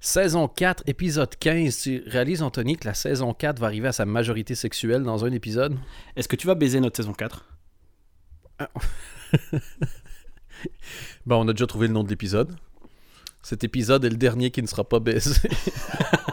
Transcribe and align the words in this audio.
Saison 0.00 0.48
4, 0.48 0.84
épisode 0.86 1.36
15. 1.36 1.76
Tu 1.82 2.02
réalises, 2.06 2.42
Anthony, 2.42 2.76
que 2.76 2.86
la 2.88 2.94
saison 2.94 3.34
4 3.34 3.58
va 3.58 3.66
arriver 3.66 3.88
à 3.88 3.92
sa 3.92 4.06
majorité 4.06 4.54
sexuelle 4.54 5.02
dans 5.02 5.26
un 5.26 5.32
épisode? 5.32 5.76
Est-ce 6.16 6.26
que 6.26 6.36
tu 6.36 6.46
vas 6.46 6.54
baiser 6.54 6.80
notre 6.80 6.96
saison 6.96 7.12
4 7.12 7.44
Bon, 11.26 11.44
on 11.44 11.48
a 11.48 11.52
déjà 11.52 11.66
trouvé 11.66 11.86
le 11.86 11.92
nom 11.92 12.02
de 12.02 12.08
l'épisode. 12.08 12.56
Cet 13.42 13.62
épisode 13.62 14.04
est 14.06 14.10
le 14.10 14.16
dernier 14.16 14.50
qui 14.50 14.62
ne 14.62 14.66
sera 14.66 14.84
pas 14.84 15.00
baisé 15.00 15.48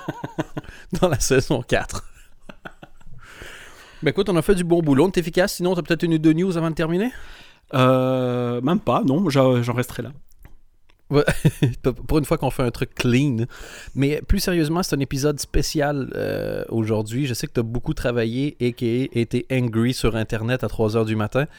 dans 1.01 1.09
la 1.09 1.19
saison 1.19 1.61
4. 1.61 2.05
Ben 4.01 4.11
écoute, 4.11 4.29
on 4.29 4.35
a 4.37 4.41
fait 4.41 4.55
du 4.55 4.63
bon 4.63 4.81
boulot, 4.81 5.05
on 5.05 5.07
est 5.09 5.17
efficace. 5.17 5.55
Sinon, 5.55 5.75
t'as 5.75 5.81
peut-être 5.81 6.03
une 6.03 6.13
ou 6.13 6.19
deux 6.19 6.33
news 6.33 6.55
avant 6.57 6.69
de 6.69 6.75
terminer? 6.75 7.11
Euh, 7.73 8.61
Même 8.61 8.79
pas, 8.79 9.03
non, 9.03 9.29
j'en 9.29 9.73
resterai 9.73 10.03
là. 10.03 10.11
Pour 12.07 12.17
une 12.17 12.25
fois 12.25 12.37
qu'on 12.37 12.49
fait 12.51 12.63
un 12.63 12.71
truc 12.71 12.93
clean. 12.95 13.45
Mais 13.95 14.21
plus 14.27 14.39
sérieusement, 14.39 14.83
c'est 14.83 14.95
un 14.95 14.99
épisode 14.99 15.39
spécial 15.39 16.11
euh, 16.15 16.65
aujourd'hui. 16.69 17.25
Je 17.25 17.33
sais 17.33 17.47
que 17.47 17.53
tu 17.53 17.59
as 17.59 17.63
beaucoup 17.63 17.93
travaillé 17.93 18.57
et 18.59 18.73
qui 18.73 19.09
été 19.13 19.45
angry 19.51 19.93
sur 19.93 20.15
Internet 20.15 20.63
à 20.63 20.67
3 20.67 20.95
h 20.95 21.05
du 21.05 21.15
matin. 21.15 21.45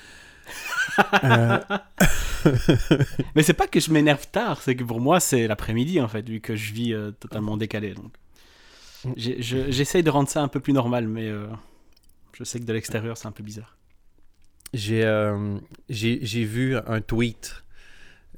Euh. 1.24 1.58
Mais 3.34 3.42
c'est 3.42 3.52
pas 3.52 3.66
que 3.66 3.80
je 3.80 3.90
m'énerve 3.92 4.26
tard, 4.30 4.60
c'est 4.62 4.74
que 4.74 4.82
pour 4.84 5.00
moi, 5.00 5.20
c'est 5.20 5.46
l'après-midi, 5.46 6.00
en 6.00 6.08
fait, 6.08 6.26
vu 6.28 6.40
que 6.40 6.56
je 6.56 6.72
vis 6.72 6.94
euh, 6.94 7.10
totalement 7.12 7.56
décalé. 7.56 7.94
Donc. 7.94 8.12
Je- 9.16 9.70
J'essaye 9.70 10.02
de 10.02 10.10
rendre 10.10 10.28
ça 10.28 10.42
un 10.42 10.48
peu 10.48 10.60
plus 10.60 10.72
normal, 10.72 11.06
mais 11.06 11.28
euh, 11.28 11.46
je 12.32 12.44
sais 12.44 12.58
que 12.58 12.64
de 12.64 12.72
l'extérieur, 12.72 13.16
c'est 13.16 13.28
un 13.28 13.32
peu 13.32 13.42
bizarre. 13.42 13.76
Euh, 14.90 15.58
j'ai 15.88 16.44
vu 16.44 16.76
un 16.76 17.00
tweet 17.00 17.62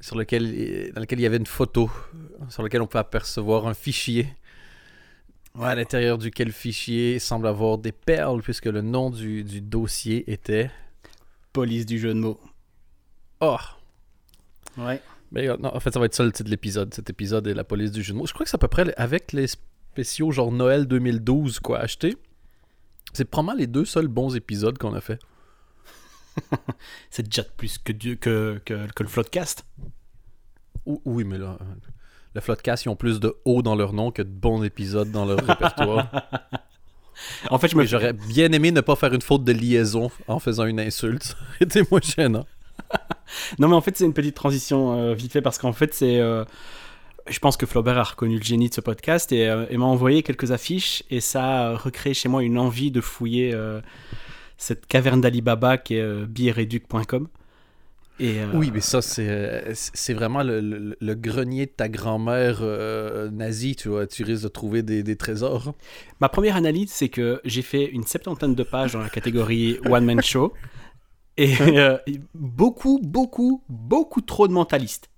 sur 0.01 0.17
lequel, 0.17 0.91
dans 0.93 1.01
lequel 1.01 1.19
il 1.19 1.23
y 1.23 1.25
avait 1.25 1.37
une 1.37 1.45
photo 1.45 1.89
sur 2.49 2.63
lequel 2.63 2.81
on 2.81 2.87
peut 2.87 2.97
apercevoir 2.97 3.67
un 3.67 3.73
fichier. 3.73 4.27
À 5.59 5.75
l'intérieur 5.75 6.17
duquel 6.17 6.51
fichier 6.51 7.19
semble 7.19 7.47
avoir 7.47 7.77
des 7.77 7.91
perles, 7.91 8.41
puisque 8.41 8.65
le 8.65 8.81
nom 8.81 9.09
du, 9.09 9.43
du 9.43 9.61
dossier 9.61 10.29
était. 10.31 10.71
Police 11.53 11.85
du 11.85 11.99
jeu 11.99 12.09
de 12.09 12.19
mots. 12.19 12.39
Oh! 13.41 13.57
Ouais. 14.77 15.01
Mais 15.31 15.49
euh, 15.49 15.57
non, 15.57 15.75
en 15.75 15.79
fait, 15.79 15.91
ça 15.91 15.99
va 15.99 16.05
être 16.05 16.15
ça 16.15 16.23
le 16.23 16.31
titre 16.31 16.45
de 16.45 16.51
l'épisode. 16.51 16.93
Cet 16.93 17.09
épisode 17.09 17.47
est 17.47 17.53
la 17.53 17.63
police 17.63 17.91
du 17.91 18.01
jeu 18.03 18.13
de 18.13 18.17
mots. 18.17 18.25
Je 18.25 18.33
crois 18.33 18.45
que 18.45 18.49
c'est 18.49 18.55
à 18.55 18.59
peu 18.59 18.67
près 18.67 18.93
avec 18.95 19.33
les 19.33 19.47
spéciaux 19.47 20.31
genre 20.31 20.51
Noël 20.51 20.87
2012 20.87 21.59
quoi 21.59 21.79
acheter. 21.79 22.15
C'est 23.13 23.25
probablement 23.25 23.59
les 23.59 23.67
deux 23.67 23.83
seuls 23.83 24.07
bons 24.07 24.35
épisodes 24.35 24.77
qu'on 24.77 24.93
a 24.93 25.01
fait. 25.01 25.19
C'est 27.09 27.23
déjà 27.23 27.43
plus 27.43 27.77
que, 27.77 27.91
Dieu, 27.91 28.15
que, 28.15 28.61
que, 28.65 28.87
que 28.93 29.03
le 29.03 29.09
Floodcast. 29.09 29.65
Ou- 30.85 31.01
Oui, 31.05 31.23
mais 31.23 31.37
là, 31.37 31.57
euh, 31.61 31.65
le 32.35 32.41
Floodcast, 32.41 32.85
ils 32.85 32.89
ont 32.89 32.95
plus 32.95 33.19
de 33.19 33.35
hauts 33.45 33.61
dans 33.61 33.75
leur 33.75 33.93
nom 33.93 34.11
que 34.11 34.21
de 34.21 34.29
bons 34.29 34.63
épisodes 34.63 35.11
dans 35.11 35.25
leur 35.25 35.39
répertoire. 35.39 36.09
En 37.51 37.59
fait, 37.59 37.67
je 37.67 37.75
me 37.75 37.81
Mais 37.81 37.87
j'aurais 37.87 38.13
bien 38.13 38.51
aimé 38.51 38.71
ne 38.71 38.81
pas 38.81 38.95
faire 38.95 39.13
une 39.13 39.21
faute 39.21 39.43
de 39.43 39.51
liaison 39.51 40.09
en 40.27 40.39
faisant 40.39 40.65
une 40.65 40.79
insulte. 40.79 41.35
Été 41.59 41.83
moins 41.91 41.99
gênant. 42.01 42.47
Non, 43.59 43.67
mais 43.67 43.75
en 43.75 43.81
fait, 43.81 43.95
c'est 43.95 44.05
une 44.05 44.13
petite 44.13 44.33
transition 44.35 44.97
euh, 44.97 45.13
vite 45.13 45.31
fait 45.31 45.41
parce 45.41 45.59
qu'en 45.59 45.73
fait, 45.73 45.93
c'est. 45.93 46.19
euh, 46.19 46.45
je 47.29 47.37
pense 47.37 47.57
que 47.57 47.67
Flaubert 47.67 47.97
a 47.99 48.03
reconnu 48.03 48.37
le 48.37 48.43
génie 48.43 48.69
de 48.69 48.73
ce 48.73 48.81
podcast 48.81 49.31
et, 49.33 49.47
euh, 49.47 49.67
et 49.69 49.77
m'a 49.77 49.85
envoyé 49.85 50.23
quelques 50.23 50.51
affiches 50.51 51.03
et 51.11 51.19
ça 51.19 51.69
a 51.69 51.75
recréé 51.77 52.15
chez 52.15 52.27
moi 52.27 52.41
une 52.41 52.57
envie 52.57 52.89
de 52.89 53.01
fouiller 53.01 53.53
cette 54.61 54.85
caverne 54.87 55.21
d'Alibaba 55.21 55.77
qui 55.77 55.95
est 55.95 56.01
euh, 56.01 56.25
billereduc.com. 56.27 57.27
Et, 58.19 58.39
euh, 58.41 58.47
Oui, 58.53 58.71
mais 58.73 58.81
ça, 58.81 59.01
c'est 59.01 59.27
euh, 59.29 59.71
c'est 59.73 60.13
vraiment 60.13 60.43
le, 60.43 60.59
le- 60.61 60.97
le 60.99 61.15
grenier 61.15 61.65
de 61.65 61.71
ta 61.71 61.89
grand-mère 61.89 62.59
euh, 62.61 63.31
nazie. 63.31 63.75
Tu 63.75 63.89
vois, 63.89 64.05
tu 64.07 64.23
risques 64.23 64.43
de 64.43 64.49
trouver 64.49 64.83
des, 64.83 65.03
des 65.03 65.15
trésors. 65.15 65.73
Ma 66.19 66.29
première 66.29 66.55
analyse, 66.55 66.91
c'est 66.91 67.09
que 67.09 67.41
j'ai 67.45 67.61
fait 67.63 67.85
une 67.85 68.03
septantaine 68.03 68.53
de 68.55 68.63
pages 68.63 68.93
dans 68.93 69.01
la 69.01 69.09
catégorie 69.09 69.79
One 69.85 70.05
Man 70.05 70.21
Show 70.21 70.53
et 71.37 71.55
euh, 71.61 71.97
beaucoup, 72.35 72.99
beaucoup, 73.03 73.63
beaucoup 73.69 74.21
trop 74.21 74.47
de 74.47 74.53
mentalistes. 74.53 75.09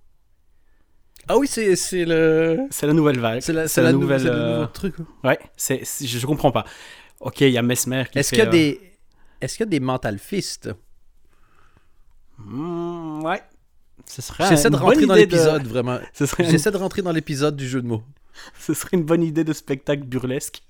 Ah 1.27 1.37
oui, 1.37 1.47
c'est 1.47 1.75
c'est 1.75 2.05
le. 2.05 2.67
C'est 2.69 2.85
la 2.87 2.93
nouvelle 2.93 3.19
vague. 3.19 3.41
C'est 3.41 3.53
la, 3.53 3.67
C'est 3.67 3.81
c'est 3.81 3.81
la 3.81 3.87
la 3.87 3.93
nouvelle, 3.93 4.23
nouvelle. 4.23 4.27
euh, 4.27 4.57
nouveau 4.57 4.67
truc. 4.67 4.95
Ouais, 5.23 5.39
c'est, 5.55 5.81
c'est- 5.85 6.05
je, 6.05 6.25
comprends 6.25 6.51
pas. 6.51 6.65
Ok, 7.21 7.41
il 7.41 7.49
y 7.51 7.57
a 7.57 7.61
Mesmer 7.61 8.05
qui 8.11 8.19
Est-ce 8.19 8.29
fait, 8.29 8.35
qu'il 8.35 8.43
y 8.43 8.47
a 8.47 8.47
des. 8.47 8.92
Est-ce 9.43 9.57
qu'il 9.57 9.65
y 9.65 9.67
a 9.67 9.69
des 9.69 9.79
mental 9.81 10.19
fists? 10.19 10.69
Hmm, 12.37 13.21
ouais. 13.23 13.41
Ce 14.05 14.21
serait 14.21 14.47
J'essaie 14.49 14.69
de 14.69 14.75
rentrer 14.75 15.05
dans 15.05 15.13
de- 15.15 15.19
l'épisode, 15.19 15.67
vraiment. 15.67 15.99
Une... 16.39 16.45
J'essaie 16.45 16.71
de 16.71 16.77
rentrer 16.77 17.01
dans 17.01 17.11
l'épisode 17.11 17.55
du 17.55 17.67
jeu 17.67 17.81
de 17.81 17.87
mots. 17.87 18.03
ce 18.59 18.73
serait 18.73 18.97
une 18.97 19.03
bonne 19.03 19.21
idée 19.23 19.43
de 19.43 19.53
spectacle 19.53 20.03
burlesque. 20.03 20.63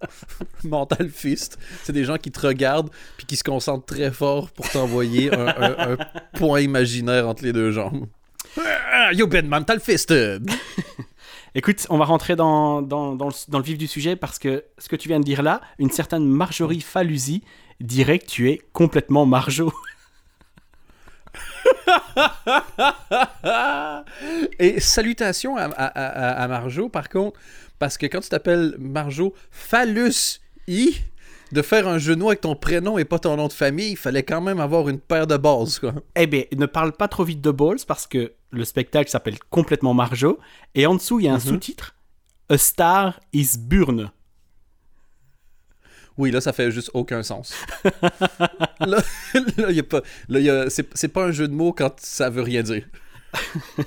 Mental 0.64 1.08
fist, 1.08 1.58
c'est 1.82 1.92
des 1.92 2.04
gens 2.04 2.16
qui 2.16 2.30
te 2.30 2.46
regardent 2.46 2.90
puis 3.16 3.26
qui 3.26 3.36
se 3.36 3.42
concentrent 3.44 3.86
très 3.86 4.10
fort 4.12 4.50
pour 4.50 4.68
t'envoyer 4.68 5.34
un, 5.34 5.46
un- 5.48 5.92
un 5.92 5.96
point 6.34 6.60
imaginaire 6.60 7.28
entre 7.28 7.42
les 7.44 7.52
deux 7.52 7.70
jambes. 7.72 8.06
Ah, 8.92 9.12
you 9.12 9.26
been 9.26 9.48
mental 9.48 9.80
fisted. 9.80 10.48
Écoute, 11.54 11.86
on 11.90 11.98
va 11.98 12.04
rentrer 12.04 12.36
dans, 12.36 12.80
dans, 12.82 13.14
dans, 13.16 13.28
le, 13.28 13.34
dans 13.48 13.58
le 13.58 13.64
vif 13.64 13.76
du 13.78 13.86
sujet 13.86 14.14
parce 14.14 14.38
que 14.38 14.64
ce 14.78 14.88
que 14.88 14.96
tu 14.96 15.08
viens 15.08 15.18
de 15.20 15.24
dire 15.24 15.42
là, 15.42 15.60
une 15.78 15.90
certaine 15.90 16.26
Marjorie 16.26 16.80
Falusi 16.80 17.42
dirait 17.82 18.18
que 18.18 18.26
tu 18.26 18.50
es 18.50 18.60
complètement 18.72 19.26
Marjo. 19.26 19.72
Et 24.58 24.80
salutations 24.80 25.56
à, 25.56 25.64
à, 25.64 25.86
à- 25.86 26.42
à 26.44 26.48
Marjo, 26.48 26.88
par 26.88 27.08
contre, 27.08 27.38
parce 27.78 27.98
que 27.98 28.06
quand 28.06 28.20
tu 28.20 28.28
t'appelles 28.28 28.76
Marjo 28.78 29.34
Phallus 29.50 30.40
I, 30.68 30.96
de 31.52 31.60
faire 31.62 31.86
un 31.86 31.98
genou 31.98 32.28
avec 32.28 32.40
ton 32.40 32.54
prénom 32.56 32.96
et 32.96 33.04
pas 33.04 33.18
ton 33.18 33.36
nom 33.36 33.46
de 33.48 33.52
famille, 33.52 33.90
il 33.92 33.96
fallait 33.96 34.22
quand 34.22 34.40
même 34.40 34.58
avoir 34.60 34.88
une 34.88 34.98
paire 35.00 35.26
de 35.26 35.36
bases, 35.36 35.78
quoi. 35.78 35.92
Eh 36.16 36.26
bien, 36.26 36.44
ne 36.56 36.64
parle 36.66 36.92
pas 36.92 37.08
trop 37.08 37.24
vite 37.24 37.42
de 37.42 37.50
Balls 37.50 37.80
parce 37.86 38.06
que 38.06 38.32
le 38.50 38.64
spectacle 38.64 39.10
s'appelle 39.10 39.38
complètement 39.50 39.92
Marjo 39.92 40.38
et 40.74 40.86
en 40.86 40.94
dessous 40.94 41.20
il 41.20 41.26
y 41.26 41.28
a 41.28 41.32
un 41.32 41.36
Mhm. 41.36 41.40
sous-titre 41.40 41.94
A 42.48 42.56
Star 42.56 43.20
is 43.34 43.58
Burn. 43.58 44.10
Oui, 46.18 46.30
là, 46.30 46.40
ça 46.40 46.52
fait 46.52 46.70
juste 46.70 46.90
aucun 46.94 47.22
sens. 47.22 47.54
là, 48.80 49.02
là, 49.56 49.70
y 49.70 49.80
a 49.80 49.82
pas, 49.82 50.02
là, 50.28 50.40
y 50.40 50.50
a- 50.50 50.68
c'est, 50.70 50.86
c'est 50.94 51.08
pas 51.08 51.24
un 51.24 51.32
jeu 51.32 51.48
de 51.48 51.54
mots 51.54 51.72
quand 51.72 51.94
ça 52.00 52.30
veut 52.30 52.42
rien 52.42 52.62
dire. 52.62 52.84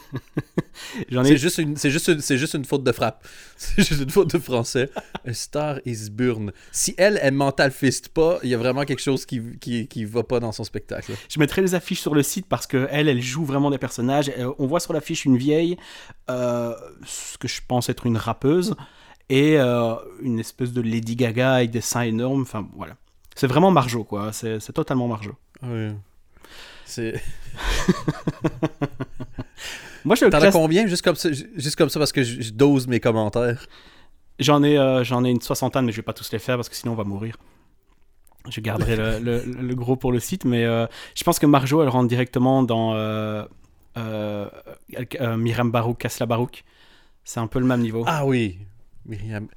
J'en 1.10 1.24
C'est 1.24 1.34
ai 1.34 1.38
juste, 1.38 1.58
une, 1.60 1.78
c'est, 1.78 1.92
juste 1.92 2.08
une, 2.08 2.20
c'est 2.20 2.38
juste 2.38 2.54
une 2.56 2.66
faute 2.66 2.84
de 2.84 2.92
frappe. 2.92 3.26
C'est 3.58 3.84
juste 3.88 4.02
une 4.02 4.10
faute 4.10 4.34
de 4.34 4.40
français. 4.40 4.90
A 5.26 5.34
star 5.34 5.80
is 5.86 6.10
burn. 6.10 6.52
Si 6.72 6.94
elle, 6.98 7.20
elle 7.22 7.34
mental 7.34 7.72
fist 7.72 8.10
pas, 8.10 8.40
il 8.44 8.50
y 8.50 8.54
a 8.54 8.58
vraiment 8.58 8.84
quelque 8.84 9.02
chose 9.02 9.26
qui, 9.26 9.42
qui, 9.62 9.88
qui 9.88 10.04
va 10.04 10.24
pas 10.24 10.40
dans 10.40 10.52
son 10.52 10.64
spectacle. 10.64 11.14
Je 11.30 11.40
mettrai 11.40 11.62
les 11.62 11.74
affiches 11.76 12.02
sur 12.02 12.14
le 12.16 12.24
site 12.24 12.48
parce 12.48 12.68
que 12.68 12.88
elle, 12.92 13.08
elle 13.08 13.22
joue 13.22 13.46
vraiment 13.46 13.70
des 13.70 13.78
personnages. 13.78 14.32
Euh, 14.38 14.52
on 14.60 14.66
voit 14.68 14.80
sur 14.82 14.94
l'affiche 14.94 15.26
une 15.26 15.38
vieille, 15.38 15.78
euh, 16.30 16.74
ce 17.06 17.38
que 17.38 17.48
je 17.48 17.62
pense 17.66 17.88
être 17.88 18.06
une 18.06 18.18
rappeuse, 18.18 18.76
et 19.30 19.58
euh, 19.58 19.96
une 20.22 20.40
espèce 20.40 20.72
de 20.74 20.82
Lady 20.82 21.16
Gaga 21.16 21.54
avec 21.56 21.72
des 21.72 21.82
seins 21.82 22.02
énormes. 22.02 22.42
Enfin, 22.44 22.68
voilà. 22.76 22.96
C'est 23.36 23.48
vraiment 23.48 23.72
Marjo, 23.72 24.04
quoi. 24.04 24.32
C'est 24.34 24.60
totalement 24.74 25.08
Marjo. 25.08 25.34
Oui. 25.64 25.90
C'est... 26.86 27.20
Moi, 30.06 30.16
je 30.16 30.26
le 30.26 30.32
T'en 30.32 30.38
as 30.38 30.42
classe- 30.42 30.54
combien? 30.54 30.86
Juste 30.88 31.02
comme 31.02 31.16
ça, 31.16 31.32
juste 31.32 31.76
comme 31.76 31.90
ça 31.90 31.98
parce 32.00 32.12
que 32.12 32.22
je, 32.24 32.42
je 32.42 32.52
dose 32.52 32.88
mes 32.88 33.00
commentaires? 33.00 33.66
J'en 34.38 34.62
ai, 34.64 34.78
euh, 34.78 35.04
j'en 35.04 35.24
ai 35.26 35.32
une 35.32 35.42
soixantaine, 35.42 35.86
mais 35.86 35.92
je 35.92 35.98
vais 35.98 36.04
pas 36.04 36.14
tous 36.14 36.32
les 36.32 36.40
faire 36.40 36.58
parce 36.58 36.70
que 36.70 36.76
sinon 36.76 36.92
on 36.94 36.96
va 36.96 37.04
mourir. 37.06 37.38
Je 38.50 38.62
garderai 38.62 38.96
le, 38.96 39.18
le- 39.20 39.44
le 39.44 39.76
gros 39.76 39.96
pour 39.96 40.12
le 40.12 40.20
site, 40.20 40.46
mais 40.46 40.64
euh, 40.66 40.86
je 41.16 41.24
pense 41.24 41.40
que 41.40 41.48
Marjo, 41.48 41.82
elle 41.82 41.90
rentre 41.90 42.08
directement 42.08 42.62
dans 42.62 42.94
Myriam 45.38 45.72
Barouk, 45.72 45.98
Kasla 45.98 46.26
Barouk. 46.28 46.64
C'est 47.24 47.40
un 47.40 47.48
peu 47.48 47.58
le 47.60 47.66
même 47.66 47.82
niveau. 47.82 48.04
Ah 48.06 48.26
oui, 48.26 48.60
Myriam. 49.06 49.48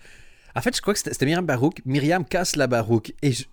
En 0.55 0.61
fait, 0.61 0.75
je 0.77 0.81
crois 0.83 0.95
que 0.95 1.01
c'était, 1.01 1.25
Myriam 1.27 1.45
Barouk. 1.47 1.81
Myriam 1.85 2.25
casse 2.25 2.57
la 2.57 2.67
Barouk. 2.67 3.15
Et 3.23 3.33
je- 3.33 3.45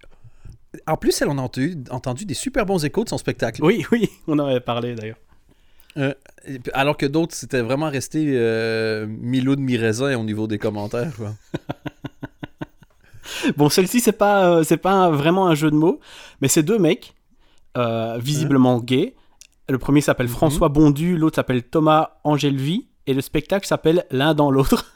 en 0.87 0.97
plus, 0.97 1.21
elle 1.21 1.29
en 1.29 1.37
a 1.37 1.41
entendu, 1.41 1.77
entendu 1.89 2.25
des 2.25 2.33
super 2.33 2.65
bons 2.65 2.83
échos 2.83 3.03
de 3.03 3.09
son 3.09 3.17
spectacle. 3.17 3.63
Oui, 3.63 3.85
oui, 3.91 4.09
on 4.27 4.37
en 4.39 4.45
avait 4.47 4.59
parlé 4.59 4.95
d'ailleurs. 4.95 5.17
Euh, 5.97 6.13
alors 6.73 6.97
que 6.97 7.05
d'autres, 7.05 7.33
c'était 7.33 7.61
vraiment 7.61 7.89
resté 7.89 8.25
euh, 8.33 9.05
Milou 9.07 9.55
de 9.55 9.61
mi-raisin 9.61 10.17
au 10.19 10.23
niveau 10.23 10.45
des 10.47 10.57
commentaires. 10.57 11.13
quoi. 11.15 11.33
Bon, 13.57 13.69
celle-ci, 13.69 13.99
c'est 14.01 14.11
pas, 14.11 14.49
euh, 14.49 14.63
c'est 14.63 14.77
pas 14.77 15.09
vraiment 15.09 15.47
un 15.47 15.55
jeu 15.55 15.71
de 15.71 15.75
mots, 15.75 15.99
mais 16.41 16.47
c'est 16.47 16.63
deux 16.63 16.77
mecs, 16.77 17.15
euh, 17.77 18.17
visiblement 18.19 18.79
gays. 18.79 19.15
Le 19.67 19.77
premier 19.79 20.01
s'appelle 20.01 20.27
Mhm. 20.27 20.33
François 20.33 20.69
Bondu, 20.69 21.17
l'autre 21.17 21.35
s'appelle 21.35 21.63
Thomas 21.63 22.17
Angelvi, 22.23 22.87
et 23.07 23.13
le 23.13 23.21
spectacle 23.21 23.65
s'appelle 23.67 24.05
L'un 24.11 24.33
dans 24.35 24.51
l'autre. 24.51 24.91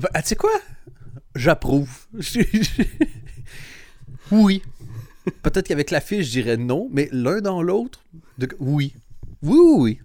Bah, 0.00 0.10
ah, 0.14 0.22
tu 0.22 0.28
sais 0.28 0.36
quoi? 0.36 0.52
J'approuve. 1.34 2.06
oui. 4.30 4.62
Peut-être 5.42 5.68
qu'avec 5.68 5.90
la 5.90 6.00
fiche, 6.00 6.26
je 6.26 6.30
dirais 6.30 6.56
non, 6.56 6.88
mais 6.92 7.08
l'un 7.12 7.40
dans 7.40 7.62
l'autre, 7.62 8.04
de- 8.38 8.48
oui. 8.60 8.94
Oui, 9.42 9.58
oui, 9.58 9.74
oui. 9.78 10.00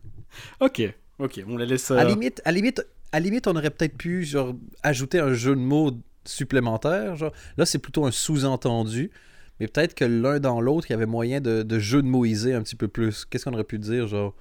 Ok, 0.59 0.81
ok, 1.19 1.43
on 1.47 1.57
la 1.57 1.65
laisse. 1.65 1.91
À 1.91 2.01
euh, 2.01 2.03
limite, 2.03 2.41
à 2.45 2.51
limite, 2.51 2.85
à 3.11 3.19
limite, 3.19 3.47
on 3.47 3.55
aurait 3.55 3.69
peut-être 3.69 3.97
pu 3.97 4.25
genre 4.25 4.55
ajouter 4.81 5.19
un 5.19 5.33
jeu 5.33 5.55
de 5.55 5.61
mots 5.61 5.91
supplémentaire. 6.25 7.15
Genre. 7.15 7.31
Là, 7.57 7.65
c'est 7.65 7.79
plutôt 7.79 8.05
un 8.05 8.11
sous-entendu. 8.11 9.11
Mais 9.59 9.67
peut-être 9.67 9.93
que 9.93 10.05
l'un 10.05 10.39
dans 10.39 10.59
l'autre, 10.59 10.87
il 10.89 10.93
y 10.93 10.95
avait 10.95 11.05
moyen 11.05 11.39
de, 11.39 11.63
de 11.63 11.79
jeu 11.79 12.01
de 12.01 12.07
moiser 12.07 12.53
un 12.53 12.63
petit 12.63 12.75
peu 12.75 12.87
plus. 12.87 13.25
Qu'est-ce 13.25 13.45
qu'on 13.45 13.53
aurait 13.53 13.63
pu 13.63 13.79
dire, 13.79 14.07
genre 14.07 14.33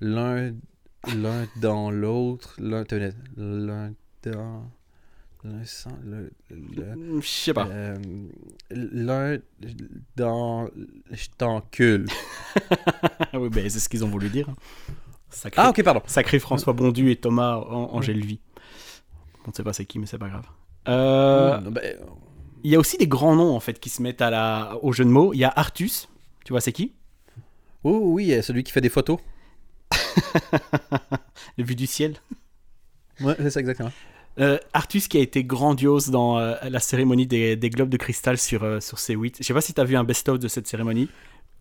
l'un 0.00 0.52
l'un 1.14 1.46
dans 1.60 1.90
l'autre, 1.90 2.56
l'un 2.58 2.84
l'un 3.36 3.92
dans 4.30 4.64
le, 6.02 6.30
le- 6.50 7.20
Je 7.20 7.26
sais 7.28 7.54
pas. 7.54 7.66
euh, 7.68 7.96
l'un 8.70 9.38
dans 10.16 10.68
je 11.10 11.26
t'encule. 11.38 12.06
Oui, 13.34 13.48
ben, 13.50 13.68
c'est 13.68 13.78
ce 13.80 13.88
qu'ils 13.88 14.04
ont 14.04 14.08
voulu 14.08 14.28
dire. 14.30 14.48
Sacré, 15.30 15.60
Ah 15.62 15.68
ok 15.70 15.82
pardon. 15.82 16.00
sacré 16.06 16.38
François 16.38 16.72
Bondu 16.72 17.10
et 17.10 17.16
Thomas 17.16 17.56
An- 17.56 17.90
Angèle 17.92 18.24
Vie. 18.24 18.40
On 19.46 19.50
ne 19.50 19.54
sait 19.54 19.62
pas 19.62 19.72
c'est 19.74 19.84
qui, 19.84 19.98
mais 19.98 20.06
c'est 20.06 20.18
pas 20.18 20.28
grave. 20.28 20.46
Euh, 20.88 21.58
ben, 21.60 21.82
Il 22.64 22.70
y 22.70 22.76
a 22.76 22.78
aussi 22.78 22.96
des 22.96 23.06
grands 23.06 23.36
noms 23.36 23.54
en 23.54 23.60
fait 23.60 23.78
qui 23.78 23.90
se 23.90 24.00
mettent 24.02 24.22
à 24.22 24.30
la... 24.30 24.78
au 24.82 24.92
jeu 24.92 25.04
de 25.04 25.10
mots. 25.10 25.32
Il 25.34 25.38
y 25.38 25.44
a 25.44 25.52
Artus, 25.54 26.08
tu 26.44 26.52
vois 26.52 26.60
c'est 26.60 26.72
qui? 26.72 26.94
Oui 27.84 27.92
oui, 27.92 28.00
oui, 28.02 28.24
il 28.24 28.28
y 28.30 28.34
a 28.34 28.42
celui 28.42 28.64
qui 28.64 28.72
fait 28.72 28.80
des 28.80 28.88
photos. 28.88 29.18
Le 31.58 31.64
vue 31.64 31.76
du 31.76 31.86
ciel. 31.86 32.16
Ouais, 33.20 33.34
c'est 33.38 33.50
ça 33.50 33.60
exactement. 33.60 33.92
Euh, 34.38 34.58
Artus 34.74 35.08
qui 35.08 35.16
a 35.18 35.20
été 35.20 35.44
grandiose 35.44 36.10
dans 36.10 36.38
euh, 36.38 36.54
la 36.68 36.80
cérémonie 36.80 37.26
des, 37.26 37.56
des 37.56 37.70
globes 37.70 37.88
de 37.88 37.96
cristal 37.96 38.36
sur, 38.38 38.62
euh, 38.64 38.80
sur 38.80 38.98
C8. 38.98 39.36
Je 39.40 39.44
sais 39.44 39.54
pas 39.54 39.60
si 39.62 39.72
tu 39.72 39.80
as 39.80 39.84
vu 39.84 39.96
un 39.96 40.04
best-of 40.04 40.38
de 40.38 40.48
cette 40.48 40.66
cérémonie. 40.66 41.08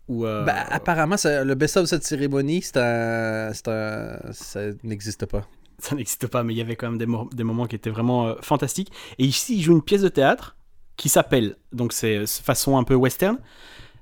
Ou, 0.08 0.24
Ben, 0.24 0.54
apparemment, 0.70 1.16
le 1.26 1.54
best-of 1.56 1.84
de 1.84 1.88
cette 1.88 2.04
cérémonie, 2.04 2.62
c'est 2.62 2.78
un, 2.78 3.52
un- 3.68 4.32
ça 4.34 4.60
n'existe 4.84 5.26
pas. 5.26 5.48
ça 5.80 5.96
n'existe 5.96 6.28
pas, 6.28 6.44
mais 6.44 6.54
il 6.54 6.58
y 6.58 6.62
avait 6.62 6.76
quand 6.76 6.90
même 6.90 6.98
des, 7.00 7.06
mo- 7.08 7.30
des 7.34 7.44
moments 7.44 7.66
qui 7.66 7.76
étaient 7.76 7.90
vraiment 7.90 8.36
fantastiques. 8.42 8.92
Et 9.20 9.26
ici, 9.26 9.56
il 9.58 9.62
joue 9.64 9.74
une 9.74 9.82
pièce 9.82 10.02
de 10.02 10.10
théâtre 10.10 10.56
qui 10.98 11.10
s'appelle, 11.10 11.56
donc 11.74 11.92
c'est 11.92 12.26
façon 12.28 12.78
un 12.78 12.84
peu 12.84 12.94
western, 12.96 13.38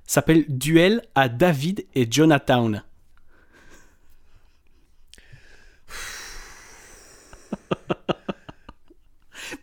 s'appelle 0.05 0.45
Duel 0.49 1.01
à 1.15 1.29
David 1.29 1.85
et 1.95 2.05
Jonathan. 2.09 2.71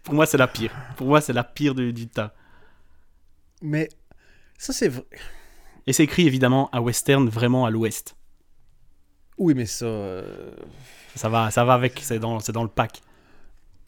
Pour 0.03 0.15
moi, 0.15 0.27
c'est 0.27 0.39
la 0.39 0.49
pire. 0.49 0.73
Pour 0.97 1.07
moi, 1.09 1.21
c'est 1.21 1.33
la 1.33 1.45
pire 1.45 1.75
du, 1.75 1.93
du 1.93 2.09
tas. 2.09 2.35
Mais 3.63 3.89
ça, 4.59 4.73
c'est 4.73 4.89
vrai. 4.89 5.05
Et 5.87 5.93
c'est 5.93 6.05
écrit 6.05 6.27
évidemment 6.27 6.69
à 6.73 6.81
western, 6.81 7.29
vraiment 7.29 7.67
à 7.67 7.71
l'ouest. 7.71 8.17
Oui, 9.39 9.55
mais 9.55 9.67
ça. 9.67 9.87
euh, 9.87 10.53
Ça 11.15 11.29
va, 11.29 11.51
ça 11.51 11.65
va 11.65 11.75
avec, 11.75 11.99
c'est 12.03 12.19
dans, 12.19 12.41
c'est 12.41 12.53
dans 12.53 12.63
le 12.63 12.69
pack. 12.69 13.01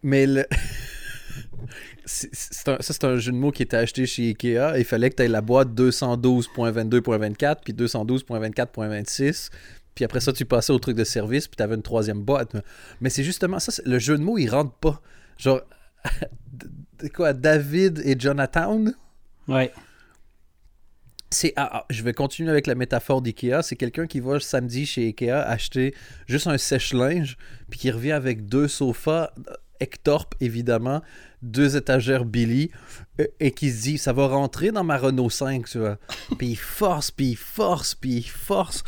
Mais 0.03 0.27
le. 0.27 0.45
un- 0.53 2.07
ça, 2.07 2.81
c'est 2.81 3.05
un 3.05 3.17
jeu 3.17 3.33
de 3.33 3.37
mots 3.37 3.53
qui 3.53 3.63
était 3.63 3.77
acheté 3.77 4.07
chez 4.07 4.29
Ikea. 4.31 4.79
Il 4.79 4.85
fallait 4.85 5.11
que 5.11 5.17
tu 5.17 5.23
aies 5.23 5.29
la 5.29 5.41
boîte 5.41 5.69
212.22.24 5.69 7.57
puis 7.65 7.73
212.24.26. 7.75 9.51
Puis 9.95 10.05
après 10.05 10.21
ça, 10.21 10.33
tu 10.33 10.45
passais 10.47 10.73
au 10.73 10.79
truc 10.79 10.97
de 10.97 11.05
service, 11.05 11.47
puis 11.49 11.57
tu 11.57 11.63
avais 11.63 11.75
une 11.75 11.83
troisième 11.83 12.23
boîte. 12.23 12.57
Mais 13.01 13.11
c'est 13.11 13.25
justement 13.25 13.59
ça, 13.59 13.73
le 13.85 13.99
jeu 13.99 14.17
de 14.17 14.23
mots, 14.23 14.39
il 14.39 14.49
rentre 14.49 14.73
pas. 14.73 15.01
Genre, 15.37 15.61
de- 16.53 17.09
quoi, 17.09 17.33
David 17.33 18.01
et 18.05 18.19
Jonathan? 18.19 18.85
Ouais. 19.49 19.73
C'est 21.31 21.55
ah, 21.57 21.71
ah, 21.73 21.87
je 21.89 22.03
vais 22.03 22.13
continuer 22.13 22.51
avec 22.51 22.67
la 22.67 22.75
métaphore 22.75 23.23
d'IKEA. 23.23 23.63
C'est 23.63 23.77
quelqu'un 23.77 24.07
qui 24.07 24.21
va 24.21 24.39
samedi 24.39 24.85
chez 24.85 25.09
IKEA 25.09 25.41
acheter 25.43 25.95
juste 26.27 26.47
un 26.47 26.59
sèche-linge, 26.59 27.39
puis 27.71 27.81
qui 27.81 27.91
revient 27.91 28.13
avec 28.13 28.47
deux 28.47 28.69
sofas, 28.69 29.33
euh, 29.49 29.55
Ectorp 29.81 30.35
évidemment, 30.41 31.03
deux 31.41 31.77
étagères 31.77 32.25
Billy, 32.25 32.71
euh, 33.19 33.27
et 33.41 33.51
qui 33.51 33.71
se 33.71 33.83
dit 33.83 33.99
ça 33.99 34.13
va 34.13 34.29
rentrer 34.29 34.71
dans 34.73 34.85
ma 34.85 34.99
Renault 34.99 35.31
5, 35.31 35.67
tu 35.69 35.79
vois. 35.79 35.99
Puis 36.39 36.49
il 36.49 36.57
force, 36.57 37.11
puis 37.11 37.31
il 37.31 37.37
force, 37.37 37.95
puis 37.95 38.19
il 38.19 38.29
force. 38.29 38.85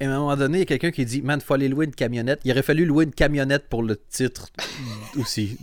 Et 0.00 0.06
à 0.06 0.14
un 0.14 0.18
moment 0.20 0.36
donné, 0.36 0.58
il 0.58 0.60
y 0.60 0.62
a 0.62 0.66
quelqu'un 0.66 0.92
qui 0.92 1.04
dit 1.04 1.20
man, 1.20 1.40
faut 1.40 1.54
aller 1.54 1.68
louer 1.68 1.84
une 1.86 1.94
camionnette. 1.94 2.40
Il 2.44 2.52
aurait 2.52 2.62
fallu 2.62 2.84
louer 2.84 3.04
une 3.04 3.12
camionnette 3.12 3.68
pour 3.68 3.82
le 3.82 3.96
titre 3.96 4.48
aussi. 5.18 5.58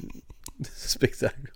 De 0.59 0.67
ce 0.75 0.89
spectacle. 0.89 1.51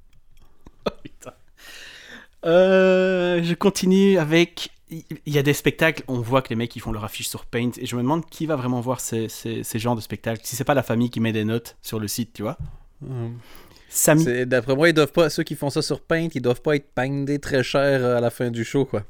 Euh, 2.45 3.41
je 3.43 3.53
continue 3.53 4.17
avec. 4.17 4.69
Il 4.91 5.03
y 5.27 5.37
a 5.37 5.43
des 5.43 5.53
spectacles, 5.53 6.03
on 6.07 6.19
voit 6.19 6.41
que 6.41 6.49
les 6.49 6.55
mecs 6.55 6.75
ils 6.75 6.79
font 6.79 6.91
leur 6.91 7.03
affiche 7.03 7.27
sur 7.27 7.45
Paint 7.45 7.69
et 7.77 7.85
je 7.85 7.95
me 7.95 8.01
demande 8.01 8.25
qui 8.27 8.47
va 8.47 8.55
vraiment 8.55 8.81
voir 8.81 8.99
ces, 9.01 9.29
ces, 9.29 9.61
ces 9.63 9.77
genres 9.77 9.95
de 9.95 10.01
spectacles. 10.01 10.41
Si 10.43 10.55
c'est 10.55 10.63
pas 10.63 10.73
la 10.73 10.81
famille 10.81 11.11
qui 11.11 11.19
met 11.19 11.31
des 11.31 11.43
notes 11.45 11.77
sur 11.83 11.99
le 11.99 12.07
site, 12.07 12.33
tu 12.33 12.41
vois. 12.41 12.57
Samy. 13.87 14.23
C'est- 14.23 14.45
D'après 14.47 14.75
moi, 14.75 14.89
ils 14.89 14.93
doivent 14.93 15.11
pas, 15.11 15.29
ceux 15.29 15.43
qui 15.43 15.53
font 15.55 15.69
ça 15.69 15.83
sur 15.83 16.01
Paint, 16.01 16.29
ils 16.33 16.41
doivent 16.41 16.63
pas 16.63 16.75
être 16.75 16.91
pindés 16.91 17.37
très 17.37 17.61
cher 17.61 18.03
euh, 18.03 18.17
à 18.17 18.21
la 18.21 18.31
fin 18.31 18.49
du 18.49 18.63
show, 18.63 18.83
quoi. 18.85 19.03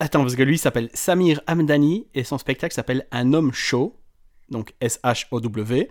Attends, 0.00 0.22
parce 0.22 0.36
que 0.36 0.42
lui 0.42 0.54
il 0.54 0.58
s'appelle 0.58 0.88
Samir 0.94 1.40
Hamdani 1.46 2.06
et 2.14 2.24
son 2.24 2.38
spectacle 2.38 2.74
s'appelle 2.74 3.06
Un 3.12 3.34
homme 3.34 3.52
chaud, 3.52 3.96
donc 4.48 4.72
S-H-O-W, 4.80 5.90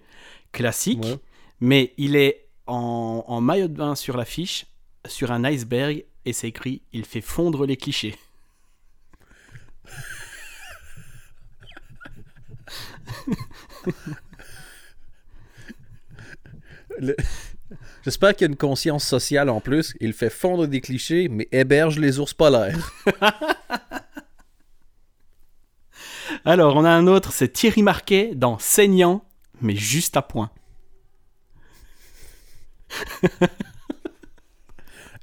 classique, 0.51 1.03
Ouais. 1.03 1.17
mais 1.61 1.93
il 1.97 2.15
est 2.15 2.42
en, 2.67 3.23
en 3.27 3.41
maillot 3.41 3.67
de 3.67 3.75
bain 3.75 3.95
sur 3.95 4.17
l'affiche, 4.17 4.65
sur 5.05 5.31
un 5.31 5.43
iceberg 5.43 6.05
et 6.25 6.33
c'est 6.33 6.47
écrit 6.47 6.81
Il 6.93 7.05
fait 7.05 7.21
fondre 7.21 7.65
les 7.65 7.77
clichés. 7.77 8.15
Le- 16.99 17.15
J'espère 18.03 18.33
qu'il 18.35 18.41
y 18.45 18.49
a 18.49 18.51
une 18.51 18.57
conscience 18.57 19.05
sociale 19.05 19.49
en 19.49 19.61
plus. 19.61 19.95
Il 19.99 20.13
fait 20.13 20.29
fondre 20.29 20.67
des 20.67 20.81
clichés, 20.81 21.27
mais 21.29 21.47
héberge 21.51 21.97
les 21.99 22.19
ours 22.19 22.33
polaires. 22.33 22.91
Alors, 26.45 26.75
on 26.75 26.83
a 26.83 26.89
un 26.91 27.07
autre, 27.07 27.31
c'est 27.31 27.47
Thierry 27.53 27.81
Marquet 27.81 28.33
dans 28.35 28.59
Saignant, 28.59 29.23
mais 29.61 29.75
juste 29.75 30.17
à 30.17 30.21
point. 30.21 30.51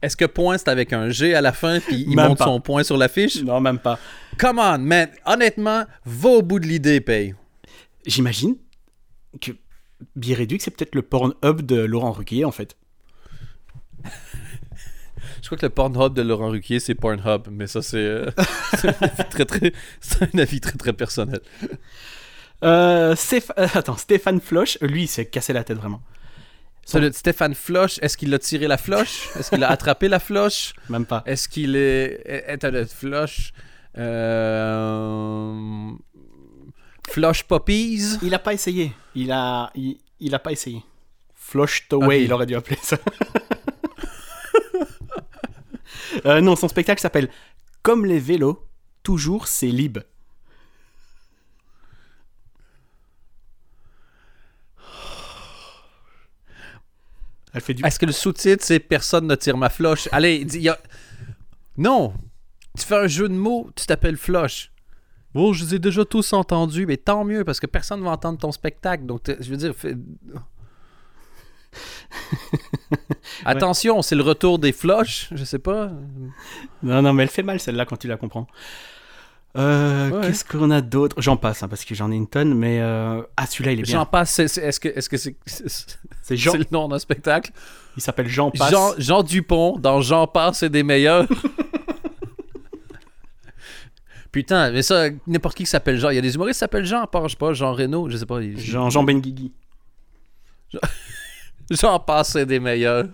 Est-ce 0.03 0.17
que 0.17 0.25
point 0.25 0.57
c'est 0.57 0.69
avec 0.69 0.93
un 0.95 1.11
G 1.11 1.35
à 1.35 1.43
la 1.43 1.53
fin, 1.53 1.79
puis 1.79 2.05
il 2.09 2.17
Même 2.17 2.29
monte 2.29 2.39
pas. 2.39 2.45
son 2.47 2.61
point 2.61 2.83
sur 2.85 2.97
l'affiche? 2.97 3.43
Non, 3.43 3.61
même 3.61 3.79
pas. 3.79 3.99
Come 4.39 4.59
on, 4.59 4.79
man! 4.79 5.09
Honnêtement, 5.27 5.85
va 6.07 6.29
au 6.31 6.43
bout 6.43 6.59
de 6.59 6.67
l'idée, 6.67 7.01
paye. 7.03 7.35
J'imagine 8.07 8.57
que 9.43 9.53
Biréduc, 10.17 10.63
c'est 10.63 10.71
peut-être 10.71 10.95
le 10.95 11.03
Pornhub 11.03 11.61
de 11.61 11.77
Laurent 11.77 12.13
Ruquier, 12.13 12.47
en 12.47 12.51
fait. 12.51 12.77
Je 15.43 15.47
crois 15.47 15.59
que 15.59 15.67
le 15.67 15.71
Pornhub 15.71 16.15
de 16.15 16.23
Laurent 16.23 16.49
Ruquier, 16.49 16.81
c'est 16.81 16.95
Pornhub, 16.95 17.49
mais 17.51 17.67
ça, 17.67 17.83
c'est 17.83 17.99
euh, 17.99 18.31
c'est 18.79 18.89
un 18.89 18.95
avis 19.07 19.25
très, 19.29 19.73
un 20.35 20.39
avis 20.39 20.61
très, 20.61 20.79
très 20.79 20.93
personnel. 20.95 21.41
Euh, 22.65 23.15
Stéph- 23.15 23.53
euh, 23.59 23.67
attends, 23.75 23.97
Stéphane 23.99 24.41
Floch, 24.41 24.79
lui, 24.81 25.03
il 25.03 25.09
s'est 25.09 25.27
cassé 25.27 25.53
la 25.53 25.63
tête 25.65 25.77
vraiment. 25.77 26.01
Stéphane 27.13 27.55
Floche, 27.55 27.99
est-ce 28.03 28.17
qu'il 28.17 28.33
a 28.35 28.39
tiré 28.39 28.67
la 28.69 28.77
floche? 28.77 29.29
Est-ce 29.39 29.51
qu'il 29.51 29.63
a 29.65 29.71
attrapé 29.71 30.09
la 30.09 30.19
floche? 30.19 30.73
Même 30.89 31.07
pas. 31.07 31.23
Est-ce 31.27 31.49
qu'il 31.49 31.77
est. 31.77 32.23
Est 32.27 32.65
à 32.65 32.71
la 32.71 32.87
floche? 32.87 33.53
Euh... 33.99 35.91
Floche 37.09 37.45
Poppies? 37.45 38.19
Il 38.23 38.35
a 38.35 38.39
pas 38.39 38.53
essayé. 38.55 38.93
Il 39.15 39.33
a, 39.33 39.71
il, 39.75 39.99
il 40.21 40.35
a 40.35 40.39
pas 40.39 40.53
essayé. 40.53 40.83
Flushed 41.35 41.93
away, 41.93 42.19
Ok. 42.19 42.23
il 42.25 42.33
aurait 42.33 42.47
dû 42.47 42.55
appeler 42.55 42.79
ça. 42.83 42.97
Euh, 46.27 46.41
non, 46.41 46.57
son 46.57 46.69
spectacle 46.69 47.01
s'appelle 47.01 47.31
Comme 47.83 48.05
les 48.05 48.19
vélos, 48.19 48.67
toujours 49.03 49.47
c'est 49.47 49.69
libre. 49.69 50.01
Elle 57.53 57.61
fait 57.61 57.75
du. 57.75 57.85
Est-ce 57.85 57.99
que 57.99 58.07
le 58.07 58.13
sous-titre, 58.13 58.65
c'est 58.65 58.81
Personne 58.81 59.27
ne 59.27 59.35
tire 59.35 59.57
ma 59.57 59.69
floche? 59.69 60.09
Allez, 60.13 60.45
dis, 60.45 60.61
y 60.61 60.69
a... 60.69 60.79
Non! 61.77 62.15
Tu 62.79 62.85
fais 62.85 62.97
un 62.97 63.07
jeu 63.07 63.29
de 63.29 63.35
mots, 63.35 63.71
tu 63.75 63.87
t'appelles 63.87 64.17
floche. 64.17 64.71
Bon, 65.35 65.53
je 65.53 65.65
les 65.65 65.77
ai 65.77 65.79
déjà 65.79 66.05
tous 66.05 66.33
entendus, 66.33 66.87
mais 66.87 66.97
tant 66.97 67.25
mieux, 67.25 67.45
parce 67.45 67.61
que 67.61 67.67
personne 67.67 68.01
ne 68.01 68.05
va 68.05 68.13
entendre 68.13 68.39
ton 68.39 68.53
spectacle. 68.53 69.07
Donc, 69.07 69.23
je 69.27 69.51
veux 69.51 69.57
dire. 69.57 69.75
Attention, 73.45 74.03
c'est 74.03 74.17
le 74.17 74.23
retour 74.23 74.59
des 74.59 74.73
floches, 74.73 75.29
je 75.33 75.45
sais 75.45 75.59
pas. 75.59 75.91
Non, 76.83 77.03
non, 77.03 77.13
mais 77.13 77.25
elle 77.25 77.29
fait 77.29 77.43
mal 77.43 77.61
celle-là 77.61 77.87
quand 77.87 77.97
tu 77.97 78.09
la 78.09 78.17
comprends. 78.17 78.47
Euh, 79.57 80.11
Ouais. 80.11 80.27
Qu'est-ce 80.29 80.45
qu'on 80.45 80.71
a 80.71 80.81
d'autre? 80.81 81.17
J'en 81.21 81.37
passe, 81.37 81.63
hein, 81.63 81.69
parce 81.69 81.85
que 81.85 81.95
j'en 81.95 82.13
ai 82.13 82.15
une 82.15 82.29
tonne, 82.29 82.55
mais. 82.55 82.79
euh, 82.81 83.21
Ah, 83.37 83.47
celui-là, 83.47 83.73
il 83.73 83.81
est 83.81 83.85
J'en 83.85 83.99
bien. 83.99 84.05
passe, 84.07 84.31
c'est- 84.31 84.47
c'est- 84.49 84.63
est-ce 84.63 84.79
que 84.79 84.89
est-ce 84.89 85.09
que 85.09 85.17
c'est 85.17 85.35
c'est 85.47 85.67
C'est 86.23 86.37
Jean. 86.37 86.55
le 86.57 86.65
nom 86.71 86.87
d'un 86.89 86.99
spectacle? 87.01 87.51
Il 87.97 88.03
s'appelle 88.03 88.29
Jean 88.29 88.53
Passe. 88.53 88.71
Jean, 88.71 88.93
Jean 88.99 89.23
Dupont 89.25 89.77
dans 89.79 90.01
Jean 90.01 90.29
passe 90.29 90.63
et 90.63 90.69
des 90.69 90.85
meilleurs. 90.85 91.27
Putain, 94.33 94.71
mais 94.71 94.83
ça, 94.83 95.07
n'importe 95.27 95.57
qui 95.57 95.65
qui 95.65 95.71
s'appelle 95.71 95.99
Jean. 95.99 96.11
Il 96.11 96.15
y 96.15 96.19
a 96.19 96.23
des 96.23 96.35
humoristes 96.37 96.59
qui 96.59 96.61
s'appellent 96.61 96.85
Jean, 96.87 97.03
à 97.03 97.07
part, 97.09 97.25
je 97.27 97.31
sais 97.33 97.37
pas, 97.39 97.53
Jean 97.53 97.73
Reno, 97.73 98.09
je 98.09 98.17
sais 98.17 98.27
pas. 98.27 98.41
il- 98.41 98.61
Jean, 98.61 98.89
Jean 98.89 99.03
Benguigui. 99.03 99.53
Jean 101.69 101.99
passe 102.07 102.33
c'est 102.33 102.47
des 102.47 102.61
meilleurs. 102.61 103.07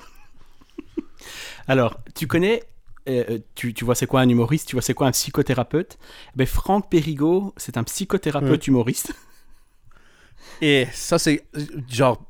Alors, 1.67 1.99
tu 2.15 2.27
connais, 2.27 2.63
euh, 3.09 3.39
tu, 3.55 3.75
tu 3.75 3.85
vois 3.85 3.95
c'est 3.95 4.07
quoi 4.07 4.21
un 4.21 4.29
humoriste, 4.29 4.69
tu 4.69 4.77
vois 4.77 4.83
c'est 4.83 4.95
quoi 4.95 5.07
un 5.07 5.13
psychothérapeute? 5.13 5.99
Ben, 6.35 6.47
Franck 6.47 6.91
Périgot, 6.91 7.55
c'est 7.57 7.77
un 7.77 7.85
psychothérapeute 7.85 8.67
humoriste. 8.67 9.15
Et 10.63 10.87
ça, 10.93 11.19
c'est 11.19 11.45
genre 11.89 12.23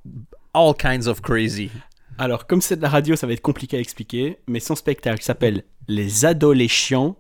all 0.53 0.75
kinds 0.75 1.07
of 1.07 1.21
crazy. 1.21 1.71
Alors, 2.19 2.47
comme 2.47 2.61
c'est 2.61 2.77
de 2.77 2.83
la 2.83 2.89
radio, 2.89 3.15
ça 3.15 3.27
va 3.27 3.35
être 3.35 3.43
compliqué 3.43 3.77
à 3.77 3.81
expliquer, 3.81 4.39
mais 4.47 4.61
son 4.61 4.75
spectacle 4.75 5.23
s'appelle 5.23 5.65
Les 5.87 6.25
adolescents 6.25 7.17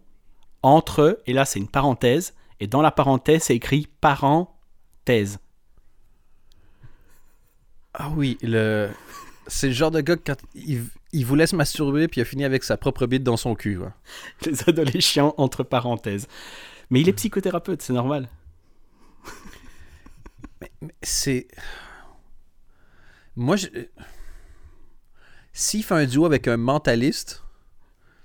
entre 0.62 1.20
et 1.26 1.32
là 1.32 1.44
c'est 1.44 1.60
une 1.60 1.68
parenthèse, 1.68 2.34
et 2.58 2.66
dans 2.66 2.82
la 2.82 2.90
parenthèse 2.90 3.44
c'est 3.44 3.54
écrit 3.54 3.88
parenthèse. 4.00 5.38
Ah 7.94 8.10
oui, 8.14 8.36
le... 8.42 8.90
c'est 9.46 9.68
le 9.68 9.72
genre 9.72 9.90
de 9.90 10.00
gars 10.00 10.16
quand 10.16 10.36
il, 10.54 10.84
il 11.12 11.24
voulait 11.24 11.46
se 11.46 11.56
masturber 11.56 12.08
puis 12.08 12.20
il 12.20 12.22
a 12.22 12.24
fini 12.24 12.44
avec 12.44 12.64
sa 12.64 12.76
propre 12.76 13.06
bite 13.06 13.22
dans 13.22 13.36
son 13.36 13.54
cul. 13.54 13.78
quoi. 13.78 13.94
Les 14.46 14.68
adolescents 14.68 15.34
entre 15.38 15.62
parenthèses. 15.62 16.28
Mais 16.90 17.00
il 17.00 17.08
est 17.08 17.12
psychothérapeute, 17.12 17.82
c'est 17.82 17.92
normal. 17.92 18.28
Mais 20.60 20.70
c'est. 21.02 21.48
Moi, 23.34 23.56
je. 23.56 23.66
S'il 25.52 25.82
fait 25.82 25.94
un 25.94 26.04
duo 26.04 26.26
avec 26.26 26.48
un 26.48 26.56
mentaliste, 26.58 27.42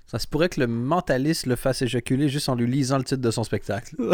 ça 0.06 0.18
se 0.18 0.26
pourrait 0.26 0.50
que 0.50 0.60
le 0.60 0.66
mentaliste 0.66 1.46
le 1.46 1.56
fasse 1.56 1.80
éjaculer 1.82 2.28
juste 2.28 2.50
en 2.50 2.54
lui 2.54 2.66
lisant 2.66 2.98
le 2.98 3.04
titre 3.04 3.22
de 3.22 3.30
son 3.30 3.44
spectacle. 3.44 3.96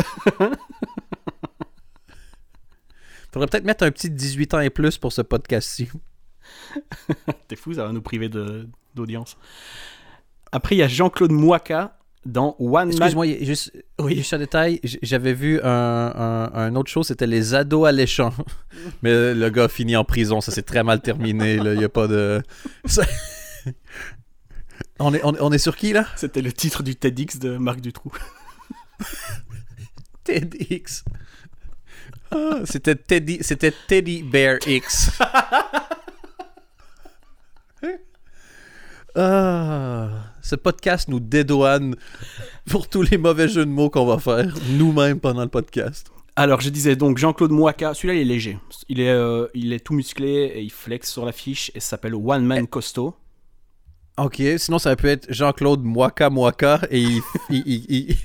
Faudrait 3.33 3.49
peut-être 3.49 3.65
mettre 3.65 3.85
un 3.85 3.91
petit 3.91 4.09
18 4.09 4.55
ans 4.55 4.61
et 4.61 4.71
plus 4.71 4.97
pour 4.97 5.13
ce 5.13 5.23
podcast-ci. 5.23 5.91
T'es 7.49 7.57
fou, 7.57 7.75
ça 7.75 7.85
va 7.87 7.93
nous 7.93 8.03
priver 8.03 8.29
de- 8.29 8.69
d'audience. 8.95 9.37
Après, 10.53 10.75
il 10.75 10.79
y 10.79 10.83
a 10.83 10.89
Jean-Claude 10.89 11.33
Mouaka 11.33 11.99
dans 12.27 12.57
One 12.59 12.73
Man. 12.73 12.89
Excuse-moi, 12.91 13.27
juste, 13.43 13.73
Oui. 14.01 14.17
juste 14.17 14.33
un 14.35 14.39
détail. 14.39 14.81
J'avais 15.03 15.33
vu 15.35 15.61
un, 15.63 15.69
un, 15.69 16.51
un 16.53 16.75
autre 16.77 16.91
show, 16.91 17.03
c'était 17.03 17.27
Les 17.27 17.55
Ados 17.55 17.87
alléchants. 17.87 18.35
Mais 19.03 19.35
le 19.35 19.51
gars 19.51 19.69
finit 19.69 19.97
en 19.97 20.05
prison, 20.05 20.41
ça 20.41 20.51
s'est 20.53 20.63
très 20.63 20.83
mal 20.83 21.01
terminé. 21.01 21.57
là. 21.59 21.73
Il 21.75 21.79
n'y 21.79 21.85
a 21.85 21.89
pas 21.89 22.07
de. 22.09 22.43
Ça- 22.87 23.05
On 25.01 25.15
est, 25.15 25.21
on, 25.25 25.35
est- 25.35 25.41
on 25.41 25.53
est 25.53 25.59
sur 25.59 25.77
qui 25.77 25.93
là? 25.93 26.07
C'était 26.17 26.43
le 26.43 26.53
titre 26.53 26.83
du 26.83 26.97
TEDx 26.97 27.39
de 27.39 27.57
Marc 27.57 27.81
Dutroux. 27.81 28.13
TEDx. 30.25 31.05
Ah, 32.31 32.61
c'était 32.65 32.95
Teddy, 32.97 33.39
c'était 33.41 33.73
Teddy 33.87 34.23
Bear 34.23 34.59
X. 34.67 35.11
Ah, 39.21 40.11
ce 40.43 40.55
podcast 40.55 41.09
nous 41.09 41.19
dédouane 41.19 41.97
pour 42.71 42.89
tous 42.89 43.03
les 43.03 43.19
mauvais 43.19 43.49
jeux 43.49 43.67
de 43.67 43.71
mots 43.71 43.91
qu'on 43.91 44.07
va 44.07 44.19
faire 44.19 44.55
nous-mêmes 44.71 45.19
pendant 45.19 45.43
le 45.43 45.49
podcast. 45.49 46.07
Alors, 46.37 46.61
je 46.61 46.71
disais 46.71 46.95
donc 46.95 47.19
Jean-Claude 47.19 47.51
Mouaka, 47.51 47.95
celui-là 47.95 48.15
il 48.15 48.21
est 48.21 48.25
léger. 48.25 48.59
Il 48.89 49.01
est, 49.01 49.09
euh, 49.11 49.49
il 49.55 49.73
est 49.73 49.81
tout 49.81 49.93
musclé 49.95 50.53
et 50.55 50.63
il 50.63 50.71
flex 50.71 51.11
sur 51.11 51.25
l'affiche 51.25 51.73
et 51.75 51.81
s'appelle 51.81 52.15
One 52.15 52.45
Man 52.45 52.69
Costaud. 52.69 53.17
Ok, 54.19 54.41
sinon 54.57 54.79
ça 54.79 54.95
peut 54.95 55.09
être 55.09 55.27
Jean-Claude 55.33 55.83
Mwaka 55.83 56.31
Mwaka 56.31 56.81
et 56.91 57.01
il, 57.01 57.21
il, 57.51 57.63
il- 57.67 58.17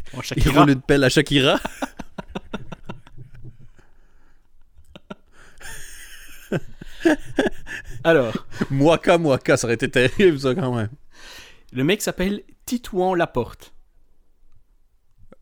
il- 0.43 0.49
roule 0.55 0.69
une 0.69 0.81
pelle 0.81 1.03
à 1.03 1.09
Shakira. 1.09 1.59
Alors, 8.03 8.33
Mwaka 8.69 9.17
Mwaka, 9.17 9.57
ça 9.57 9.67
aurait 9.67 9.75
été 9.75 9.89
terrible 9.89 10.39
ça 10.39 10.55
quand 10.55 10.75
même. 10.75 10.89
le 11.71 11.83
mec 11.83 12.01
s'appelle 12.01 12.43
Titouan 12.65 13.15
Laporte. 13.15 13.73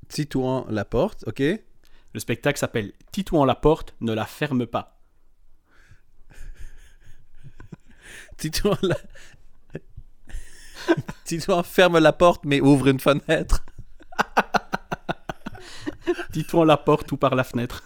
Titouan 0.08 0.66
la 0.70 0.86
porte, 0.86 1.24
ok. 1.28 1.42
Le 2.14 2.20
spectacle 2.20 2.60
s'appelle 2.60 2.92
Titouan 3.12 3.46
Laporte, 3.46 3.96
ne 4.02 4.14
la 4.14 4.26
ferme 4.26 4.66
pas. 4.66 5.00
Titouan 8.38 8.78
la... 8.82 8.98
Titouan 11.26 11.64
ferme 11.64 12.00
la 12.00 12.12
porte 12.12 12.44
mais 12.44 12.60
ouvre 12.60 12.88
une 12.88 13.00
fenêtre. 13.00 13.64
Titouan 16.34 16.66
Laporte 16.66 17.12
ou 17.12 17.18
par 17.18 17.36
la 17.36 17.44
fenêtre. 17.44 17.84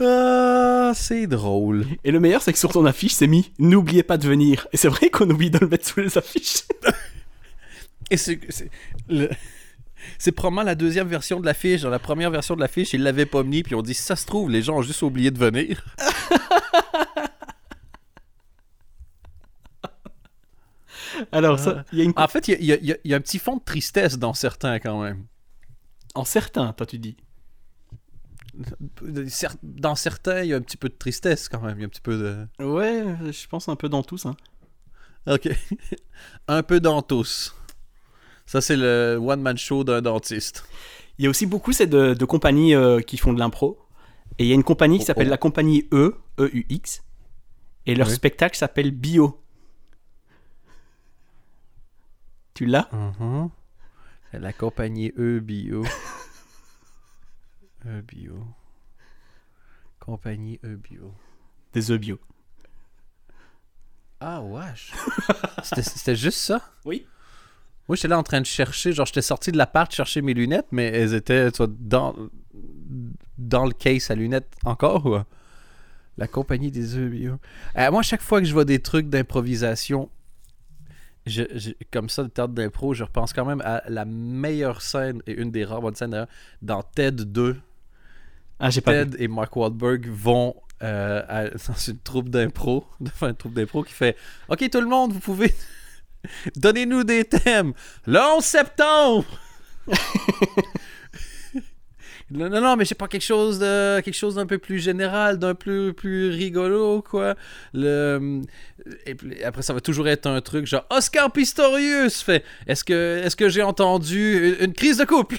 Ah, 0.00 0.92
c'est 0.94 1.26
drôle. 1.26 1.86
Et 2.04 2.10
le 2.10 2.20
meilleur, 2.20 2.42
c'est 2.42 2.52
que 2.52 2.58
sur 2.58 2.72
ton 2.72 2.84
affiche, 2.84 3.12
c'est 3.14 3.26
mis 3.28 3.52
N'oubliez 3.58 4.02
pas 4.02 4.18
de 4.18 4.26
venir. 4.26 4.66
Et 4.72 4.76
c'est 4.76 4.88
vrai 4.88 5.08
qu'on 5.10 5.28
oublie 5.30 5.50
de 5.50 5.58
le 5.58 5.68
mettre 5.68 5.86
sous 5.86 6.00
les 6.00 6.18
affiches. 6.18 6.62
Et 8.10 8.16
c'est 8.16 8.38
c'est- 8.50 8.70
le- 9.08 9.30
c'est 10.18 10.32
probablement 10.32 10.62
la 10.64 10.74
deuxième 10.74 11.08
version 11.08 11.40
de 11.40 11.46
l'affiche. 11.46 11.80
Dans 11.82 11.90
la 11.90 11.98
première 11.98 12.30
version 12.30 12.54
de 12.54 12.60
l'affiche, 12.60 12.92
ils 12.92 13.02
l'avaient 13.02 13.24
pas 13.24 13.42
mis, 13.42 13.62
puis 13.62 13.74
on 13.74 13.80
dit 13.82 13.94
ça 13.94 14.16
se 14.16 14.26
trouve, 14.26 14.50
les 14.50 14.60
gens 14.62 14.76
ont 14.76 14.82
juste 14.82 15.00
oublié 15.02 15.30
de 15.30 15.38
venir. 15.38 15.82
Alors, 21.32 21.58
ça, 21.60 21.84
il 21.92 21.98
y 21.98 22.02
a 22.02 22.04
une. 22.04 22.12
En 22.16 22.26
fait, 22.28 22.48
y 22.48 22.52
y, 22.52 22.96
il 23.04 23.10
y 23.10 23.14
a 23.14 23.16
un 23.16 23.20
petit 23.20 23.38
fond 23.38 23.56
de 23.56 23.62
tristesse 23.64 24.18
dans 24.18 24.34
certains 24.34 24.78
quand 24.80 25.02
même. 25.02 25.24
En 26.14 26.24
certains, 26.24 26.72
toi, 26.72 26.86
tu 26.86 26.98
dis. 26.98 27.16
Dans 29.62 29.94
certains, 29.94 30.42
il 30.42 30.48
y 30.48 30.54
a 30.54 30.56
un 30.56 30.60
petit 30.60 30.76
peu 30.76 30.88
de 30.88 30.94
tristesse 30.94 31.48
quand 31.48 31.60
même. 31.60 31.76
Il 31.78 31.80
y 31.80 31.84
a 31.84 31.86
un 31.86 31.90
petit 31.90 32.00
peu 32.00 32.16
de. 32.16 32.64
Ouais, 32.64 33.04
je 33.32 33.46
pense 33.48 33.68
un 33.68 33.76
peu 33.76 33.88
dans 33.88 34.02
tous. 34.02 34.26
Hein. 34.26 34.36
Ok. 35.26 35.48
un 36.48 36.62
peu 36.62 36.80
dans 36.80 37.02
tous. 37.02 37.54
Ça, 38.46 38.60
c'est 38.60 38.76
le 38.76 39.16
one-man 39.20 39.56
show 39.56 39.84
d'un 39.84 40.02
dentiste. 40.02 40.64
Il 41.18 41.24
y 41.24 41.26
a 41.26 41.30
aussi 41.30 41.46
beaucoup 41.46 41.72
c'est 41.72 41.86
de, 41.86 42.12
de 42.14 42.24
compagnies 42.24 42.74
euh, 42.74 43.00
qui 43.00 43.16
font 43.16 43.32
de 43.32 43.38
l'impro. 43.38 43.78
Et 44.38 44.44
il 44.44 44.48
y 44.48 44.52
a 44.52 44.54
une 44.54 44.64
compagnie 44.64 44.98
qui 44.98 45.04
Oh, 45.04 45.06
s'appelle 45.06 45.28
oh. 45.28 45.30
la 45.30 45.38
compagnie 45.38 45.88
E, 45.92 46.16
E-U-X. 46.38 47.02
Et 47.86 47.94
leur 47.94 48.08
Oui. 48.08 48.14
spectacle 48.14 48.56
s'appelle 48.56 48.90
Bio. 48.90 49.40
Tu 52.54 52.66
l'as? 52.66 52.88
Mhm. 52.92 53.50
La 54.34 54.52
compagnie 54.52 55.12
E-Bio. 55.16 55.84
E-Bio. 57.86 58.46
Compagnie 60.00 60.58
E-Bio. 60.64 61.14
Des 61.72 61.90
œufs 61.90 62.00
bio. 62.00 62.18
Ah, 64.20 64.42
wesh. 64.42 64.92
C'était- 65.62 65.82
C'était 65.82 66.16
juste 66.16 66.38
ça? 66.38 66.60
Oui. 66.84 67.06
Moi, 67.88 67.96
j'étais 67.96 68.08
là 68.08 68.18
en 68.18 68.22
train 68.22 68.40
de 68.40 68.46
chercher. 68.46 68.92
Genre, 68.92 69.06
j'étais 69.06 69.22
sorti 69.22 69.52
de 69.52 69.58
l'appart 69.58 69.92
chercher 69.94 70.22
mes 70.22 70.34
lunettes, 70.34 70.68
mais 70.72 70.86
elles 70.86 71.14
étaient 71.14 71.50
tu 71.52 71.58
vois, 71.58 71.66
dans, 71.78 72.14
dans 73.36 73.66
le 73.66 73.72
case 73.72 74.10
à 74.10 74.14
lunettes 74.14 74.50
encore. 74.64 75.06
Ou... 75.06 75.18
La 76.16 76.28
compagnie 76.28 76.70
des 76.70 76.96
œufs 76.96 77.10
bio. 77.10 77.36
Euh, 77.76 77.90
moi, 77.90 78.02
chaque 78.02 78.22
fois 78.22 78.40
que 78.40 78.46
je 78.46 78.52
vois 78.52 78.64
des 78.64 78.80
trucs 78.80 79.08
d'improvisation, 79.08 80.08
je, 81.26 81.42
je- 81.54 81.72
comme 81.92 82.08
ça, 82.08 82.22
de 82.22 82.28
théâtre 82.28 82.52
d'impro, 82.54 82.94
je 82.94 83.02
repense 83.04 83.32
quand 83.32 83.44
même 83.44 83.60
à 83.64 83.82
la 83.88 84.04
meilleure 84.04 84.80
scène, 84.80 85.20
et 85.26 85.32
une 85.32 85.50
des 85.50 85.64
rares 85.64 85.80
bonnes 85.82 85.96
scènes 85.96 86.10
d'ailleurs, 86.10 86.28
dans 86.62 86.82
TED 86.82 87.32
2. 87.32 87.60
Ah, 88.60 88.70
j'ai 88.70 88.80
pas 88.80 88.92
vu. 89.04 89.10
Ted 89.10 89.22
et 89.22 89.28
Mark 89.28 89.54
Wahlberg 89.56 90.06
vont 90.08 90.54
euh, 90.82 91.22
à- 91.28 91.48
dans 91.68 91.74
une 91.88 91.98
troupe 91.98 92.28
d'impro, 92.28 92.86
enfin 93.06 93.28
une 93.30 93.36
troupe 93.36 93.54
d'impro 93.54 93.82
qui 93.82 93.92
fait 93.92 94.16
OK 94.48 94.68
tout 94.70 94.80
le 94.80 94.86
monde, 94.86 95.12
vous 95.12 95.20
pouvez 95.20 95.52
donnez-nous 96.56 97.04
des 97.04 97.24
thèmes. 97.24 97.72
Le 98.06 98.18
11 98.36 98.42
septembre. 98.44 99.24
non, 102.30 102.48
non, 102.48 102.76
mais 102.76 102.84
j'ai 102.86 102.94
pas 102.94 103.06
quelque 103.06 103.22
chose 103.22 103.58
de 103.58 104.00
quelque 104.00 104.14
chose 104.16 104.36
d'un 104.36 104.46
peu 104.46 104.56
plus 104.58 104.78
général, 104.78 105.38
d'un 105.38 105.54
plus 105.54 105.92
plus 105.92 106.30
rigolo 106.30 107.02
quoi. 107.02 107.34
Le 107.74 108.40
et 109.04 109.14
puis 109.14 109.42
après 109.44 109.60
ça 109.62 109.74
va 109.74 109.80
toujours 109.80 110.08
être 110.08 110.26
un 110.26 110.40
truc 110.40 110.66
genre 110.66 110.86
Oscar 110.90 111.30
Pistorius 111.30 112.22
fait 112.22 112.42
est-ce 112.66 112.82
que 112.84 113.20
est-ce 113.22 113.36
que 113.36 113.48
j'ai 113.50 113.62
entendu 113.62 114.56
une, 114.58 114.64
une 114.68 114.72
crise 114.72 114.96
de 114.98 115.04
couple? 115.04 115.36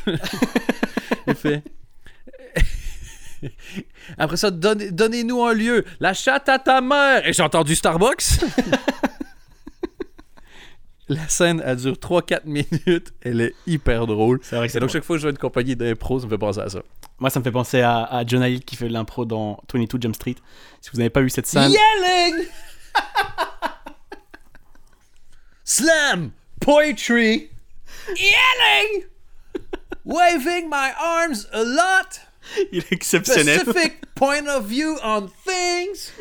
Il 1.27 1.33
fait 1.33 1.63
après 4.17 4.37
ça, 4.37 4.51
donne- 4.51 4.89
donnez-nous 4.91 5.43
un 5.43 5.53
lieu. 5.53 5.85
La 5.99 6.13
chatte 6.13 6.49
à 6.49 6.59
ta 6.59 6.81
mère. 6.81 7.27
Et 7.27 7.33
j'ai 7.33 7.43
entendu 7.43 7.75
Starbucks? 7.75 8.23
La 11.07 11.27
scène, 11.27 11.61
elle 11.63 11.75
dure 11.77 11.93
3-4 11.93 12.45
minutes. 12.45 13.13
Elle 13.21 13.39
est 13.41 13.53
hyper 13.67 14.07
drôle. 14.07 14.39
C'est 14.41 14.55
vrai 14.55 14.65
que 14.65 14.71
Et 14.71 14.73
c'est 14.73 14.79
donc, 14.79 14.89
drôle. 14.89 14.93
chaque 14.99 15.03
fois 15.05 15.15
que 15.17 15.19
je 15.19 15.25
vois 15.27 15.31
une 15.31 15.37
compagnie 15.37 15.75
d'impro, 15.75 16.19
ça 16.19 16.25
me 16.25 16.31
fait 16.31 16.37
penser 16.39 16.61
à 16.61 16.67
ça. 16.69 16.79
Moi, 17.19 17.29
ça 17.29 17.39
me 17.39 17.43
fait 17.43 17.51
penser 17.51 17.81
à, 17.81 18.05
à 18.05 18.25
Jonah 18.25 18.49
Hill 18.49 18.65
qui 18.65 18.75
fait 18.75 18.87
de 18.87 18.93
l'impro 18.93 19.23
dans 19.23 19.59
22 19.71 19.99
Jump 20.01 20.15
Street. 20.15 20.33
Si 20.81 20.89
vous 20.91 20.97
n'avez 20.97 21.11
pas 21.11 21.21
vu 21.21 21.29
cette 21.29 21.45
scène, 21.45 21.69
Yelling! 21.71 22.47
Slam! 25.63 26.31
Poetry! 26.59 27.51
yelling, 28.15 29.05
waving 30.03 30.69
my 30.69 30.91
arms 30.99 31.47
a 31.53 31.63
lot. 31.63 32.19
Il 32.71 32.79
est 32.79 32.91
exceptionnel. 32.91 33.59
Specific 33.61 34.03
point 34.15 34.47
of 34.47 34.65
view 34.65 34.97
on 35.03 35.27
things. 35.27 36.11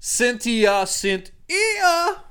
Cynthia, 0.00 0.86
Cynthia. 0.86 2.22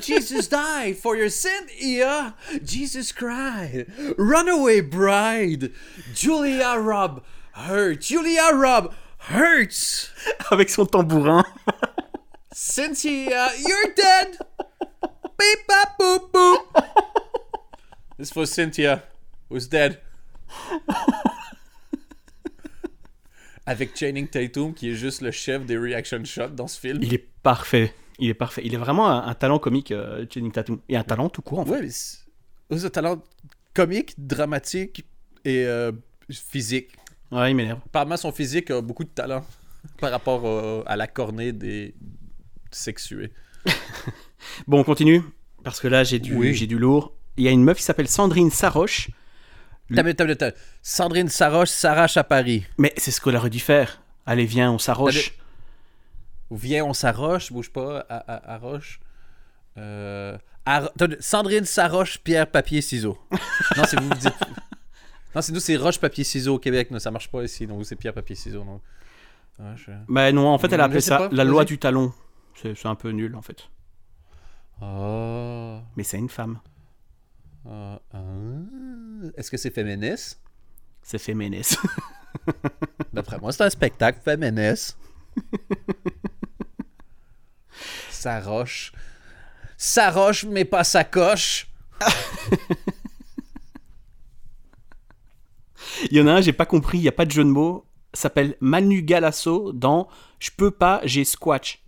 Jesus 0.00 0.48
died 0.48 0.96
for 0.96 1.16
your 1.16 1.28
sin, 1.28 1.68
Cynthia. 1.68 2.34
Jesus 2.64 3.12
cried. 3.12 3.86
Runaway 4.16 4.80
bride. 4.80 5.72
Julia 6.14 6.78
Robb 6.78 7.22
hurts. 7.52 8.08
Julia 8.08 8.50
Robb 8.54 8.94
hurts. 9.18 10.10
Avec 10.50 10.70
son 10.70 10.86
tambourin. 10.86 11.44
Cynthia, 12.52 13.50
you're 13.58 13.94
dead. 13.94 14.38
Beep, 15.38 15.66
bop, 15.66 15.98
boop, 15.98 16.30
boop. 16.32 16.84
This 18.18 18.34
was 18.36 18.52
Cynthia, 18.52 19.02
who's 19.48 19.66
dead. 19.66 20.00
Avec 23.66 23.96
Channing 23.96 24.26
Tatum, 24.28 24.74
qui 24.74 24.90
est 24.90 24.94
juste 24.94 25.20
le 25.22 25.30
chef 25.30 25.64
des 25.64 25.78
reaction 25.78 26.24
shots 26.24 26.48
dans 26.48 26.66
ce 26.66 26.80
film. 26.80 26.98
Il 27.02 27.14
est 27.14 27.26
parfait. 27.42 27.94
Il 28.18 28.28
est 28.28 28.34
parfait. 28.34 28.62
Il 28.64 28.74
est 28.74 28.78
vraiment 28.78 29.08
un, 29.08 29.26
un 29.26 29.34
talent 29.34 29.58
comique, 29.58 29.92
euh, 29.92 30.26
Channing 30.32 30.50
Tatum. 30.52 30.80
Et 30.88 30.96
un 30.96 31.04
talent 31.04 31.28
tout 31.28 31.42
court, 31.42 31.60
en 31.60 31.64
fait. 31.64 31.70
Ouais, 31.80 31.88
mais 32.70 32.84
un 32.84 32.90
talent 32.90 33.22
comique, 33.74 34.14
dramatique 34.18 35.04
et 35.44 35.64
euh, 35.64 35.92
physique. 36.30 36.90
Ouais, 37.30 37.50
il 37.50 37.54
m'énerve. 37.54 37.80
Apparemment, 37.86 38.16
son 38.16 38.32
physique 38.32 38.70
a 38.70 38.80
beaucoup 38.80 39.04
de 39.04 39.08
talent 39.10 39.44
par 40.00 40.10
rapport 40.10 40.42
euh, 40.44 40.82
à 40.86 40.96
la 40.96 41.06
cornée 41.06 41.52
des 41.52 41.94
sexués. 42.70 43.32
Bon, 44.66 44.80
on 44.80 44.84
continue. 44.84 45.22
Parce 45.62 45.78
que 45.80 45.86
là, 45.86 46.02
j'ai 46.02 46.18
du, 46.18 46.34
Oui. 46.34 46.52
j'ai 46.52 46.66
du 46.66 46.76
lourd. 46.76 47.14
Il 47.36 47.44
y 47.44 47.48
a 47.48 47.52
une 47.52 47.62
meuf 47.62 47.78
qui 47.78 47.84
s'appelle 47.84 48.08
Sandrine 48.08 48.50
Saroche. 48.50 49.08
Sandrine 50.82 51.28
Saroche 51.28 51.68
s'arrache 51.70 52.16
à 52.16 52.24
Paris. 52.24 52.64
Mais 52.78 52.92
c'est 52.96 53.10
ce 53.10 53.20
qu'on 53.20 53.34
aurait 53.34 53.50
dû 53.50 53.60
faire. 53.60 54.00
Allez, 54.26 54.44
viens, 54.44 54.70
on 54.72 54.78
s'arroche. 54.78 55.34
Viens, 56.50 56.84
on 56.84 56.92
s'arroche, 56.92 57.52
bouge 57.52 57.70
pas, 57.72 58.00
arroche. 58.08 59.00
Euh, 59.78 60.36
Sandrine 61.20 61.64
s'arroche, 61.64 62.18
pierre, 62.18 62.46
papier, 62.46 62.82
ciseaux. 62.82 63.18
non, 63.76 63.84
c'est 63.86 63.98
vous 63.98 64.08
vous 64.08 64.14
dites. 64.14 64.34
Non, 65.34 65.40
c'est 65.40 65.52
nous, 65.52 65.60
c'est 65.60 65.76
roche, 65.76 65.98
papier, 65.98 66.24
ciseaux 66.24 66.56
au 66.56 66.58
Québec. 66.58 66.90
Non, 66.90 66.98
ça 66.98 67.10
marche 67.10 67.28
pas 67.30 67.42
ici. 67.42 67.66
Donc, 67.66 67.78
vous, 67.78 67.84
c'est 67.84 67.96
pierre, 67.96 68.12
papier, 68.12 68.36
ciseaux. 68.36 68.64
Donc. 68.64 68.82
Ouais, 69.58 69.72
je- 69.76 69.90
Bah 70.08 70.30
non, 70.30 70.48
en 70.48 70.58
fait, 70.58 70.72
elle 70.72 70.80
a 70.80 70.84
appelé 70.84 71.00
ça 71.00 71.16
pas, 71.18 71.28
la 71.32 71.44
loi 71.44 71.64
du 71.64 71.78
talon. 71.78 72.12
C'est 72.60 72.76
c'est 72.76 72.88
un 72.88 72.94
peu 72.94 73.10
nul, 73.10 73.34
en 73.34 73.42
fait. 73.42 73.68
Oh. 74.82 75.78
Mais 75.96 76.02
c'est 76.02 76.18
une 76.18 76.28
femme. 76.28 76.58
Ah, 77.68 78.00
ah. 78.12 78.18
Est-ce 79.36 79.50
que 79.50 79.56
c'est 79.56 79.70
féministe? 79.70 80.40
C'est 81.02 81.18
féministe. 81.18 81.78
D'après 83.12 83.38
moi, 83.38 83.52
c'est 83.52 83.62
un 83.62 83.70
spectacle 83.70 84.20
féministe. 84.24 84.96
Saroche. 88.10 88.92
Saroche, 89.76 90.44
mais 90.44 90.64
pas 90.64 90.84
sacoche. 90.84 91.68
Il 96.10 96.16
y 96.16 96.20
en 96.20 96.26
a 96.26 96.32
un, 96.32 96.40
j'ai 96.40 96.52
pas 96.52 96.66
compris, 96.66 96.98
il 96.98 97.04
y 97.04 97.08
a 97.08 97.12
pas 97.12 97.24
de 97.24 97.30
jeu 97.30 97.44
de 97.44 97.48
mots. 97.48 97.84
S'appelle 98.14 98.56
Manu 98.60 99.02
Galasso 99.02 99.72
dans 99.72 100.08
Je 100.38 100.50
peux 100.56 100.70
pas, 100.70 101.00
j'ai 101.04 101.24
Squatch. 101.24 101.81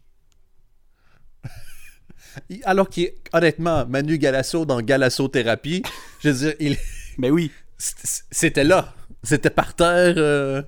Alors 2.64 2.88
qu'il 2.88 3.04
est, 3.04 3.16
honnêtement, 3.32 3.86
Manu 3.86 4.18
Galasso 4.18 4.64
dans 4.64 4.80
Galasso 4.80 5.28
Thérapie, 5.28 5.82
je 6.20 6.30
veux 6.30 6.38
dire, 6.38 6.54
il, 6.60 6.76
Mais 7.18 7.30
oui, 7.32 7.50
c'était 7.78 8.64
là. 8.64 8.94
C'était 9.22 9.50
par 9.50 9.74
terre. 9.74 10.14
euh. 10.16 10.62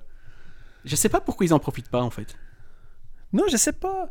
je 0.85 0.97
sais 0.97 1.09
pas 1.09 1.21
pourquoi 1.21 1.45
ils 1.47 1.53
en 1.53 1.59
profitent 1.59 1.91
pas, 1.91 2.01
en 2.03 2.11
fait. 2.11 2.37
Non, 3.33 3.45
je 3.51 3.57
sais 3.57 3.73
pas. 3.73 4.09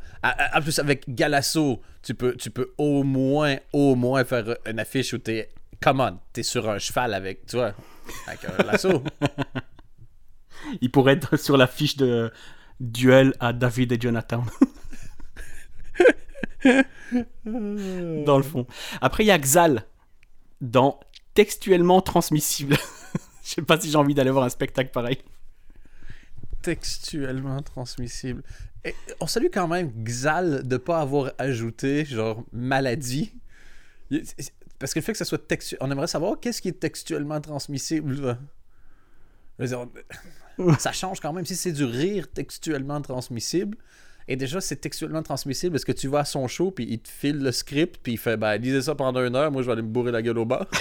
En 0.54 0.62
plus, 0.62 0.78
avec 0.80 1.06
Galasso, 1.14 1.82
tu 2.04 2.14
peux, 2.14 2.36
tu 2.36 2.52
peux 2.52 2.74
au 2.78 3.04
moins, 3.04 3.58
au 3.74 3.96
moins 3.96 4.24
faire 4.24 4.56
une 4.66 4.80
affiche 4.80 5.14
où 5.14 5.18
t'es. 5.18 5.50
Come 5.82 6.00
on, 6.00 6.20
t'es 6.34 6.44
sur 6.44 6.70
un 6.70 6.80
cheval 6.80 7.14
avec, 7.14 7.46
tu 7.48 7.58
vois, 7.58 7.74
avec 8.28 8.46
un 8.46 8.64
lasso. 8.64 9.04
Il 10.82 10.90
pourrait 10.92 11.14
être 11.14 11.38
sur 11.38 11.58
la 11.58 11.68
fiche 11.68 11.98
de 11.98 12.32
duel 12.80 13.34
à 13.40 13.52
David 13.54 13.92
et 13.92 14.00
Jonathan. 14.00 14.44
dans 17.46 18.38
le 18.38 18.44
fond. 18.44 18.66
Après, 19.02 19.24
il 19.24 19.28
y 19.28 19.32
a 19.32 19.38
Xal 19.38 19.86
dans 20.62 21.00
Textuellement 21.34 22.02
transmissible. 22.02 22.78
Je 23.44 23.50
sais 23.52 23.62
pas 23.62 23.80
si 23.80 23.90
j'ai 23.92 23.98
envie 23.98 24.14
d'aller 24.16 24.32
voir 24.32 24.46
un 24.46 24.50
spectacle 24.50 24.90
pareil. 24.92 25.20
textuellement 26.62 27.62
transmissible. 27.62 28.42
Et 28.84 28.96
on 29.20 29.28
salue 29.28 29.48
quand 29.54 29.68
même 29.68 29.92
Xal 30.04 30.68
de 30.68 30.78
pas 30.78 31.00
avoir 31.02 31.32
ajouté 31.38 32.06
genre 32.06 32.44
maladie. 32.52 33.34
Parce 34.80 34.94
que 34.94 35.00
le 35.00 35.04
fait 35.04 35.12
que 35.12 35.18
ça 35.18 35.26
soit 35.26 35.48
textuel, 35.48 35.78
on 35.82 35.92
aimerait 35.92 36.08
savoir 36.08 36.40
qu'est-ce 36.40 36.62
qui 36.62 36.70
est 36.70 36.80
textuellement 36.80 37.40
transmissible. 37.42 38.38
dire, 39.60 39.88
on- 40.58 40.74
ça 40.80 40.92
change 40.92 41.20
quand 41.20 41.34
même 41.34 41.46
si 41.46 41.56
c'est 41.56 41.72
du 41.72 41.84
rire 41.84 42.32
textuellement 42.32 43.02
transmissible. 43.02 43.78
Et 44.28 44.36
déjà, 44.36 44.60
c'est 44.60 44.78
textuellement 44.78 45.22
transmissible 45.22 45.74
parce 45.74 45.86
que 45.86 45.92
tu 45.92 46.08
vas 46.08 46.20
à 46.20 46.26
son 46.26 46.48
show, 46.48 46.72
puis 46.72 46.88
il 46.90 47.00
te 47.00 47.10
file 47.10 47.38
le 47.38 47.52
script, 47.52 48.00
puis 48.02 48.14
il 48.14 48.18
fait 48.18 48.38
Ben, 48.38 48.58
lisez 48.58 48.82
ça 48.82 48.96
pendant 48.96 49.24
une 49.24 49.36
heure, 49.36 49.52
moi 49.52 49.62
je 49.62 49.68
vais 49.68 49.74
aller 49.74 49.84
me 49.84 49.88
bourrer 49.88 50.12
la 50.12 50.22
gueule 50.22 50.40
au 50.40 50.46
bas. 50.46 50.68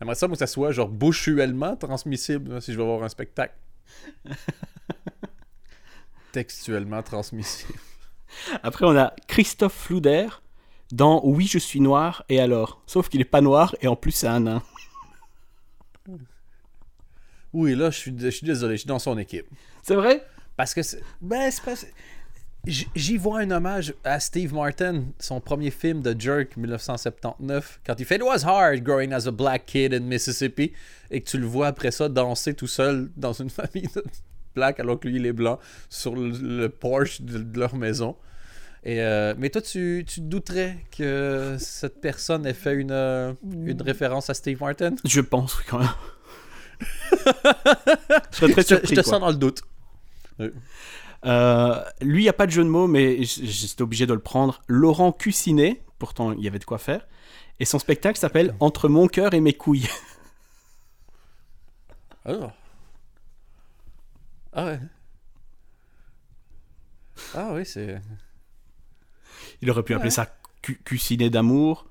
J'aimerais 0.00 0.14
ça, 0.14 0.26
moi, 0.26 0.34
que 0.34 0.38
ça 0.38 0.46
soit 0.46 0.70
genre 0.72 0.88
bouchuellement 0.88 1.76
transmissible 1.76 2.60
si 2.60 2.72
je 2.72 2.78
vais 2.78 2.84
voir 2.84 3.02
un 3.02 3.08
spectacle. 3.08 3.54
Textuellement 6.32 7.02
transmissible. 7.02 7.78
Après, 8.62 8.84
on 8.86 8.96
a 8.96 9.14
Christophe 9.28 9.74
Flouder 9.74 10.28
dans 10.92 11.20
Oui, 11.24 11.46
je 11.46 11.58
suis 11.58 11.80
noir, 11.80 12.24
et 12.28 12.40
alors? 12.40 12.82
Sauf 12.86 13.08
qu'il 13.08 13.20
est 13.20 13.26
pas 13.26 13.40
noir, 13.40 13.76
et 13.80 13.88
en 13.88 13.96
plus, 13.96 14.12
c'est 14.12 14.26
un 14.26 14.40
nain. 14.40 14.62
Oui, 17.52 17.74
là, 17.74 17.90
je 17.90 17.98
suis, 17.98 18.14
je 18.18 18.28
suis 18.28 18.46
désolé, 18.46 18.74
je 18.74 18.80
suis 18.80 18.88
dans 18.88 18.98
son 18.98 19.16
équipe. 19.16 19.46
C'est 19.82 19.94
vrai? 19.94 20.26
Parce 20.56 20.74
que 20.74 20.82
c'est. 20.82 21.00
Ben, 21.20 21.50
c'est 21.50 21.62
pas. 21.64 21.74
J'y 22.66 23.18
vois 23.18 23.40
un 23.40 23.50
hommage 23.50 23.92
à 24.04 24.18
Steve 24.20 24.54
Martin, 24.54 25.04
son 25.18 25.38
premier 25.38 25.70
film 25.70 26.00
de 26.00 26.18
Jerk 26.18 26.56
1979, 26.56 27.80
quand 27.86 27.94
il 27.98 28.06
fait 28.06 28.16
It 28.16 28.22
was 28.22 28.42
hard 28.46 28.82
growing 28.82 29.12
as 29.12 29.26
a 29.26 29.30
black 29.30 29.66
kid 29.66 29.92
in 29.92 30.00
Mississippi, 30.00 30.72
et 31.10 31.20
que 31.20 31.28
tu 31.28 31.36
le 31.36 31.44
vois 31.44 31.66
après 31.66 31.90
ça 31.90 32.08
danser 32.08 32.54
tout 32.54 32.66
seul 32.66 33.10
dans 33.18 33.34
une 33.34 33.50
famille 33.60 33.88
de 33.94 34.02
black 34.54 34.80
alors 34.80 34.98
que 34.98 35.08
lui 35.08 35.16
il 35.16 35.26
est 35.26 35.32
blanc 35.34 35.58
sur 35.90 36.14
le, 36.14 36.30
le 36.30 36.68
porche 36.70 37.20
de, 37.20 37.36
de 37.38 37.58
leur 37.60 37.74
maison. 37.76 38.16
Et 38.82 39.02
euh, 39.02 39.34
mais 39.36 39.50
toi, 39.50 39.60
tu, 39.60 40.04
tu 40.06 40.20
douterais 40.22 40.76
que 40.96 41.56
cette 41.58 42.00
personne 42.00 42.46
ait 42.46 42.54
fait 42.54 42.74
une, 42.74 42.90
euh, 42.92 43.32
une 43.42 43.82
référence 43.82 44.30
à 44.30 44.34
Steve 44.34 44.58
Martin? 44.62 44.94
Je 45.04 45.20
pense, 45.20 45.58
oui, 45.58 45.64
quand 45.68 45.78
même. 45.80 45.88
je 48.32 48.36
serais 48.36 48.52
très 48.52 48.62
Je 48.62 48.62
te- 48.62 48.62
surpris. 48.62 48.88
je 48.88 48.94
te 48.94 49.00
quoi. 49.00 49.12
sens 49.12 49.20
dans 49.20 49.30
le 49.30 49.36
doute. 49.36 49.62
Euh, 50.40 51.82
lui, 52.02 52.20
il 52.20 52.24
n'y 52.24 52.28
a 52.28 52.32
pas 52.34 52.46
de 52.46 52.50
jeu 52.50 52.62
de 52.64 52.68
mots, 52.68 52.86
mais 52.86 53.22
j'étais 53.24 53.82
obligé 53.82 54.06
de 54.06 54.12
le 54.14 54.20
prendre. 54.20 54.62
Laurent 54.66 55.10
Cussinet, 55.12 55.82
pourtant 55.98 56.32
il 56.32 56.40
y 56.42 56.48
avait 56.48 56.58
de 56.58 56.64
quoi 56.64 56.78
faire. 56.78 57.06
Et 57.60 57.64
son 57.64 57.78
spectacle 57.78 58.18
s'appelle 58.18 58.54
Entre 58.60 58.88
mon 58.88 59.06
cœur 59.06 59.32
et 59.34 59.40
mes 59.40 59.54
couilles. 59.54 59.88
Ah. 62.26 62.54
Ah 64.54 64.64
ouais. 64.64 64.78
Ah 67.34 67.50
oui, 67.52 67.66
c'est. 67.66 68.00
Il 69.60 69.70
aurait 69.70 69.82
pu 69.82 69.92
Ouais. 69.92 69.96
appeler 69.96 70.10
ça 70.10 70.34
Cu- 70.62 70.80
Cussinet 70.84 71.28
d'amour. 71.28 71.86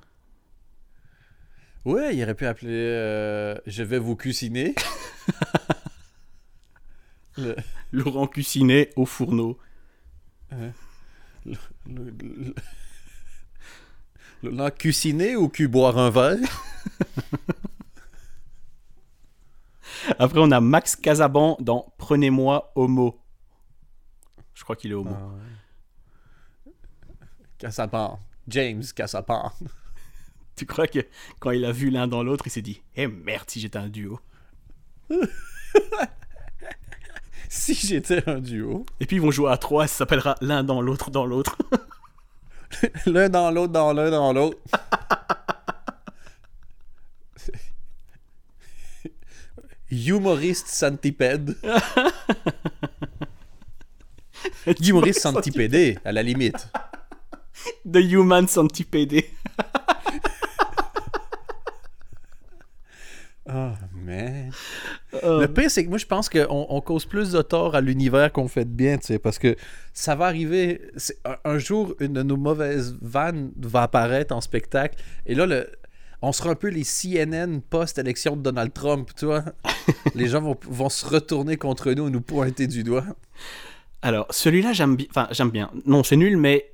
Ouais, 1.86 2.16
il 2.16 2.24
aurait 2.24 2.34
pu 2.34 2.48
appeler 2.48 2.72
euh, 2.74 3.56
Je 3.68 3.84
vais 3.84 4.00
vous 4.00 4.16
cuisiner. 4.16 4.74
le, 7.38 7.56
Laurent 7.92 8.28
Cussinet 8.28 8.92
au 8.96 9.06
fourneau. 9.06 9.58
le, 10.52 10.72
le, 11.46 11.56
le- 11.88 12.56
le- 14.44 14.52
non, 14.52 14.70
cuisiner 14.72 15.36
ou 15.38 15.48
cu 15.48 15.68
boire 15.70 15.98
un 15.98 16.10
verre? 16.10 16.38
Après, 20.20 20.40
on 20.40 20.52
a 20.52 20.60
Max 20.60 20.96
Casaban 20.98 21.56
dans 21.62 21.94
Prenez-moi 21.98 22.72
homo. 22.76 23.20
Je 24.54 24.64
crois 24.64 24.76
qu'il 24.76 24.92
est 24.92 24.96
homo. 24.96 25.16
Cassapan. 27.58 28.20
James 28.48 28.84
Cassapan. 28.96 29.52
Tu 30.56 30.68
crois 30.68 30.86
que 30.88 31.00
quand 31.40 31.50
il 31.50 31.66
a 31.66 31.72
vu 31.72 31.90
l'un 31.90 32.08
dans 32.08 32.22
l'autre, 32.22 32.46
il 32.46 32.52
s'est 32.52 32.62
dit 32.62 32.84
Eh 32.96 33.08
merde, 33.08 33.50
si 33.50 33.60
j'étais 33.60 33.80
un 33.80 33.90
duo 33.90 34.20
si 37.54 37.76
j'étais 37.76 38.28
un 38.28 38.40
duo. 38.40 38.86
Et 39.00 39.06
puis 39.06 39.18
ils 39.18 39.22
vont 39.22 39.30
jouer 39.30 39.52
à 39.52 39.58
trois, 39.58 39.86
ça 39.88 40.00
s'appellera 40.00 40.36
l'un 40.42 40.64
dans 40.64 40.82
l'autre 40.82 41.12
dans 41.12 41.26
l'autre. 41.26 41.56
l'un 43.06 43.30
dans 43.30 43.52
l'autre 43.52 43.72
dans 43.72 43.94
l'un 43.94 44.10
dans 44.10 44.34
l'autre. 44.34 44.58
Humoriste 49.92 50.68
centipède. 50.68 51.56
Humoriste 54.82 55.22
centipédé, 55.22 56.00
à 56.04 56.12
la 56.12 56.24
limite. 56.24 56.68
The 57.86 57.98
human 57.98 58.48
centipédé. 58.48 59.30
Ah, 63.46 63.76
euh, 64.10 65.42
Le 65.42 65.48
pire, 65.48 65.70
c'est 65.70 65.84
que 65.84 65.90
moi, 65.90 65.98
je 65.98 66.06
pense 66.06 66.30
qu'on 66.30 66.66
on 66.70 66.82
cause 66.82 67.06
plus 67.06 67.32
de 67.32 67.42
tort 67.42 67.76
à 67.76 67.82
l'univers 67.82 68.32
qu'on 68.32 68.48
fait 68.48 68.66
de 68.66 68.70
bien, 68.72 68.98
tu 68.98 69.08
sais, 69.08 69.20
parce 69.20 69.40
que 69.40 69.56
ça 69.94 70.16
va 70.16 70.26
arriver. 70.26 70.82
Un, 71.26 71.38
un 71.46 71.58
jour, 71.58 71.96
une 72.00 72.14
de 72.14 72.24
nos 72.24 72.38
mauvaises 72.38 72.98
vannes 73.02 73.52
va 73.58 73.84
apparaître 73.84 74.36
en 74.36 74.42
spectacle, 74.42 75.02
et 75.26 75.36
là, 75.36 75.46
le, 75.46 75.68
on 76.22 76.32
sera 76.32 76.52
un 76.52 76.56
peu 76.56 76.70
les 76.70 76.84
CNN 76.84 77.60
post-élection 77.70 78.38
de 78.38 78.42
Donald 78.42 78.74
Trump, 78.74 79.10
tu 79.18 79.26
vois. 79.26 79.44
les 80.16 80.28
gens 80.28 80.42
vont, 80.42 80.58
vont 80.70 80.90
se 80.90 81.06
retourner 81.06 81.58
contre 81.58 81.92
nous 81.92 82.08
et 82.08 82.12
nous 82.12 82.22
pointer 82.22 82.66
du 82.68 82.84
doigt. 82.84 83.06
Alors, 84.02 84.28
celui-là, 84.30 84.74
j'aime 84.74 84.96
bien. 84.96 85.08
Enfin, 85.10 85.28
j'aime 85.32 85.50
bien. 85.50 85.70
Non, 85.86 86.04
c'est 86.04 86.16
nul, 86.16 86.38
mais 86.38 86.74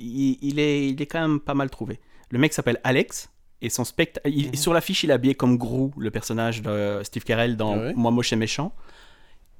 il, 0.00 0.36
il 0.42 0.58
est, 0.58 0.88
il 0.88 1.00
est 1.00 1.06
quand 1.06 1.20
même 1.20 1.40
pas 1.40 1.54
mal 1.54 1.70
trouvé. 1.70 2.00
Le 2.30 2.38
mec 2.38 2.52
s'appelle 2.52 2.80
Alex. 2.82 3.30
Et 3.64 3.70
son 3.70 3.84
spectacle. 3.84 4.28
Mhm. 4.28 4.54
Sur 4.56 4.74
l'affiche, 4.74 5.04
il 5.04 5.10
est 5.10 5.12
habillé 5.14 5.34
comme 5.34 5.56
Gru, 5.56 5.90
le 5.96 6.10
personnage 6.10 6.60
de 6.62 7.00
Steve 7.04 7.22
Carell 7.22 7.56
dans 7.56 7.74
Ah 7.74 7.78
ouais 7.78 7.94
Moi 7.94 8.10
moche 8.10 8.32
et 8.32 8.36
méchant. 8.36 8.74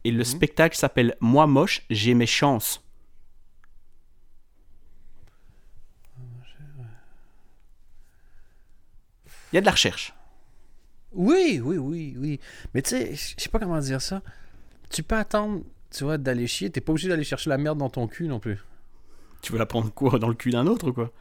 Et 0.05 0.11
le 0.11 0.19
Mhm. 0.19 0.25
spectacle 0.25 0.77
s'appelle 0.77 1.17
Moi 1.21 1.47
moche, 1.47 1.83
j'ai 1.89 2.13
mes 2.15 2.27
chances. 2.27 2.83
Il 9.53 9.57
y 9.57 9.59
a 9.59 9.61
de 9.61 9.67
la 9.67 9.73
recherche. 9.73 10.15
Oui, 11.13 11.61
oui, 11.63 11.77
oui, 11.77 12.17
oui. 12.19 12.41
Mais 12.75 12.83
tu 12.83 12.91
sais, 12.91 13.15
je 13.15 13.35
sais 13.43 13.49
pas 13.51 13.59
comment 13.59 13.79
dire 13.79 14.01
ça. 14.01 14.23
Tu 14.91 15.03
peux 15.03 15.15
attendre, 15.17 15.63
tu 15.91 16.05
vois, 16.05 16.17
d'aller 16.19 16.47
chier. 16.47 16.71
T'es 16.71 16.81
pas 16.81 16.93
obligé 16.93 17.09
d'aller 17.09 17.25
chercher 17.25 17.51
la 17.51 17.59
merde 17.59 17.79
dans 17.79 17.91
ton 17.91 18.07
cul 18.09 18.29
non 18.29 18.41
plus. 18.41 18.59
Tu 19.43 19.53
veux 19.53 19.59
la 19.59 19.67
prendre 19.67 19.93
quoi 19.93 20.19
Dans 20.19 20.29
le 20.29 20.35
cul 20.35 20.51
d'un 20.51 20.67
autre 20.67 20.89
ou 20.89 20.93
quoi? 20.93 21.13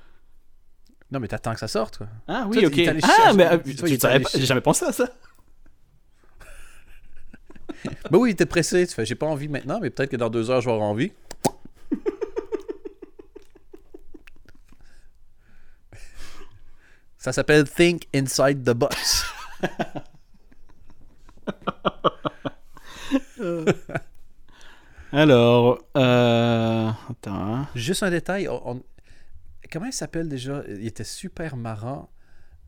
Non, 1.11 1.19
mais 1.19 1.27
t'attends 1.27 1.53
que 1.53 1.59
ça 1.59 1.67
sorte, 1.67 1.97
quoi. 1.97 2.07
Ah 2.27 2.45
oui, 2.49 2.65
ok. 2.65 2.73
Ah, 2.77 3.07
chercher- 3.07 3.33
mais 3.37 3.45
euh, 3.47 3.59
chercher- 3.99 4.23
j'ai 4.39 4.45
jamais 4.45 4.61
pensé 4.61 4.85
à 4.85 4.91
ça. 4.91 5.09
Ben 8.11 8.17
oui, 8.19 8.35
t'es 8.35 8.45
pressé. 8.45 8.85
Tu 8.85 8.93
fais, 8.93 9.05
j'ai 9.05 9.15
pas 9.15 9.25
envie 9.25 9.47
maintenant, 9.47 9.79
mais 9.81 9.89
peut-être 9.89 10.11
que 10.11 10.15
dans 10.17 10.29
deux 10.29 10.51
heures, 10.51 10.61
je 10.61 10.67
vais 10.67 10.71
avoir 10.73 10.87
envie. 10.87 11.11
Ça 17.17 17.31
s'appelle 17.31 17.69
Think 17.69 18.07
Inside 18.13 18.63
the 18.63 18.71
Box. 18.73 19.25
Alors, 25.11 25.79
euh... 25.97 26.89
attends. 27.09 27.31
hein. 27.55 27.67
Juste 27.75 28.03
un 28.03 28.09
détail. 28.09 28.47
on- 28.47 28.81
Comment 29.71 29.85
il 29.85 29.93
s'appelle 29.93 30.27
déjà? 30.27 30.63
Il 30.67 30.85
était 30.85 31.03
super 31.03 31.55
marrant. 31.55 32.11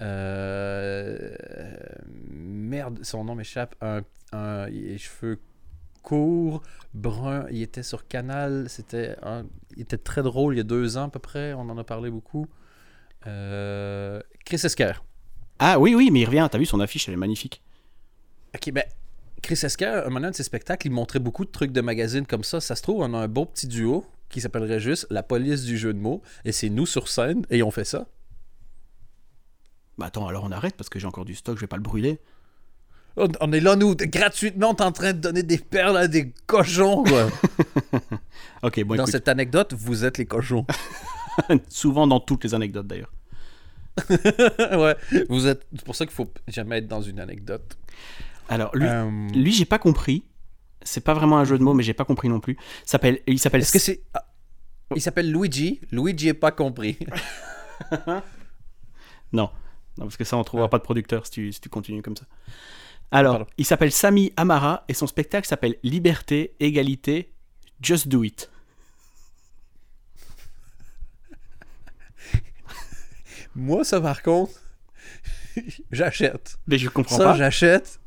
Euh, 0.01 1.35
Merde, 2.29 2.99
son 3.03 3.25
nom 3.25 3.35
m'échappe. 3.35 3.75
Un, 3.81 4.03
un... 4.31 4.67
Il 4.69 4.87
a 4.87 4.91
les 4.91 4.97
cheveux 4.97 5.39
courts, 6.01 6.63
bruns. 6.93 7.45
Il 7.51 7.61
était 7.61 7.83
sur 7.83 8.07
Canal. 8.07 8.69
C'était 8.69 9.15
un... 9.21 9.45
Il 9.75 9.81
était 9.81 9.97
très 9.97 10.23
drôle 10.23 10.55
il 10.55 10.57
y 10.57 10.61
a 10.61 10.63
deux 10.63 10.97
ans 10.97 11.05
à 11.05 11.09
peu 11.09 11.19
près. 11.19 11.53
On 11.53 11.61
en 11.69 11.77
a 11.77 11.83
parlé 11.83 12.09
beaucoup. 12.09 12.47
Euh, 13.27 14.21
Chris 14.45 14.61
Esquer. 14.63 14.93
Ah 15.59 15.79
oui, 15.79 15.95
oui, 15.95 16.09
mais 16.11 16.21
il 16.21 16.25
revient. 16.25 16.47
T'as 16.49 16.57
vu 16.57 16.65
son 16.65 16.79
affiche, 16.79 17.07
elle 17.07 17.15
est 17.15 17.17
magnifique. 17.17 17.61
Ok, 18.55 18.71
ben, 18.71 18.83
Chris 19.41 19.59
Esquer, 19.63 20.03
un 20.05 20.09
moment 20.09 20.29
de 20.29 20.35
ses 20.35 20.43
spectacles, 20.43 20.87
il 20.87 20.91
montrait 20.91 21.19
beaucoup 21.19 21.43
de 21.43 21.51
trucs 21.51 21.71
de 21.71 21.81
magazines 21.81 22.25
comme 22.25 22.43
ça. 22.43 22.61
Ça 22.61 22.75
se 22.75 22.81
trouve, 22.81 23.01
on 23.01 23.13
a 23.13 23.17
un 23.17 23.27
beau 23.27 23.45
petit 23.45 23.67
duo 23.67 24.05
qui 24.33 24.41
s'appellerait 24.41 24.79
juste 24.79 25.07
La 25.09 25.23
police 25.23 25.63
du 25.63 25.77
jeu 25.77 25.93
de 25.93 25.99
mots. 25.99 26.21
Et 26.43 26.51
c'est 26.51 26.69
nous 26.69 26.85
sur 26.85 27.07
scène 27.07 27.45
et 27.49 27.63
on 27.63 27.71
fait 27.71 27.85
ça. 27.85 28.07
Bah 29.97 30.07
attends, 30.07 30.27
alors 30.27 30.43
on 30.43 30.51
arrête 30.51 30.75
parce 30.75 30.89
que 30.89 30.99
j'ai 30.99 31.05
encore 31.07 31.23
du 31.25 31.35
stock, 31.35 31.55
je 31.55 31.61
vais 31.61 31.67
pas 31.67 31.77
le 31.77 31.83
brûler. 31.83 32.19
On, 33.15 33.27
on 33.41 33.51
est 33.53 33.59
là, 33.59 33.75
nous, 33.75 33.95
gratuitement, 33.95 34.75
est 34.75 34.81
en 34.81 34.91
train 34.91 35.13
de 35.13 35.19
donner 35.19 35.43
des 35.43 35.59
perles 35.59 35.97
à 35.97 36.07
des 36.07 36.31
cochons, 36.47 37.03
quoi. 37.03 37.29
Ok, 38.63 38.83
bon, 38.83 38.95
Dans 38.95 39.03
écoute, 39.03 39.11
cette 39.11 39.27
anecdote, 39.27 39.73
vous 39.73 40.03
êtes 40.03 40.17
les 40.17 40.25
cochons. 40.25 40.65
souvent 41.69 42.07
dans 42.07 42.19
toutes 42.19 42.43
les 42.43 42.53
anecdotes 42.55 42.87
d'ailleurs. 42.87 43.11
ouais, 44.09 44.95
vous 45.29 45.45
êtes. 45.45 45.67
C'est 45.75 45.85
pour 45.85 45.95
ça 45.95 46.05
qu'il 46.05 46.15
faut 46.15 46.31
jamais 46.47 46.79
être 46.79 46.87
dans 46.87 47.01
une 47.01 47.19
anecdote. 47.19 47.77
Alors 48.49 48.75
lui, 48.75 48.87
Euh, 48.87 49.27
lui 49.35 49.51
j'ai 49.51 49.65
pas 49.65 49.77
compris. 49.79 50.23
C'est 50.83 51.01
pas 51.01 51.13
vraiment 51.13 51.37
un 51.37 51.45
jeu 51.45 51.57
de 51.57 51.63
mots, 51.63 51.73
mais 51.73 51.83
j'ai 51.83 51.93
pas 51.93 52.05
compris 52.05 52.29
non 52.29 52.39
plus. 52.39 52.57
S'appelle, 52.85 53.21
il 53.27 53.39
s'appelle. 53.39 53.61
Est-ce 53.61 53.71
que 53.73 53.79
c'est. 53.79 54.01
ah, 54.13 54.25
il 54.95 55.01
s'appelle 55.01 55.31
Luigi? 55.31 55.79
Luigi 55.91 56.27
est 56.29 56.33
pas 56.33 56.51
compris. 56.51 56.97
Non, 59.33 59.49
non, 59.97 60.05
parce 60.05 60.15
que 60.15 60.23
ça 60.23 60.37
on 60.37 60.43
trouvera 60.43 60.69
pas 60.69 60.77
de 60.77 60.83
producteur 60.83 61.25
si 61.25 61.31
tu, 61.31 61.51
si 61.51 61.59
tu 61.59 61.67
continues 61.67 62.03
comme 62.03 62.15
ça. 62.15 62.25
Alors, 63.09 63.33
Pardon. 63.37 63.51
il 63.57 63.65
s'appelle 63.65 63.91
Sami 63.91 64.31
Amara 64.37 64.85
et 64.87 64.93
son 64.93 65.07
spectacle 65.07 65.47
s'appelle 65.47 65.75
Liberté, 65.81 66.55
Égalité, 66.59 67.33
Just 67.81 68.07
Do 68.07 68.23
It. 68.23 68.51
Moi, 73.55 73.83
ça, 73.83 73.99
par 74.01 74.21
contre, 74.21 74.51
j'achète. 75.91 76.57
Mais 76.67 76.77
je 76.77 76.89
comprends 76.89 77.17
Ça, 77.17 77.23
pas. 77.25 77.35
j'achète. 77.35 77.99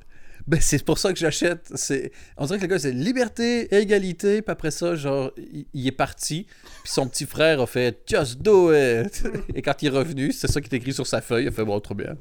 Ben, 0.47 0.61
c'est 0.61 0.85
pour 0.85 0.99
ça 0.99 1.13
que 1.13 1.19
j'achète. 1.19 1.71
C'est... 1.75 2.13
On 2.37 2.47
dirait 2.47 2.59
que 2.59 2.63
le 2.65 2.69
gars, 2.69 2.79
c'est 2.79 2.93
liberté, 2.93 3.75
égalité, 3.75 4.43
puis 4.43 4.53
après 4.53 4.71
ça, 4.71 4.95
genre, 4.95 5.33
il, 5.75 5.87
est 5.87 5.93
parti, 5.93 6.47
puis 6.85 6.93
son 6.93 7.09
petit 7.09 7.27
frère 7.27 7.61
a 7.61 7.67
fait 7.67 8.01
«Just 8.07 8.41
do 8.43 8.73
it!» 8.73 9.25
Et 9.55 9.63
quand 9.63 9.83
il 9.83 9.87
est 9.87 9.97
revenu, 9.97 10.33
c'est 10.33 10.47
ça 10.47 10.61
qui 10.61 10.73
est 10.73 10.79
écrit 10.79 10.93
sur 10.93 11.07
sa 11.07 11.21
feuille, 11.21 11.45
il 11.45 11.49
a 11.49 11.51
fait 11.51 11.65
«Bon, 11.67 11.81
trop 11.81 11.95
bien. 11.95 12.17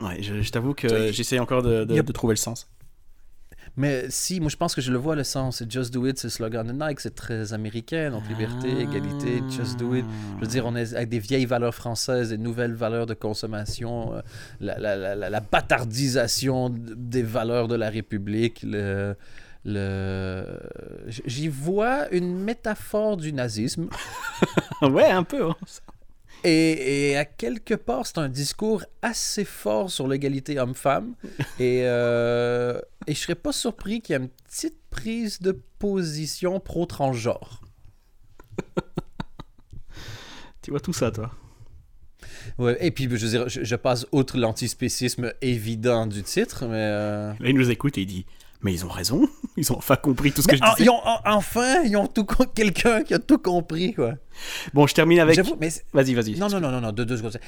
Ouais, 0.00 0.20
je, 0.22 0.42
je 0.42 0.50
t'avoue 0.50 0.74
que 0.74 1.06
Oui. 1.06 1.12
j'essaie 1.12 1.38
encore 1.38 1.62
de, 1.62 1.84
de 1.84 2.12
trouver 2.12 2.32
le 2.32 2.38
sens.» 2.38 2.68
Mais 3.80 4.04
si, 4.10 4.40
moi, 4.40 4.50
je 4.50 4.56
pense 4.56 4.74
que 4.74 4.82
je 4.82 4.92
le 4.92 4.98
vois, 4.98 5.16
le 5.16 5.24
sens. 5.24 5.56
C'est 5.58 5.70
«Just 5.72 5.90
do 5.94 6.06
it», 6.06 6.18
c'est 6.20 6.26
le 6.26 6.30
slogan 6.32 6.66
de 6.66 6.72
Nike, 6.72 7.00
c'est 7.00 7.14
très 7.14 7.54
américain, 7.54 8.10
donc 8.10 8.28
liberté, 8.28 8.68
Ah. 8.76 8.82
égalité, 8.82 9.42
just 9.48 9.78
do 9.78 9.94
it. 9.94 10.04
Je 10.36 10.40
veux 10.42 10.46
dire, 10.50 10.66
on 10.66 10.76
est 10.76 10.92
avec 10.94 11.08
des 11.08 11.18
vieilles 11.18 11.46
valeurs 11.46 11.74
françaises, 11.74 12.28
des 12.28 12.36
nouvelles 12.38 12.74
valeurs 12.74 13.06
de 13.06 13.14
consommation, 13.14 14.14
euh, 14.16 14.20
la, 14.60 14.78
la- 14.78 15.14
la- 15.14 15.30
la- 15.30 15.40
bâtardisation 15.40 16.68
des 16.70 17.22
valeurs 17.22 17.68
de 17.68 17.74
la 17.74 17.88
République. 17.88 18.60
Le, 18.64 19.16
le... 19.64 20.44
J'y 21.26 21.48
vois 21.48 22.08
une 22.12 22.38
métaphore 22.38 23.16
du 23.16 23.32
nazisme. 23.32 23.88
ouais, 24.82 25.10
un 25.10 25.22
peu. 25.22 25.48
hein. 25.48 25.56
Et, 26.44 27.10
et 27.10 27.16
à 27.16 27.24
quelque 27.24 27.74
part, 27.74 28.06
c'est 28.06 28.18
un 28.18 28.28
discours 28.28 28.84
assez 29.02 29.44
fort 29.44 29.90
sur 29.90 30.08
l'égalité 30.08 30.58
homme-femme. 30.58 31.14
Et, 31.58 31.82
euh, 31.84 32.80
et 33.06 33.14
je 33.14 33.20
serais 33.20 33.34
pas 33.34 33.52
surpris 33.52 34.00
qu'il 34.00 34.14
y 34.14 34.18
ait 34.18 34.22
une 34.22 34.28
petite 34.28 34.78
prise 34.90 35.40
de 35.40 35.52
position 35.78 36.60
pro-transgenre. 36.60 37.60
Tu 40.62 40.70
vois 40.70 40.80
tout 40.80 40.92
ça, 40.92 41.10
toi? 41.10 41.30
Ouais, 42.58 42.76
et 42.84 42.90
puis, 42.90 43.04
je, 43.04 43.08
veux 43.24 43.30
dire, 43.30 43.48
je, 43.48 43.64
je 43.64 43.76
passe 43.76 44.06
outre 44.12 44.36
l'antispécisme 44.36 45.32
évident 45.40 46.06
du 46.06 46.22
titre, 46.22 46.66
mais... 46.66 46.76
euh, 46.76 47.32
Là, 47.40 47.48
il 47.48 47.54
nous 47.54 47.70
écoute 47.70 47.96
et 47.96 48.02
il 48.02 48.06
dit 48.06 48.26
Mais 48.62 48.72
ils 48.74 48.84
ont 48.84 48.88
raison, 48.90 49.26
ils 49.56 49.72
ont 49.72 49.78
enfin 49.78 49.96
compris 49.96 50.32
tout 50.32 50.42
ce 50.42 50.46
que 50.48 50.52
mais 50.52 50.58
je 50.58 50.62
en- 50.64 50.72
disais. 50.74 50.84
ils 50.84 50.90
ont, 50.90 51.00
en- 51.06 51.20
enfin, 51.24 51.82
ils 51.84 51.96
ont 51.96 52.06
tout 52.06 52.24
quelqu'un 52.54 53.02
qui 53.02 53.14
a 53.14 53.18
tout 53.18 53.38
compris, 53.38 53.94
quoi. 53.94 54.14
Bon, 54.74 54.86
je 54.86 54.94
termine 54.94 55.18
avec. 55.20 55.38
Vas-y, 55.92 56.14
vas-y. 56.14 56.36
non, 56.36 56.48
non, 56.48 56.60
non, 56.60 56.70
non, 56.70 56.80
non, 56.82 56.92
deux, 56.92 57.06
deux 57.06 57.16
secondes. 57.16 57.38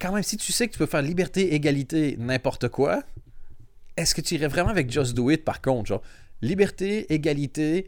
Quand 0.00 0.12
même, 0.12 0.22
si 0.24 0.36
tu 0.36 0.50
sais 0.52 0.66
que 0.66 0.72
tu 0.72 0.78
peux 0.78 0.86
faire 0.86 1.02
liberté, 1.02 1.54
égalité, 1.54 2.16
n'importe 2.18 2.68
quoi, 2.68 3.02
est-ce 3.96 4.14
que 4.14 4.20
tu 4.22 4.34
irais 4.34 4.48
vraiment 4.48 4.70
avec 4.70 4.90
Just 4.90 5.14
Do 5.14 5.30
It, 5.30 5.44
par 5.44 5.60
contre, 5.60 5.86
genre, 5.88 6.02
liberté, 6.42 7.12
égalité, 7.12 7.86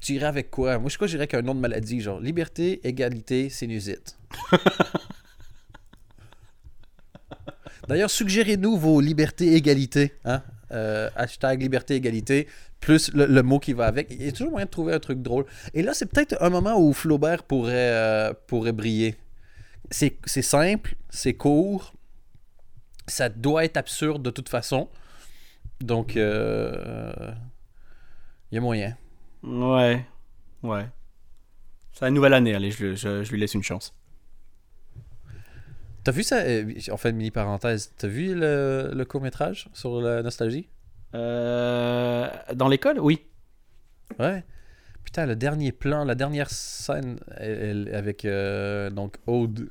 tu 0.00 0.12
irais 0.14 0.26
avec 0.26 0.50
quoi? 0.50 0.78
Moi, 0.78 0.90
je 0.90 0.96
crois 0.96 1.06
que 1.06 1.10
j'irais 1.10 1.22
avec 1.22 1.34
un 1.34 1.42
nom 1.42 1.54
de 1.54 1.60
maladie, 1.60 2.00
genre, 2.00 2.20
liberté, 2.20 2.80
égalité, 2.86 3.48
sinusite. 3.48 4.16
D'ailleurs, 7.88 8.10
suggérez-nous 8.10 8.76
vos 8.76 9.00
libertés, 9.00 9.54
égalité, 9.54 10.12
hein? 10.24 10.42
Euh, 10.72 11.10
hashtag 11.16 11.62
liberté, 11.62 11.96
égalité, 11.96 12.46
plus 12.78 13.12
le, 13.12 13.42
mot 13.42 13.58
qui 13.58 13.72
va 13.72 13.86
avec. 13.86 14.08
Il 14.10 14.24
y 14.24 14.28
a 14.28 14.32
toujours 14.32 14.52
moyen 14.52 14.66
de 14.66 14.70
trouver 14.70 14.94
un 14.94 15.00
truc 15.00 15.20
drôle. 15.20 15.44
Et 15.74 15.82
là, 15.82 15.94
c'est 15.94 16.06
peut-être 16.06 16.36
un 16.40 16.50
moment 16.50 16.78
où 16.80 16.92
Flaubert 16.92 17.42
pourrait, 17.42 17.74
euh, 17.74 18.32
pourrait 18.46 18.72
briller. 18.72 19.16
C'est 19.90 20.42
simple, 20.42 20.94
c'est 21.08 21.34
court, 21.34 21.94
ça 23.08 23.28
doit 23.28 23.64
être 23.64 23.76
absurde 23.76 24.22
de 24.22 24.30
toute 24.30 24.48
façon. 24.48 24.88
Donc, 25.80 26.16
euh, 26.16 27.32
il 28.50 28.54
y 28.54 28.58
a 28.58 28.60
moyen. 28.60 28.96
Ouais, 29.42 30.04
ouais. 30.62 30.86
C'est 31.92 32.04
la 32.04 32.10
nouvelle 32.12 32.34
année, 32.34 32.54
allez, 32.54 32.70
je- 32.70 32.94
je 32.94 33.30
lui 33.30 33.40
laisse 33.40 33.54
une 33.54 33.64
chance. 33.64 33.92
T'as 36.04 36.12
vu 36.12 36.22
ça? 36.22 36.38
Euh, 36.40 36.72
On 36.90 36.96
fait 36.96 37.10
une 37.10 37.16
mini 37.16 37.30
parenthèse. 37.30 37.92
T'as 37.98 38.08
vu 38.08 38.34
le, 38.34 38.90
le 38.94 39.04
court-métrage 39.04 39.68
sur 39.74 40.00
la 40.00 40.22
nostalgie? 40.22 40.68
Euh, 41.14 42.28
dans 42.54 42.68
l'école, 42.68 42.98
oui. 43.00 43.20
Ouais. 44.18 44.44
Putain, 45.04 45.26
le 45.26 45.36
dernier 45.36 45.72
plan, 45.72 46.04
la 46.04 46.14
dernière 46.14 46.50
scène 46.50 47.18
elle- 47.36 47.86
elle- 47.88 47.94
avec 47.94 48.24
euh, 48.24 48.90
donc 48.90 49.16
Aude 49.26 49.68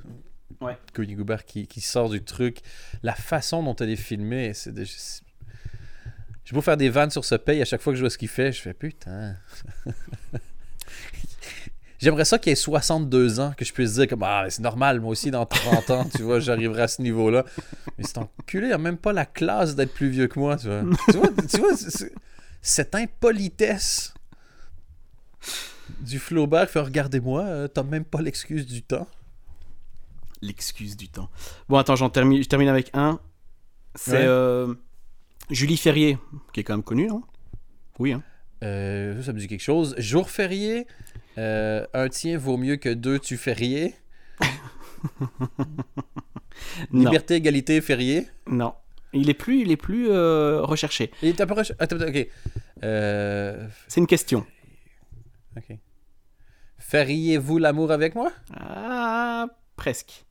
Ouais. 0.60 0.76
Koenigsberg 0.92 1.42
qui, 1.44 1.66
qui 1.66 1.80
sort 1.80 2.10
du 2.10 2.22
truc, 2.22 2.58
la 3.02 3.14
façon 3.14 3.62
dont 3.62 3.74
elle 3.76 3.88
est 3.90 3.96
filmée, 3.96 4.52
c'est 4.52 4.74
c'est- 4.84 5.22
Je 6.44 6.52
beau 6.54 6.60
faire 6.60 6.76
des 6.76 6.90
vannes 6.90 7.10
sur 7.10 7.24
ce 7.24 7.36
paye 7.36 7.62
à 7.62 7.64
chaque 7.64 7.80
fois 7.80 7.92
que 7.92 7.96
je 7.96 8.02
vois 8.02 8.10
ce 8.10 8.18
qu'il 8.18 8.28
fait, 8.28 8.52
je 8.52 8.60
fais 8.60 8.74
putain. 8.74 9.36
J'aimerais 12.00 12.24
ça 12.24 12.38
qu'il 12.38 12.52
ait 12.52 12.56
62 12.56 13.40
ans, 13.40 13.52
que 13.56 13.64
je 13.64 13.72
puisse 13.72 13.92
dire 13.94 14.08
comme 14.08 14.22
Ah, 14.22 14.46
c'est 14.48 14.62
normal, 14.62 15.00
moi 15.00 15.10
aussi 15.10 15.30
dans 15.30 15.44
30 15.44 15.90
ans, 15.90 16.06
tu 16.16 16.22
vois, 16.22 16.40
j'arriverai 16.40 16.82
à 16.82 16.88
ce 16.88 17.02
niveau-là. 17.02 17.44
Mais 17.98 18.04
c'est 18.04 18.18
enculé, 18.18 18.68
il 18.68 18.72
a 18.72 18.78
même 18.78 18.96
pas 18.96 19.12
la 19.12 19.26
classe 19.26 19.74
d'être 19.76 19.92
plus 19.92 20.08
vieux 20.08 20.26
que 20.26 20.38
moi, 20.38 20.56
tu 20.56 20.68
vois. 20.68 20.82
tu 21.10 21.16
vois, 21.18 21.28
tu 21.76 22.12
cette 22.62 22.94
impolitesse 22.94 24.12
du 26.00 26.18
Flaubert 26.18 26.68
fait 26.68 26.80
regardez-moi, 26.80 27.42
euh, 27.42 27.68
t'as 27.68 27.82
même 27.82 28.04
pas 28.04 28.20
l'excuse 28.22 28.66
du 28.66 28.82
temps. 28.82 29.06
L'excuse 30.42 30.96
du 30.96 31.08
temps. 31.08 31.28
Bon, 31.68 31.76
attends, 31.76 31.96
j'en 31.96 32.08
termine, 32.10 32.42
je 32.42 32.48
termine 32.48 32.68
avec 32.68 32.90
un. 32.94 33.18
C'est 33.94 34.12
Ouais. 34.12 34.18
euh, 34.22 34.74
Julie 35.50 35.76
Ferrier, 35.76 36.16
qui 36.52 36.60
est 36.60 36.64
quand 36.64 36.74
même 36.74 36.82
connue, 36.82 37.08
non 37.08 37.22
Oui, 37.98 38.12
hein. 38.12 38.22
Euh, 38.62 39.16
ça, 39.18 39.26
ça 39.26 39.32
me 39.32 39.38
dit 39.38 39.48
quelque 39.48 39.62
chose. 39.62 39.94
Jour 39.98 40.30
férié, 40.30 40.86
euh, 41.38 41.86
un 41.94 42.08
tien 42.08 42.36
vaut 42.38 42.56
mieux 42.56 42.76
que 42.76 42.88
deux 42.88 43.18
tu 43.18 43.36
férié. 43.36 43.94
Liberté, 46.92 47.34
égalité, 47.36 47.80
férié. 47.80 48.28
non. 48.46 48.74
Il 49.12 49.28
est 49.28 49.34
plus, 49.34 49.62
il 49.62 49.72
est 49.72 49.76
plus 49.76 50.08
euh, 50.08 50.60
recherché. 50.62 51.10
Il 51.20 51.30
est 51.30 51.40
à 51.40 51.46
peu. 51.46 51.58
Attends, 51.58 51.74
attends, 51.96 51.96
ok. 52.06 52.28
Euh, 52.84 53.66
C'est 53.88 53.98
une 54.00 54.06
question. 54.06 54.46
ok. 55.56 55.76
Fériez-vous 56.78 57.58
l'amour 57.58 57.90
avec 57.90 58.14
moi? 58.14 58.30
Ah, 58.56 59.46
presque. 59.74 60.26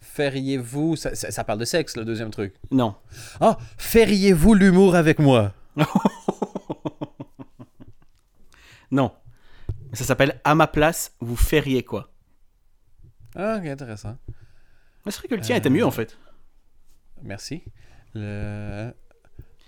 Fériez-vous. 0.00 0.96
Ça, 0.96 1.14
ça- 1.14 1.30
ça 1.30 1.44
parle 1.44 1.58
de 1.58 1.66
sexe, 1.66 1.98
le 1.98 2.06
deuxième 2.06 2.30
truc. 2.30 2.54
Non. 2.70 2.94
Ah, 3.40 3.58
fériez-vous 3.76 4.54
l'humour 4.54 4.94
avec 4.94 5.18
moi? 5.18 5.52
Non. 8.90 9.10
Ça 9.96 10.04
s'appelle 10.04 10.40
À 10.44 10.54
ma 10.54 10.66
place, 10.66 11.12
vous 11.20 11.36
feriez 11.36 11.82
quoi? 11.82 12.12
Ah, 13.34 13.56
ok, 13.58 13.66
intéressant. 13.66 14.16
Mais 15.04 15.12
C'est 15.12 15.18
vrai 15.18 15.28
que 15.28 15.34
le 15.34 15.40
tien 15.40 15.56
Euh, 15.56 15.58
était 15.58 15.70
mieux 15.70 15.84
en 15.84 15.90
fait. 15.90 16.16
Merci. 17.22 17.62
Le, 18.14 18.92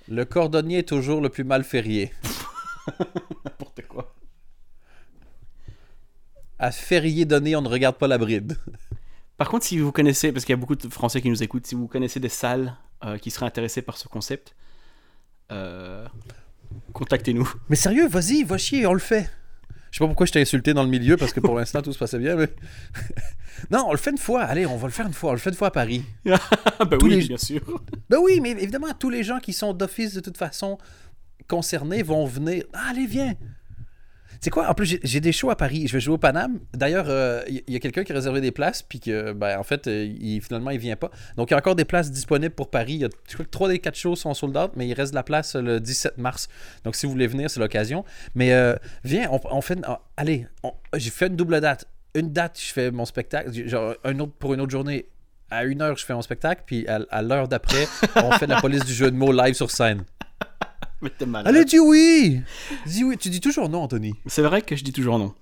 le 0.09 0.25
cordonnier 0.25 0.79
est 0.79 0.89
toujours 0.89 1.21
le 1.21 1.29
plus 1.29 1.45
mal 1.45 1.65
férié. 1.65 2.13
N'importe 3.45 3.83
quoi. 3.89 4.15
À 6.59 6.73
férié 6.73 7.25
donné, 7.25 7.55
on 7.57 7.63
ne 7.63 7.69
regarde 7.69 7.97
pas 7.97 8.09
la 8.09 8.19
bride. 8.19 8.57
Par 9.37 9.49
contre, 9.49 9.65
si 9.67 9.79
vous 9.79 9.93
connaissez, 9.93 10.33
parce 10.33 10.45
qu'il 10.45 10.53
y 10.53 10.59
a 10.59 10.61
beaucoup 10.61 10.75
de 10.75 10.89
Français 10.89 11.21
qui 11.23 11.31
nous 11.31 11.43
écoutent, 11.43 11.67
si 11.67 11.75
vous 11.77 11.87
connaissez 11.87 12.19
des 12.21 12.29
salles 12.29 12.77
euh, 13.05 13.19
qui 13.19 13.31
seraient 13.31 13.47
intéressées 13.47 13.83
par 13.83 13.97
ce 13.97 14.09
concept, 14.09 14.57
euh, 15.53 16.07
contactez-nous. 16.93 17.49
Mais 17.69 17.77
sérieux, 17.77 18.09
vas-y, 18.09 18.43
va 18.43 18.59
chier, 18.59 18.87
on 18.87 18.95
le 18.95 18.99
fait. 18.99 19.31
Je 19.91 19.99
sais 19.99 20.05
pas 20.05 20.07
pourquoi 20.07 20.27
je 20.27 20.33
t'ai 20.33 20.41
insulté 20.41 20.75
dans 20.75 20.83
le 20.83 20.89
milieu 20.91 21.17
parce 21.17 21.33
que 21.33 21.41
pour 21.41 21.57
l'instant 21.59 21.81
tout 21.83 21.93
se 21.93 21.99
passait 21.99 22.19
bien, 22.19 22.37
mais. 22.37 22.49
non, 23.71 23.85
on 23.89 23.93
le 23.93 23.99
fait 23.99 24.11
une 24.11 24.19
fois. 24.19 24.43
Allez, 24.43 24.67
on 24.67 24.77
va 24.77 24.87
le 24.87 24.93
faire 24.93 25.07
une 25.07 25.13
fois. 25.15 25.31
On 25.31 25.33
le 25.35 25.39
fait 25.39 25.51
une 25.51 25.57
fois 25.57 25.69
à 25.69 25.71
Paris. 25.71 26.05
Tous 26.25 26.99
oui, 27.03 27.11
les- 27.21 27.27
bien 27.29 27.39
sûr. 27.39 27.61
Ben 28.11 28.19
oui, 28.23 28.41
mais 28.41 28.51
évidemment, 28.53 28.89
tous 28.99 29.11
les 29.11 29.23
gens 29.23 29.39
qui 29.39 29.53
sont 29.53 29.73
d'office 29.75 30.15
de 30.15 30.21
toute 30.21 30.39
façon 30.39 30.79
concernés 31.47 32.03
vont 32.03 32.25
venir. 32.27 32.65
Ah, 32.73 32.89
allez, 32.91 33.07
viens. 33.07 33.35
C'est 34.41 34.51
quoi? 34.51 34.69
En 34.69 34.75
plus, 34.75 34.99
j'ai- 35.03 35.21
des 35.21 35.33
shows 35.33 35.51
à 35.51 35.57
Paris. 35.57 35.87
Je 35.89 35.93
vais 35.95 36.01
jouer 36.01 36.15
au 36.15 36.19
Paname. 36.19 36.61
D'ailleurs, 36.73 37.07
euh, 37.09 37.43
il 37.49 37.63
y, 37.67 37.77
a 37.77 37.81
quelqu'un 37.81 38.05
qui 38.05 38.13
a 38.13 38.41
des 38.41 38.53
places, 38.53 38.83
puis 38.83 39.01
que, 39.01 39.33
ben, 39.33 39.59
en 39.59 39.65
fait, 39.65 39.87
euh, 39.87 40.05
il, 40.21 40.41
finalement, 40.41 40.71
il 40.71 40.79
vient 40.79 40.97
pas. 40.97 41.11
Donc, 41.37 41.51
il 41.51 41.53
y 41.53 41.55
a 41.55 41.59
encore 41.59 41.75
des 41.75 41.85
places 41.85 42.11
disponibles 42.13 42.55
pour 42.55 42.71
Paris. 42.71 43.05
Je 43.29 43.35
crois 43.35 43.45
que 43.45 43.51
3 43.51 43.69
des 43.69 43.79
4 43.81 43.97
shows 43.97 44.17
sont 44.17 44.35
sold 44.35 44.57
out, 44.57 44.71
mais 44.77 44.87
il 44.87 44.95
reste 44.95 45.13
de 45.13 45.17
la 45.17 45.23
place 45.25 45.57
euh, 45.57 45.63
le 45.63 45.81
17 45.81 46.19
mars. 46.19 46.49
Donc, 46.85 46.95
si 46.95 47.07
vous 47.07 47.13
voulez 47.13 47.27
venir, 47.27 47.51
c'est 47.51 47.61
l'occasion. 47.61 48.05
Mais 48.35 48.53
euh, 48.53 48.77
viens, 49.05 49.29
on, 49.31 49.61
fait. 49.61 49.75
une- 49.75 49.85
ah, 49.87 50.01
allez, 50.17 50.47
j'ai 50.95 51.11
fait 51.11 51.27
une 51.27 51.37
double 51.37 51.61
date. 51.61 51.87
Une 52.15 52.33
date, 52.33 52.59
je 52.61 52.73
fais 52.73 52.91
mon 52.91 53.05
spectacle. 53.05 53.51
Genre, 53.69 53.95
un 54.05 54.19
autre, 54.21 54.33
pour 54.39 54.55
une 54.55 54.61
autre 54.61 54.71
journée. 54.71 55.07
À 55.51 55.65
une 55.65 55.81
heure, 55.81 55.97
je 55.97 56.05
fais 56.05 56.13
mon 56.13 56.21
spectacle, 56.21 56.63
puis 56.67 56.87
à, 56.87 57.23
l'heure 57.23 57.49
d'après, 57.49 57.89
on 58.17 58.33
fait 58.33 58.47
la 58.47 58.61
police 58.61 58.85
du 58.85 58.93
jeu 58.93 59.11
de 59.11 59.17
mots 59.17 59.33
live 59.33 59.55
sur 59.55 59.71
scène. 59.71 60.05
Mais 61.01 61.11
t'es 61.11 61.27
malade. 61.27 61.55
Allez, 61.55 61.65
dis 61.65 61.79
oui! 61.79 62.41
Dis 62.87 63.05
oui. 63.05 63.17
Tu 63.19 63.31
dis 63.31 63.41
toujours 63.41 63.69
non, 63.69 63.83
Anthony. 63.83 64.15
C'est 64.27 64.43
vrai 64.43 64.63
que 64.63 64.75
je 64.77 64.83
dis 64.85 64.93
toujours 64.93 65.19
non. 65.19 65.35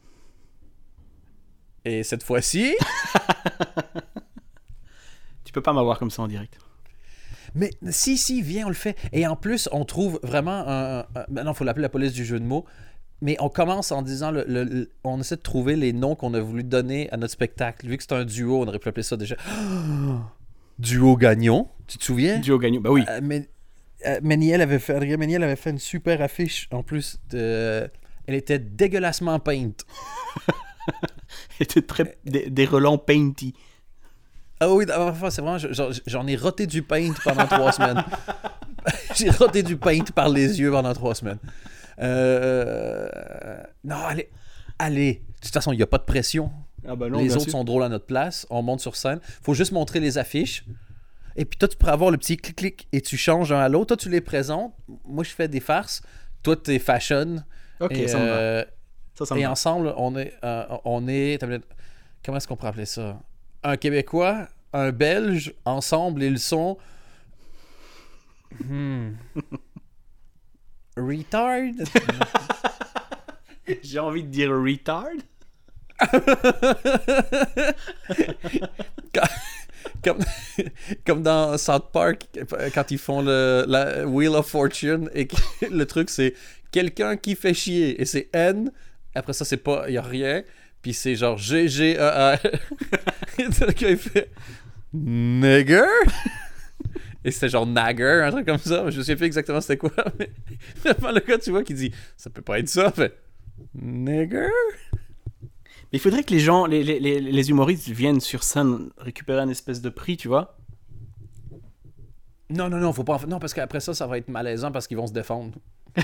Et 1.84 2.02
cette 2.02 2.22
fois-ci. 2.22 2.74
Tu 5.44 5.52
peux 5.52 5.62
pas 5.62 5.72
m'avoir 5.72 5.98
comme 5.98 6.10
ça 6.10 6.22
en 6.22 6.28
direct. 6.28 6.58
Mais 7.54 7.70
si, 7.88 8.18
si, 8.18 8.42
viens, 8.42 8.66
on 8.66 8.68
le 8.68 8.74
fait. 8.74 8.96
Et 9.12 9.26
en 9.26 9.36
plus, 9.36 9.68
on 9.72 9.84
trouve 9.84 10.20
vraiment 10.22 10.64
un. 10.66 11.06
ben 11.28 11.44
non, 11.44 11.54
faut 11.54 11.64
l'appeler 11.64 11.82
la 11.82 11.88
police 11.88 12.12
du 12.12 12.24
jeu 12.24 12.38
de 12.38 12.44
mots. 12.44 12.66
Mais 13.22 13.36
on 13.40 13.48
commence 13.48 13.92
en 13.92 14.02
disant. 14.02 14.30
Le, 14.30 14.44
le- 14.46 14.64
le- 14.64 14.90
on 15.04 15.18
essaie 15.20 15.36
de 15.36 15.40
trouver 15.42 15.76
les 15.76 15.92
noms 15.94 16.14
qu'on 16.16 16.34
a 16.34 16.40
voulu 16.40 16.64
donner 16.64 17.10
à 17.12 17.16
notre 17.16 17.32
spectacle. 17.32 17.86
Vu 17.86 17.96
que 17.96 18.02
c'est 18.02 18.12
un 18.12 18.24
duo, 18.26 18.60
on 18.62 18.66
aurait 18.68 18.78
pu 18.78 18.88
appeler 18.88 19.02
ça 19.04 19.16
déjà. 19.16 19.36
duo 20.78 21.16
Gagnon. 21.16 21.68
Tu 21.86 21.96
te 21.98 22.04
souviens? 22.04 22.38
Duo 22.40 22.58
gagnant. 22.58 22.80
Bah 22.80 22.90
oui. 22.90 23.04
Euh, 23.08 23.20
mais, 23.22 23.48
Méniel 24.22 24.60
avait 24.60 24.78
fait, 24.78 24.94
Adrien 24.94 25.16
Méniel 25.16 25.42
avait 25.42 25.56
fait 25.56 25.70
une 25.70 25.78
super 25.78 26.22
affiche 26.22 26.68
en 26.72 26.82
plus. 26.82 27.18
De, 27.30 27.88
elle 28.26 28.34
était 28.34 28.58
dégueulassement 28.58 29.38
peinte. 29.38 29.84
C'était 31.58 31.82
très 31.82 32.16
des, 32.24 32.50
des 32.50 32.64
relents 32.64 32.98
painty. 32.98 33.54
Ah 34.58 34.70
oui, 34.70 34.86
enfin, 34.96 35.30
c'est 35.30 35.42
vraiment, 35.42 35.58
j'en 36.06 36.26
ai 36.26 36.36
roté 36.36 36.66
du 36.66 36.82
paint 36.82 37.12
pendant 37.24 37.46
trois 37.46 37.72
semaines. 37.72 38.02
J'ai 39.14 39.30
roté 39.30 39.62
du 39.62 39.76
paint 39.76 40.04
par 40.14 40.28
les 40.28 40.60
yeux 40.60 40.70
pendant 40.70 40.94
trois 40.94 41.14
semaines. 41.14 41.38
Euh, 42.00 43.08
non, 43.84 43.96
allez, 43.96 44.30
allez. 44.78 45.14
De 45.14 45.40
toute 45.42 45.52
façon, 45.52 45.72
il 45.72 45.76
n'y 45.76 45.82
a 45.82 45.86
pas 45.86 45.98
de 45.98 46.04
pression. 46.04 46.50
Ah 46.88 46.94
non, 46.96 47.18
les 47.18 47.32
autres 47.32 47.42
sûr. 47.42 47.52
sont 47.52 47.64
drôles 47.64 47.82
à 47.82 47.88
notre 47.88 48.06
place. 48.06 48.46
On 48.48 48.62
monte 48.62 48.80
sur 48.80 48.96
scène. 48.96 49.18
faut 49.42 49.54
juste 49.54 49.72
montrer 49.72 50.00
les 50.00 50.16
affiches. 50.18 50.64
Et 51.36 51.44
puis 51.44 51.58
toi, 51.58 51.68
tu 51.68 51.76
pourrais 51.76 51.92
avoir 51.92 52.10
le 52.10 52.16
petit 52.16 52.36
clic-clic 52.36 52.88
et 52.92 53.00
tu 53.00 53.16
changes 53.16 53.52
un 53.52 53.60
à 53.60 53.68
l'autre. 53.68 53.88
Toi, 53.88 53.96
tu 53.98 54.08
les 54.08 54.22
présentes. 54.22 54.74
Moi, 55.04 55.22
je 55.22 55.30
fais 55.30 55.48
des 55.48 55.60
farces. 55.60 56.02
Toi, 56.42 56.56
t'es 56.56 56.78
fashion. 56.78 57.36
Ok, 57.80 57.92
et, 57.92 58.08
ça 58.08 58.18
euh, 58.18 58.64
Ça, 59.14 59.36
et 59.36 59.46
ensemble, 59.46 59.92
on 59.98 60.16
est, 60.16 60.32
euh, 60.42 60.64
on 60.84 61.06
est, 61.08 61.38
comment 62.24 62.38
est-ce 62.38 62.48
qu'on 62.48 62.56
pourrait 62.56 62.70
appeler 62.70 62.86
ça? 62.86 63.20
Un 63.62 63.76
Québécois, 63.76 64.48
un 64.72 64.92
Belge, 64.92 65.52
ensemble 65.64 66.22
ils 66.22 66.38
sont 66.38 66.78
hmm. 68.64 69.10
retard? 70.96 71.60
J'ai 73.82 73.98
envie 73.98 74.22
de 74.22 74.28
dire 74.28 74.50
retard. 74.50 75.08
comme, 80.04 80.18
comme 81.06 81.22
dans 81.22 81.56
South 81.58 81.90
Park 81.92 82.26
quand 82.74 82.90
ils 82.90 82.98
font 82.98 83.22
le 83.22 83.64
la 83.66 84.06
Wheel 84.06 84.30
of 84.30 84.46
Fortune 84.46 85.10
et 85.14 85.26
que 85.26 85.36
le 85.70 85.86
truc 85.86 86.10
c'est 86.10 86.34
quelqu'un 86.70 87.16
qui 87.16 87.34
fait 87.34 87.54
chier 87.54 88.00
et 88.00 88.04
c'est 88.04 88.28
N. 88.32 88.70
Après 89.14 89.32
ça 89.32 89.44
c'est 89.44 89.56
pas, 89.56 89.88
y 89.90 89.96
a 89.96 90.02
rien. 90.02 90.42
Puis 90.82 90.94
c'est 90.94 91.16
genre 91.16 91.36
G 91.36 91.68
G 91.68 91.96
R. 91.98 92.38
Et 93.38 93.42
le 93.42 93.72
gars, 93.72 93.90
il 93.90 93.96
fait 93.96 94.30
nigger? 94.92 95.82
Et 97.24 97.30
c'était 97.32 97.48
genre 97.48 97.66
nagger, 97.66 98.22
un 98.24 98.30
truc 98.30 98.46
comme 98.46 98.58
ça. 98.58 98.88
Je 98.88 99.02
sais 99.02 99.16
plus 99.16 99.26
exactement 99.26 99.60
c'était 99.60 99.76
quoi. 99.76 99.90
Mais 100.18 100.30
vraiment, 100.84 101.12
le 101.12 101.20
gars, 101.20 101.38
tu 101.38 101.50
vois, 101.50 101.64
qui 101.64 101.74
dit 101.74 101.92
ça 102.16 102.30
peut 102.30 102.40
pas 102.40 102.60
être 102.60 102.68
ça. 102.68 102.90
Fait 102.92 103.18
nigger? 103.74 104.48
Mais 105.92 105.98
il 105.98 106.00
faudrait 106.00 106.24
que 106.24 106.32
les 106.32 106.40
gens, 106.40 106.66
les, 106.66 106.82
les, 106.82 106.98
les, 107.00 107.20
les 107.20 107.50
humoristes 107.50 107.88
viennent 107.88 108.20
sur 108.20 108.42
scène 108.42 108.90
récupérer 108.98 109.40
un 109.40 109.48
espèce 109.48 109.80
de 109.80 109.88
prix, 109.88 110.16
tu 110.16 110.28
vois. 110.28 110.56
Non, 112.50 112.68
non, 112.68 112.78
non, 112.78 112.92
faut 112.92 113.04
pas. 113.04 113.20
Non, 113.26 113.38
parce 113.38 113.54
qu'après 113.54 113.80
ça, 113.80 113.94
ça 113.94 114.06
va 114.06 114.18
être 114.18 114.28
malaisant 114.28 114.70
parce 114.72 114.86
qu'ils 114.86 114.96
vont 114.96 115.06
se 115.06 115.12
défendre. 115.12 115.52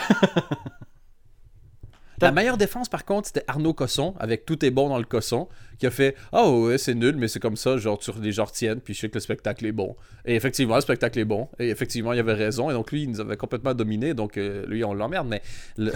La 2.21 2.31
meilleure 2.31 2.57
défense, 2.57 2.89
par 2.89 3.05
contre, 3.05 3.27
c'était 3.27 3.43
Arnaud 3.49 3.75
Cosson, 3.75 4.15
avec 4.21 4.45
Tout 4.47 4.65
est 4.65 4.71
bon 4.71 4.89
dans 4.89 4.99
le 4.99 5.05
Cosson, 5.05 5.49
qui 5.81 5.87
a 5.87 5.91
fait 5.91 6.15
Oh, 6.33 6.67
ouais, 6.69 6.79
c'est 6.79 6.95
nul, 6.95 7.17
mais 7.17 7.27
c'est 7.27 7.41
comme 7.41 7.57
ça, 7.57 7.79
genre, 7.79 7.99
tu, 7.99 8.13
les 8.21 8.31
gens 8.31 8.45
retiennent, 8.45 8.81
puis 8.81 8.95
je 8.95 9.01
sais 9.01 9.09
que 9.09 9.15
le 9.15 9.21
spectacle 9.21 9.67
est 9.67 9.73
bon. 9.73 9.97
Et 10.25 10.37
effectivement, 10.37 10.77
le 10.77 10.83
spectacle 10.83 11.19
est 11.19 11.25
bon, 11.25 11.49
et 11.59 11.71
effectivement, 11.71 12.13
il 12.13 12.21
avait 12.21 12.35
raison, 12.35 12.71
et 12.71 12.75
donc 12.75 12.93
lui, 12.93 13.03
il 13.03 13.11
nous 13.11 13.19
avait 13.19 13.37
complètement 13.37 13.75
dominé, 13.75 14.15
donc 14.15 14.37
euh, 14.37 14.65
lui, 14.67 14.85
on 14.85 14.95
l'emmerde, 14.95 15.27
mais. 15.27 15.43
le- 15.77 15.93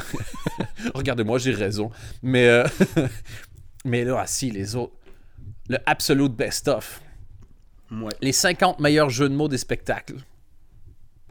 Regardez-moi, 0.96 1.38
j'ai 1.38 1.53
raison. 1.53 1.92
Mais. 2.25 2.49
euh, 2.49 2.64
mais 3.87 4.05
là, 4.05 4.18
ah, 4.20 4.27
si, 4.27 4.51
les 4.51 4.77
autres. 4.77 4.92
Le 5.68 5.79
absolute 5.87 6.33
best-of. 6.33 7.01
Ouais. 7.90 8.12
Les 8.20 8.33
50 8.33 8.81
meilleurs 8.81 9.11
jeux 9.11 9.29
de 9.29 9.35
mots 9.35 9.49
des 9.49 9.59
spectacles. 9.59 10.16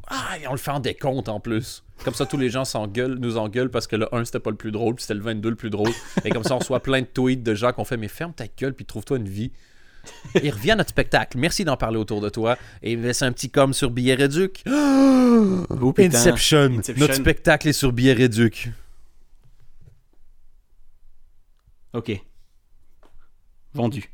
Ah, 0.08 0.38
et 0.41 0.48
on 0.48 0.52
le 0.52 0.58
fait 0.58 0.72
en 0.72 0.80
décompte 0.80 1.30
en 1.30 1.39
plus. 1.39 1.84
Comme 2.04 2.13
ça, 2.13 2.26
tous 2.26 2.38
les 2.38 2.50
gens 2.50 2.65
s'engueulent, 2.65 3.15
nous 3.15 3.38
engueulent 3.38 3.72
parce 3.72 3.88
que 3.88 3.96
le 3.96 4.13
1 4.13 4.26
c'était 4.26 4.39
pas 4.39 4.52
le 4.52 4.58
plus 4.58 4.72
drôle, 4.72 4.96
puis 4.96 5.04
c'était 5.04 5.15
le 5.15 5.22
22 5.22 5.50
le 5.50 5.56
plus 5.56 5.70
drôle. 5.70 5.91
Et 6.24 6.30
comme 6.30 6.44
ça, 6.44 6.56
on 6.56 6.60
reçoit 6.60 6.82
plein 6.82 7.02
de 7.02 7.08
tweets 7.08 7.41
de 7.41 7.56
gens 7.56 7.72
qu'on 7.72 7.86
fait 7.86 7.98
Mais 7.98 8.08
ferme 8.08 8.34
ta 8.34 8.46
gueule, 8.48 8.74
puis 8.74 8.86
trouve-toi 8.86 9.18
une 9.18 9.30
vie. 9.30 9.52
Et 10.36 10.52
reviens 10.52 10.74
à 10.76 10.78
notre 10.78 10.91
spectacle. 10.91 11.38
Merci 11.38 11.65
d'en 11.65 11.78
parler 11.78 11.98
autour 11.98 12.22
de 12.22 12.30
toi. 12.30 12.58
Et 12.84 12.96
laisse 12.96 13.22
un 13.22 13.32
petit 13.32 13.50
com 13.50 13.74
sur 13.74 13.89
Billet 13.91 14.15
Réduc. 14.15 14.63
Oh. 15.38 15.94
Inception. 15.98 16.82
Notre 16.96 17.15
spectacle 17.15 17.68
est 17.68 17.74
sur 17.74 17.91
Billet 17.91 18.13
Réduc. 18.13 18.70
Ok. 21.94 22.22
Vendu. 23.76 24.10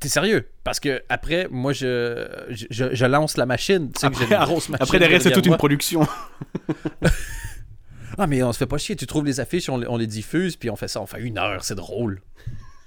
T'es 0.00 0.08
sérieux? 0.08 0.48
Parce 0.64 0.80
que 0.80 1.02
après, 1.08 1.46
moi, 1.50 1.72
je, 1.72 2.26
je, 2.50 2.66
je- 2.70 2.92
je 2.94 3.04
lance 3.06 3.36
la 3.36 3.46
machine. 3.46 3.92
Tu 3.92 4.00
sais 4.00 4.08
que 4.10 4.16
j'ai 4.16 4.24
Après, 4.34 4.46
grosse 4.46 4.68
machine. 4.68 4.82
après 4.82 4.98
derrière, 4.98 5.22
c'est 5.22 5.30
toute 5.30 5.46
une 5.46 5.56
production. 5.56 6.06
Ah, 8.18 8.26
mais 8.26 8.42
on 8.42 8.52
se 8.52 8.58
fait 8.58 8.66
pas 8.66 8.76
chier. 8.76 8.94
Tu 8.94 9.06
trouves 9.06 9.24
les 9.24 9.40
affiches, 9.40 9.70
on, 9.70 9.78
les- 9.78 9.86
on 9.88 9.96
les 9.96 10.06
diffuse, 10.06 10.56
puis 10.56 10.68
on 10.68 10.76
fait 10.76 10.86
ça. 10.88 11.00
On 11.00 11.06
fait 11.06 11.22
une 11.22 11.38
heure, 11.38 11.64
c'est 11.64 11.74
drôle. 11.74 12.20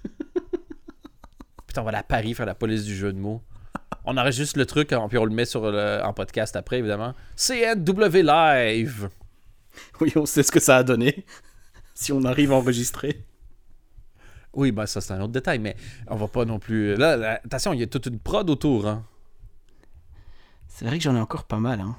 Putain, 1.68 1.82
on 1.82 1.84
va 1.84 1.90
aller 1.90 1.98
à 1.98 2.04
Paris 2.04 2.36
faire 2.36 2.46
la 2.46 2.54
police 2.54 2.84
du 2.84 2.96
jeu 2.96 3.12
de 3.12 3.18
mots. 3.18 3.42
On 4.06 4.18
enregistre 4.18 4.42
juste 4.44 4.58
le 4.58 4.68
truc, 4.68 4.90
puis 4.90 5.18
on 5.18 5.26
le 5.26 5.32
met 5.34 5.46
sur 5.46 5.72
le- 5.72 6.00
en 6.04 6.14
podcast 6.14 6.56
après, 6.56 6.78
évidemment. 6.78 7.16
CNW 7.36 8.22
Live. 8.22 9.10
Oui, 10.00 10.14
on 10.16 10.26
sait 10.28 10.44
ce 10.44 10.52
que 10.52 10.60
ça 10.60 10.78
a 10.78 10.84
donné. 10.84 11.26
Si 11.96 12.12
on 12.14 12.24
arrive 12.24 12.52
à 12.52 12.56
enregistrer. 12.56 13.26
Oui, 14.56 14.72
ben 14.72 14.86
ça, 14.86 15.02
c'est 15.02 15.14
un 15.14 15.22
autre 15.22 15.34
détail, 15.34 15.60
mais 15.60 15.76
on 16.08 16.16
va 16.16 16.28
pas 16.28 16.46
non 16.46 16.60
plus. 16.60 16.96
Là, 16.96 17.18
là, 17.18 17.42
attention, 17.46 17.74
il 17.74 17.80
y 17.80 17.84
a 17.84 17.88
toute 17.88 18.06
une 18.08 18.20
prod 18.20 18.50
autour. 18.50 18.88
Hein. 18.88 19.04
C'est 20.68 20.86
vrai 20.86 20.98
que 20.98 21.04
j'en 21.04 21.16
ai 21.16 21.20
encore 21.20 21.44
pas 21.44 21.60
mal. 21.60 21.82
Hein. 21.82 21.96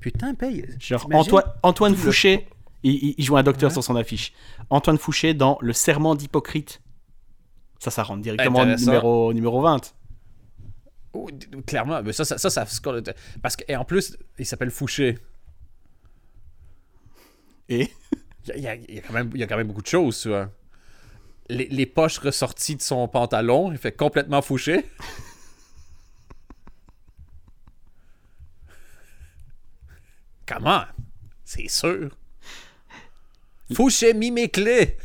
Putain, 0.00 0.34
paye. 0.34 0.64
Genre? 0.80 1.06
Antoine, 1.12 1.44
Antoine 1.62 1.92
le- 1.92 1.98
Fouché, 1.98 2.48
il, 2.82 3.14
il- 3.18 3.24
joue 3.24 3.36
un 3.36 3.42
docteur 3.42 3.68
Ouais. 3.70 3.74
sur 3.74 3.84
son 3.84 3.96
affiche. 3.96 4.32
Antoine 4.70 4.98
Fouché 4.98 5.34
dans 5.34 5.58
Le 5.60 5.72
Serment 5.72 6.14
d'Hypocrite. 6.14 6.80
Ça, 7.78 7.90
ça 7.90 8.02
rentre 8.02 8.22
directement 8.22 8.60
au 8.60 8.64
numéro, 8.64 9.32
numéro 9.34 9.60
20. 9.62 9.94
Oh, 11.12 11.28
d- 11.30 11.48
clairement, 11.66 12.02
mais 12.02 12.12
ça, 12.12 12.24
ça, 12.24 12.38
ça, 12.38 12.50
ça 12.50 12.66
Parce 13.42 13.56
que, 13.56 13.64
et 13.68 13.76
en 13.76 13.84
plus, 13.84 14.16
il 14.38 14.46
s'appelle 14.46 14.70
Fouché. 14.70 15.18
Et? 17.68 17.90
Il 18.54 18.62
y 18.62 18.68
a, 18.68 18.74
il 18.74 18.96
y 18.96 19.00
quand 19.00 19.12
même, 19.12 19.30
il 19.34 19.40
y 19.40 19.42
a 19.42 19.46
quand 19.46 19.56
même 19.56 19.66
beaucoup 19.68 19.82
de 19.82 19.86
choses, 19.86 20.20
tu 20.20 20.28
vois. 20.28 20.50
Les, 21.48 21.68
les 21.68 21.86
poches 21.86 22.18
ressorties 22.18 22.76
de 22.76 22.82
son 22.82 23.06
pantalon, 23.08 23.72
il 23.72 23.78
fait 23.78 23.92
complètement 23.92 24.42
Fouché. 24.42 24.84
Comment? 30.46 30.84
C'est 31.44 31.68
sûr. 31.68 32.10
Fouché 33.74 34.14
mis 34.14 34.30
mes 34.30 34.48
clés. 34.48 34.96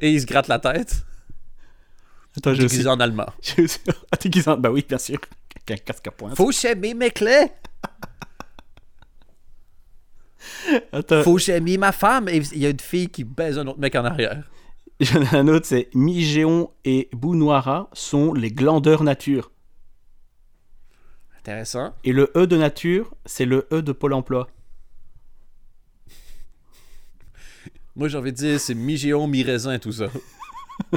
Et 0.00 0.12
il 0.12 0.20
se 0.20 0.26
gratte 0.26 0.48
la 0.48 0.58
tête. 0.58 1.04
Attends, 2.36 2.54
je 2.54 2.86
en 2.86 3.00
allemand. 3.00 3.32
Je. 3.42 3.62
Ah, 4.12 4.56
Bah 4.56 4.70
oui, 4.70 4.84
bien 4.86 4.98
sûr. 4.98 5.18
Avec 5.56 5.80
un 5.80 5.84
casque 5.84 6.06
à 6.06 6.10
pointe. 6.10 6.36
Fouché 6.36 6.74
mis 6.74 6.94
mes 6.94 7.10
clés. 7.10 7.46
Attends, 10.92 11.22
Fouché 11.22 11.60
mis 11.60 11.78
ma 11.78 11.92
femme. 11.92 12.28
Et 12.28 12.36
il 12.36 12.58
y 12.58 12.66
a 12.66 12.70
une 12.70 12.80
fille 12.80 13.08
qui 13.08 13.24
baise 13.24 13.58
un 13.58 13.66
autre 13.66 13.78
mec 13.78 13.94
en 13.94 14.04
arrière. 14.04 14.42
j'en 15.00 15.22
ai 15.22 15.36
un 15.36 15.48
autre, 15.48 15.66
c'est 15.66 15.88
Mi-Géon 15.94 16.70
et 16.84 17.08
Bounoira 17.12 17.88
sont 17.92 18.32
les 18.32 18.50
glandeurs 18.50 19.04
nature. 19.04 19.52
Intéressant. 21.38 21.94
Et 22.04 22.12
le 22.12 22.30
E 22.36 22.46
de 22.46 22.56
nature, 22.56 23.14
c'est 23.24 23.44
le 23.44 23.68
E 23.72 23.80
de 23.80 23.92
Pôle 23.92 24.12
emploi. 24.12 24.48
Moi, 27.98 28.08
j'ai 28.08 28.18
envie 28.18 28.32
de 28.32 28.36
dire, 28.36 28.60
c'est 28.60 28.74
mi-géon, 28.74 29.26
mi-raisin, 29.26 29.78
tout 29.80 29.90
ça. 29.90 30.06
Oh 30.92 30.96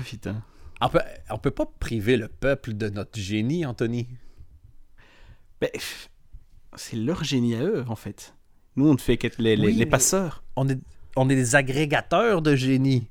putain. 0.04 0.42
On 0.80 0.88
peut, 0.88 0.98
on 1.30 1.38
peut 1.38 1.52
pas 1.52 1.66
priver 1.78 2.16
le 2.16 2.26
peuple 2.26 2.72
de 2.74 2.88
notre 2.88 3.20
génie, 3.20 3.64
Anthony. 3.64 4.08
Ben, 5.62 5.70
c'est 6.74 6.96
leur 6.96 7.22
génie 7.22 7.54
à 7.54 7.62
eux, 7.62 7.84
en 7.88 7.94
fait. 7.94 8.34
Nous, 8.74 8.88
on 8.88 8.94
ne 8.94 8.98
fait 8.98 9.16
qu'être 9.16 9.38
les, 9.38 9.54
les, 9.54 9.66
Oui, 9.68 9.72
les 9.74 9.84
mais- 9.84 9.90
passeurs. 9.90 10.42
On 10.56 10.68
est, 10.68 10.78
on 11.14 11.28
est 11.30 11.36
des 11.36 11.54
agrégateurs 11.54 12.42
de 12.42 12.56
génie. 12.56 13.06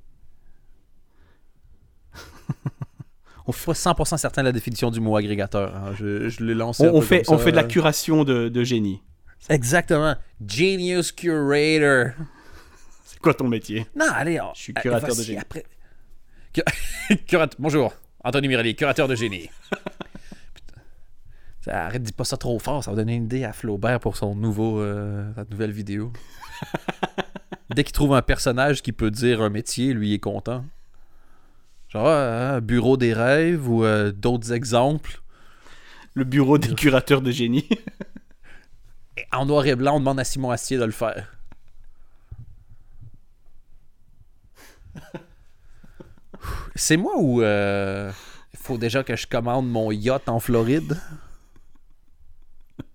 On 3.47 3.51
fait 3.53 3.65
pas 3.65 3.71
100% 3.73 4.17
certain 4.17 4.41
de 4.43 4.47
la 4.47 4.51
définition 4.51 4.91
du 4.91 4.99
mot 4.99 5.15
agrégateur. 5.15 5.75
hein. 5.75 5.93
Je, 5.95 6.29
je 6.29 6.43
l'ai 6.43 6.53
lancé. 6.53 6.87
On, 6.87 7.01
fait, 7.01 7.27
on 7.29 7.37
fait 7.37 7.51
de 7.51 7.55
la 7.55 7.63
curation 7.63 8.23
de, 8.23 8.49
de 8.49 8.63
génie. 8.63 9.01
Exactement. 9.49 10.15
Genius 10.45 11.11
Curator. 11.11 12.13
C'est 13.05 13.19
quoi 13.19 13.33
ton 13.33 13.47
métier? 13.47 13.87
Non, 13.95 14.05
allez. 14.13 14.39
on- 14.41 14.53
Je 14.53 14.61
suis 14.61 14.73
euh, 14.77 14.81
curateur 14.81 15.09
de 15.09 15.13
voici 15.15 15.27
génie. 15.27 15.39
Après... 15.39 15.65
Bonjour, 17.59 17.93
Anthony 18.23 18.47
Mirelli, 18.49 18.75
curateur 18.75 19.07
de 19.07 19.15
génie. 19.15 19.49
Arrête, 21.67 22.01
dis 22.01 22.11
pas 22.11 22.23
ça 22.23 22.37
trop 22.37 22.57
fort, 22.57 22.83
ça 22.83 22.91
va 22.91 22.97
donner 22.97 23.15
une 23.15 23.25
idée 23.25 23.43
à 23.43 23.53
Flaubert 23.53 23.99
pour 23.99 24.17
son 24.17 24.35
nouveau, 24.35 24.79
euh, 24.79 25.31
sa 25.35 25.45
nouvelle 25.45 25.71
vidéo. 25.71 26.11
Dès 27.75 27.83
qu'il 27.83 27.93
trouve 27.93 28.13
un 28.13 28.21
personnage 28.21 28.81
qui 28.81 28.91
peut 28.91 29.11
dire 29.11 29.41
un 29.41 29.49
métier, 29.49 29.93
lui 29.93 30.09
il 30.09 30.13
est 30.15 30.19
content. 30.19 30.65
Genre, 31.89 32.07
euh, 32.07 32.61
bureau 32.61 32.95
des 32.97 33.13
rêves 33.13 33.69
ou 33.69 33.83
euh, 33.83 34.11
d'autres 34.11 34.53
exemples. 34.53 35.21
Le 36.13 36.23
bureau 36.23 36.57
des 36.57 36.73
curateurs 36.73 37.21
de 37.21 37.31
génie. 37.31 37.67
Et 39.17 39.25
en 39.33 39.45
noir 39.45 39.65
et 39.65 39.75
blanc, 39.75 39.97
on 39.97 39.99
demande 39.99 40.19
à 40.19 40.23
Simon 40.23 40.51
Astier 40.51 40.77
de 40.77 40.85
le 40.85 40.91
faire. 40.91 41.37
C'est 46.75 46.97
moi 46.97 47.13
ou 47.17 47.41
euh, 47.41 48.11
il 48.53 48.59
faut 48.59 48.77
déjà 48.77 49.03
que 49.03 49.15
je 49.15 49.27
commande 49.27 49.69
mon 49.69 49.91
yacht 49.91 50.29
en 50.29 50.39
Floride? 50.39 50.97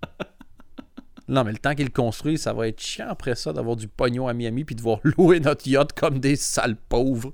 Non, 1.28 1.42
mais 1.42 1.50
le 1.50 1.58
temps 1.58 1.74
qu'il 1.74 1.86
le 1.86 1.90
construit, 1.90 2.38
ça 2.38 2.52
va 2.52 2.68
être 2.68 2.80
chiant 2.80 3.08
après 3.08 3.34
ça 3.34 3.52
d'avoir 3.52 3.74
du 3.74 3.88
pognon 3.88 4.28
à 4.28 4.32
Miami 4.32 4.64
puis 4.64 4.76
de 4.76 4.78
devoir 4.80 5.00
louer 5.04 5.40
notre 5.40 5.66
yacht 5.66 5.92
comme 5.92 6.20
des 6.20 6.36
sales 6.36 6.76
pauvres. 6.76 7.32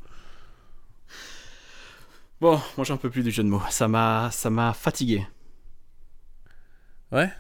Bon, 2.40 2.58
moi 2.78 2.84
j'en 2.84 2.96
peux 2.96 3.10
plus 3.10 3.22
du 3.22 3.30
jeu 3.30 3.42
de 3.42 3.48
mots. 3.48 3.60
Ça 3.70 3.88
m'a, 3.88 4.30
ça 4.32 4.48
m'a 4.48 4.72
fatigué. 4.72 5.26
Ouais? 7.12 7.30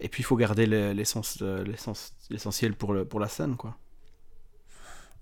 Et 0.00 0.08
puis 0.10 0.20
il 0.20 0.24
faut 0.24 0.36
garder 0.36 0.66
le- 0.66 0.92
l'essence, 0.92 1.40
l'essence, 1.40 2.14
l'essentiel 2.28 2.74
pour, 2.74 2.92
le, 2.92 3.06
pour 3.06 3.18
la 3.18 3.28
scène, 3.28 3.56
quoi. 3.56 3.78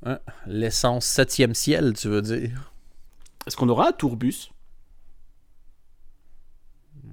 Hein? 0.05 0.19
L'essence 0.47 1.07
septième 1.07 1.55
ciel, 1.55 1.93
tu 1.95 2.09
veux 2.09 2.21
dire? 2.23 2.73
Est-ce 3.47 3.57
qu'on 3.57 3.69
aura 3.69 3.89
un 3.91 3.93
tourbus? 3.93 4.51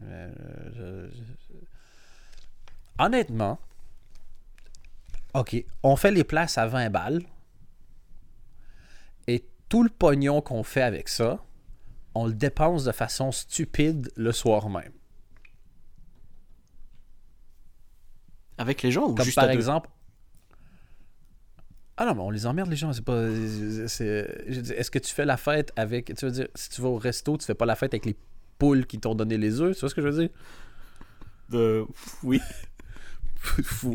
Euh, 0.04 0.32
je- 0.74 1.16
je- 1.16 1.24
Honnêtement, 3.04 3.60
ok, 5.34 5.66
on 5.84 5.96
fait 5.98 6.12
les 6.12 6.24
places 6.24 6.58
à 6.58 6.68
20 6.68 6.90
balles 6.90 7.22
et 9.28 9.44
tout 9.68 9.84
le 9.84 9.90
pognon 9.90 10.42
qu'on 10.42 10.64
fait 10.64 10.82
avec 10.84 11.10
ça, 11.10 11.44
on 12.16 12.28
le 12.28 12.34
dépense 12.34 12.86
de 12.86 12.92
façon 12.94 13.32
stupide 13.34 14.10
le 14.16 14.32
soir 14.32 14.70
même. 14.70 14.94
Avec 18.58 18.82
les 18.84 18.92
gens 18.92 19.08
ou 19.10 19.16
Comme 19.16 19.26
juste 19.26 19.36
par 19.36 19.46
à 19.46 19.48
deux? 19.48 19.54
exemple. 19.58 19.90
Ah 21.98 22.06
non, 22.06 22.16
mais 22.16 22.22
on 22.22 22.30
les 22.32 22.46
emmerde, 22.46 22.70
les 22.70 22.76
gens. 22.76 22.92
C'est 22.94 23.04
pas. 23.04 23.28
c'est- 23.88 24.28
Est-ce 24.78 24.90
que 24.92 25.00
tu 25.00 25.14
fais 25.14 25.26
la 25.26 25.38
fête 25.38 25.72
avec. 25.76 26.16
Tu 26.16 26.26
veux 26.26 26.32
dire, 26.32 26.48
si 26.56 26.70
tu 26.70 26.82
vas 26.82 26.90
au 26.90 26.98
resto, 26.98 27.38
tu 27.38 27.46
fais 27.46 27.54
pas 27.54 27.66
la 27.66 27.76
fête 27.76 27.94
avec 27.94 28.06
les 28.06 28.16
poules 28.58 28.86
qui 28.88 29.00
t'ont 29.00 29.16
donné 29.16 29.38
les 29.38 29.60
œufs, 29.62 29.76
tu 29.76 29.80
vois 29.82 29.90
ce 29.90 29.96
que 29.96 30.02
je 30.02 30.08
veux 30.08 30.20
dire? 30.28 30.30
De- 31.50 31.86
Oui. 32.24 32.42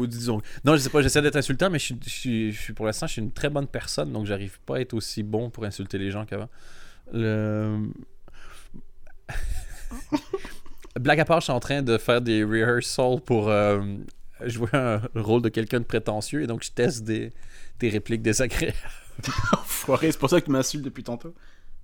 Disons. 0.06 0.40
Non, 0.64 0.74
je 0.76 0.78
sais 0.82 0.90
pas, 0.90 1.00
j'essaie 1.02 1.22
d'être 1.22 1.36
insultant, 1.36 1.70
mais 1.70 1.78
je 1.78 1.84
suis, 1.86 1.98
je 2.04 2.10
suis- 2.10 2.52
je 2.52 2.60
suis- 2.60 2.72
pour 2.72 2.86
l'instant, 2.86 3.06
je 3.06 3.12
suis 3.12 3.22
une 3.22 3.32
très 3.32 3.48
bonne 3.50 3.66
personne, 3.66 4.12
donc 4.12 4.26
j'arrive 4.26 4.58
pas 4.66 4.76
à 4.76 4.80
être 4.80 4.94
aussi 4.94 5.22
bon 5.22 5.50
pour 5.50 5.64
insulter 5.64 5.98
les 5.98 6.10
gens 6.10 6.24
qu'avant. 6.26 6.48
Le... 7.12 7.78
Blague 11.00 11.20
à 11.20 11.24
part, 11.24 11.40
je 11.40 11.44
suis 11.44 11.52
en 11.52 11.60
train 11.60 11.82
de 11.82 11.96
faire 11.98 12.20
des 12.20 12.42
rehearsals 12.42 13.20
pour 13.24 13.48
euh, 13.48 13.80
jouer 14.44 14.68
un 14.72 15.00
rôle 15.14 15.42
de 15.42 15.48
quelqu'un 15.48 15.78
de 15.80 15.84
prétentieux, 15.84 16.42
et 16.42 16.46
donc 16.46 16.62
je 16.64 16.70
teste 16.72 17.04
des, 17.04 17.32
des 17.78 17.88
répliques 17.88 18.22
désagréables. 18.22 18.76
Foiré, 19.64 20.10
c'est 20.12 20.18
pour 20.18 20.30
ça 20.30 20.40
que 20.40 20.46
tu 20.46 20.50
m'insultes 20.52 20.84
depuis 20.84 21.04
tantôt. 21.04 21.34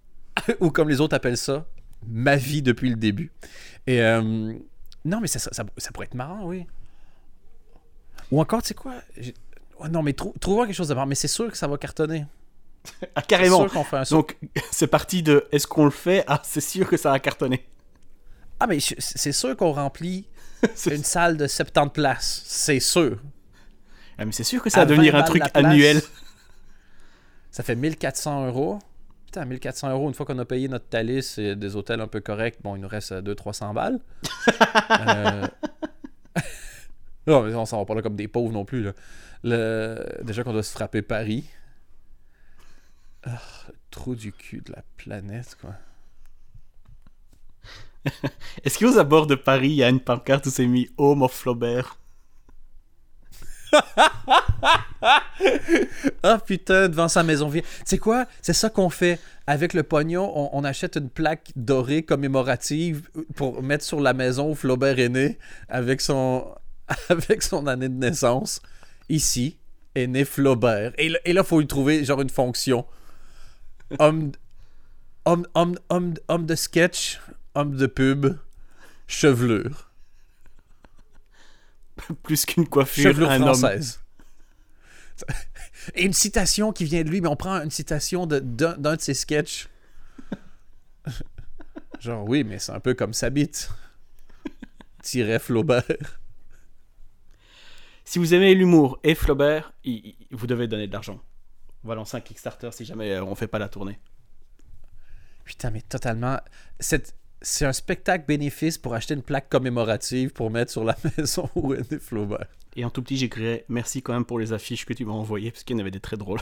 Ou 0.61 0.71
comme 0.71 0.89
les 0.89 1.01
autres 1.01 1.15
appellent 1.15 1.37
ça, 1.37 1.65
ma 2.09 2.37
vie 2.37 2.61
depuis 2.63 2.91
le 2.91 2.97
début. 2.97 3.31
Et 3.87 4.03
euh, 4.03 4.53
non, 5.05 5.21
mais 5.21 5.29
ça, 5.29 5.39
ça, 5.39 5.51
ça- 5.53 5.65
ça 5.77 5.91
pourrait 5.93 6.07
être 6.07 6.15
marrant, 6.15 6.45
oui. 6.47 6.67
Ou 8.31 8.41
encore, 8.41 8.63
tu 8.63 8.69
sais 8.69 8.75
quoi? 8.75 8.95
Ouais, 9.81 9.89
Non, 9.89 10.03
mais 10.03 10.13
trou- 10.13 10.35
trouvons 10.41 10.65
quelque 10.65 10.75
chose 10.75 10.89
de 10.89 10.95
marrant. 10.95 11.07
Mais 11.07 11.15
c'est 11.15 11.29
sûr 11.29 11.51
que 11.51 11.57
ça 11.57 11.67
va 11.69 11.77
cartonner. 11.79 12.27
Ah, 13.15 13.23
carrément. 13.23 13.63
C'est 13.63 13.69
sûr 13.69 13.73
qu'on 13.73 13.85
fait 13.85 13.97
un. 13.97 14.03
Donc, 14.11 14.37
c'est 14.71 14.87
parti 14.87 15.23
de 15.23 15.47
est-ce 15.53 15.67
qu'on 15.67 15.85
le 15.87 15.91
fait? 15.91 16.23
Ah, 16.27 16.41
c'est 16.45 16.61
sûr 16.61 16.89
que 16.89 16.97
ça 16.97 17.11
va 17.11 17.19
cartonner. 17.19 17.67
Ah, 18.61 18.67
mais 18.67 18.79
c'est 18.81 19.33
sûr 19.33 19.57
qu'on 19.57 19.73
remplit 19.73 20.27
une 20.91 21.03
salle 21.05 21.37
de 21.37 21.47
70 21.47 21.91
places. 21.93 22.43
C'est 22.47 22.81
sûr. 22.81 23.19
Ah, 24.19 24.25
mais 24.25 24.33
c'est 24.33 24.45
sûr 24.45 24.63
que 24.63 24.69
ça 24.71 24.79
va 24.79 24.83
À 24.83 24.85
20 24.87 24.91
devenir 24.93 25.15
un 25.17 25.23
truc 25.23 25.43
annuel. 25.55 26.01
Ça 27.51 27.63
fait 27.63 27.75
1400 27.75 28.47
euros. 28.49 28.79
Putain, 29.27 29.45
1400 29.47 29.91
euros, 29.91 30.09
une 30.09 30.15
fois 30.15 30.27
qu'on 30.27 30.39
a 30.39 30.45
payé 30.45 30.69
notre 30.69 30.87
Thalys 30.89 31.39
et 31.39 31.57
des 31.57 31.75
hôtels 31.77 32.01
un 32.01 32.07
peu 32.07 32.21
corrects, 32.21 32.59
bon, 32.63 32.77
il 32.77 32.83
nous 32.83 32.89
reste 32.89 33.13
200-300 33.13 33.75
balles. 33.75 33.99
Euh, 34.91 35.47
non, 37.27 37.43
mais 37.43 37.55
on 37.55 37.65
s'en 37.67 37.79
va 37.79 37.85
pas 37.85 37.95
là 37.95 38.03
comme 38.03 38.17
des 38.17 38.29
pauvres 38.29 38.53
non 38.53 38.65
plus. 38.65 38.83
là. 38.83 38.93
Le... 39.43 40.23
Déjà 40.23 40.43
qu'on 40.45 40.53
doit 40.53 40.63
se 40.63 40.73
frapper 40.73 41.03
Paris. 41.03 41.45
Ah, 43.25 43.41
le 43.69 43.75
trou 43.91 44.15
du 44.15 44.33
cul 44.33 44.63
de 44.65 44.73
la 44.73 44.83
planète, 44.97 45.57
quoi. 45.61 45.75
Est-ce 48.65 48.79
qu'aux 48.79 48.99
abords 48.99 49.27
de 49.27 49.35
Paris, 49.35 49.69
il 49.69 49.77
y 49.77 49.83
a 49.85 49.89
une 49.89 50.01
pancarte 50.01 50.45
où 50.47 50.51
c'est 50.51 50.67
mis 50.67 50.91
Home 50.99 51.23
of 51.23 51.33
Flaubert 51.33 51.99
Ah 56.23 56.39
putain, 56.39 56.89
devant 56.89 57.09
sa 57.09 57.23
maison 57.23 57.49
vieille. 57.49 57.63
Tu 57.63 57.83
sais 57.87 57.99
quoi? 57.99 58.27
C'est 58.43 58.53
ça 58.53 58.69
qu'on 58.71 58.91
fait. 58.91 59.19
Avec 59.47 59.75
le 59.75 59.83
pognon, 59.83 60.31
on, 60.35 60.51
on 60.53 60.65
achète 60.65 60.97
une 60.97 61.11
plaque 61.11 61.51
dorée 61.57 62.03
commémorative 62.03 63.09
pour 63.35 63.63
mettre 63.63 63.85
sur 63.85 64.01
la 64.01 64.13
maison 64.13 64.51
où 64.51 64.55
Flaubert 64.55 64.99
est 64.99 65.09
né 65.09 65.39
avec 65.69 66.01
son, 66.01 66.47
avec 67.09 67.43
son 67.43 67.67
année 67.67 67.89
de 67.89 67.95
naissance. 67.95 68.61
Ici 69.09 69.59
est 69.95 70.07
né 70.07 70.25
Flaubert. 70.25 70.93
Et 70.99 71.09
là, 71.09 71.19
il 71.25 71.43
faut 71.45 71.61
lui 71.61 71.67
trouver 71.67 72.05
genre 72.05 72.21
une 72.21 72.31
fonction. 72.31 72.87
Homme, 73.99 74.33
homme, 75.25 75.47
homme, 75.55 75.77
homme, 75.89 76.15
homme 76.29 76.47
de 76.47 76.55
sketch, 76.55 77.21
homme 77.55 77.77
de 77.77 77.87
pub, 77.87 78.37
chevelure. 79.07 79.91
Plus 82.23 82.45
qu'une 82.45 82.67
coiffure, 82.67 83.05
Chevelure 83.05 83.31
un 83.31 83.37
homme. 83.43 83.55
française. 83.55 84.01
Et 85.95 86.05
une 86.05 86.13
citation 86.13 86.73
qui 86.73 86.85
vient 86.85 87.03
de 87.05 87.09
lui, 87.11 87.21
mais 87.21 87.29
on 87.29 87.37
prend 87.37 87.61
une 87.63 87.71
citation 87.71 88.27
de- 88.27 88.41
d'un 88.41 88.77
d'un 88.79 88.97
de 88.97 89.01
ses 89.01 89.15
sketchs. 89.15 89.69
Genre, 92.01 92.27
oui, 92.29 92.43
mais 92.43 92.59
c'est 92.59 92.73
un 92.73 92.81
peu 92.81 92.95
comme 92.95 93.13
Sabit. 93.13 93.51
Tiret 95.03 95.39
Flaubert. 95.39 95.85
Si 98.05 98.19
vous 98.19 98.35
aimez 98.35 98.55
l'humour 98.55 98.99
et 99.03 99.15
Flaubert, 99.15 99.73
il- 99.85 100.07
il- 100.07 100.27
vous 100.31 100.47
devez 100.47 100.69
donner 100.69 100.87
de 100.87 100.93
l'argent. 100.93 101.21
On 101.85 101.89
va 101.89 101.95
lancer 101.95 102.17
un 102.17 102.21
Kickstarter 102.21 102.71
si 102.73 102.85
jamais 102.85 103.13
euh, 103.13 103.25
on 103.25 103.35
fait 103.35 103.47
pas 103.47 103.59
la 103.59 103.69
tournée. 103.69 103.99
Putain, 105.45 105.71
mais 105.71 105.83
totalement. 105.83 106.39
C'est 106.81 107.15
c'est 107.43 107.67
un 107.67 107.75
spectacle 107.75 108.25
bénéfice 108.27 108.79
pour 108.79 108.95
acheter 108.95 109.13
une 109.13 109.23
plaque 109.23 109.51
commémorative 109.51 110.31
pour 110.33 110.51
mettre 110.51 110.73
sur 110.73 110.83
la 110.83 110.97
maison 111.19 111.51
où 111.55 111.75
est 111.75 111.91
né 111.93 111.99
Flaubert. 111.99 112.47
Et 112.77 112.85
en 112.87 112.91
tout 112.91 113.03
petit, 113.03 113.19
j'écrirai 113.19 113.65
merci 113.69 114.01
quand 114.03 114.15
même 114.15 114.25
pour 114.25 114.39
les 114.39 114.53
affiches 114.55 114.87
que 114.87 114.95
tu 114.95 115.05
m'as 115.05 115.13
envoyées, 115.13 115.51
parce 115.51 115.63
qu'il 115.63 115.77
y 115.77 115.79
en 115.79 115.81
avait 115.81 115.91
des 115.91 116.01
très 116.01 116.17
drôles. 116.17 116.41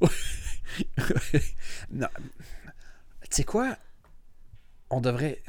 non. 1.90 2.08
Tu 3.22 3.28
sais 3.30 3.44
quoi? 3.44 3.76
On 4.90 5.00
devrait. 5.00 5.42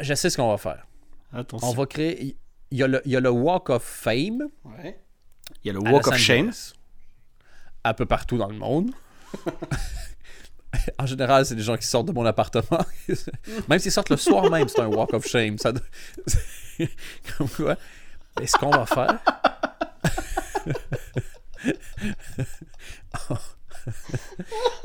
Je 0.00 0.14
sais 0.14 0.30
ce 0.30 0.36
qu'on 0.36 0.48
va 0.50 0.58
faire. 0.58 0.86
Attention. 1.32 1.68
On 1.68 1.72
va 1.74 1.86
créer. 1.86 2.36
Il 2.70 2.78
y, 2.78 2.82
a 2.82 2.86
le, 2.86 3.00
il 3.04 3.12
y 3.12 3.16
a 3.16 3.20
le 3.20 3.30
Walk 3.30 3.70
of 3.70 3.82
Fame. 3.82 4.48
Ouais. 4.64 5.00
Il 5.64 5.68
y 5.68 5.70
a 5.70 5.72
le 5.72 5.80
Walk 5.80 6.06
of 6.06 6.16
Shame. 6.16 6.52
Un 7.84 7.94
peu 7.94 8.04
partout 8.04 8.36
dans 8.36 8.48
le 8.48 8.56
monde. 8.56 8.90
en 10.98 11.06
général, 11.06 11.46
c'est 11.46 11.54
des 11.54 11.62
gens 11.62 11.76
qui 11.76 11.86
sortent 11.86 12.06
de 12.06 12.12
mon 12.12 12.26
appartement. 12.26 12.84
même 13.68 13.78
s'ils 13.78 13.92
sortent 13.92 14.10
le 14.10 14.16
soir 14.16 14.50
même, 14.50 14.68
c'est 14.68 14.80
un 14.80 14.88
Walk 14.88 15.14
of 15.14 15.26
Shame. 15.26 15.56
Ça... 15.58 15.72
Comme 17.38 17.48
quoi? 17.48 17.76
Et 18.40 18.46
ce 18.46 18.56
qu'on 18.56 18.70
va 18.70 18.86
faire. 18.86 19.18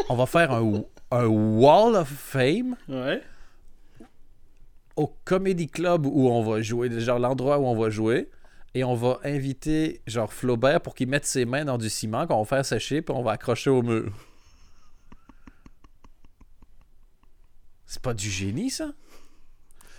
On 0.09 0.15
va 0.15 0.25
faire 0.25 0.51
un, 0.51 0.83
un 1.11 1.25
Wall 1.25 1.95
of 1.95 2.07
Fame 2.07 2.75
Ouais. 2.87 3.21
Au 4.95 5.07
Comedy 5.25 5.67
Club 5.67 6.05
où 6.05 6.29
on 6.29 6.43
va 6.43 6.61
jouer, 6.61 6.99
genre 6.99 7.19
l'endroit 7.19 7.59
où 7.59 7.65
on 7.65 7.75
va 7.75 7.89
jouer. 7.89 8.29
Et 8.75 8.83
on 8.83 8.95
va 8.95 9.19
inviter 9.23 10.01
genre 10.07 10.33
Flaubert 10.33 10.81
pour 10.81 10.95
qu'il 10.95 11.07
mette 11.07 11.25
ses 11.25 11.45
mains 11.45 11.63
dans 11.63 11.77
du 11.77 11.91
ciment 11.91 12.25
qu'on 12.25 12.39
va 12.39 12.45
faire 12.45 12.65
sécher 12.65 13.03
puis 13.03 13.13
on 13.15 13.21
va 13.21 13.33
accrocher 13.33 13.69
au 13.69 13.83
mur. 13.83 14.11
C'est 17.85 18.01
pas 18.01 18.15
du 18.15 18.29
génie 18.29 18.71
ça? 18.71 18.93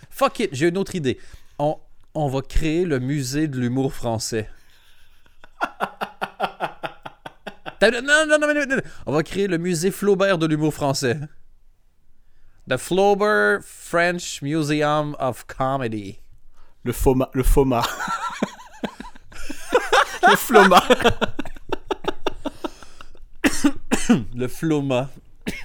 Fuck 0.09 0.39
it, 0.39 0.49
j'ai 0.51 0.67
une 0.67 0.77
autre 0.77 0.95
idée. 0.95 1.17
On, 1.57 1.79
on 2.13 2.27
va 2.27 2.41
créer 2.41 2.83
le 2.83 2.99
musée 2.99 3.47
de 3.47 3.57
l'humour 3.57 3.93
français. 3.93 4.49
Non, 7.81 8.01
non, 8.01 8.25
non, 8.27 8.39
non, 8.39 8.65
non. 8.67 8.77
On 9.05 9.11
va 9.11 9.21
créer 9.21 9.47
le 9.47 9.57
musée 9.57 9.91
Flaubert 9.91 10.37
de 10.37 10.47
l'humour 10.47 10.73
français. 10.73 11.19
The 12.67 12.77
Flaubert 12.77 13.63
French 13.63 14.41
Museum 14.41 15.15
of 15.19 15.45
Comedy. 15.45 16.19
Le 16.83 16.93
FOMA. 16.93 17.29
Le 17.33 17.43
FOMA. 17.43 17.81
le 20.27 20.35
FLOMA. 20.35 20.83
Le 24.35 24.47
Floma. 24.47 25.09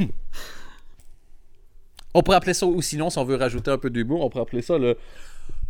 on 2.15 2.23
pourrait 2.23 2.37
appeler 2.37 2.55
ça, 2.55 2.67
ou 2.67 2.81
sinon, 2.81 3.11
si 3.11 3.19
on 3.19 3.25
veut 3.25 3.37
rajouter 3.37 3.71
un 3.71 3.79
peu 3.79 3.91
d'humour, 3.91 4.25
on 4.25 4.31
pourrait 4.31 4.43
appeler 4.43 4.63
ça 4.63 4.79
le 4.79 4.97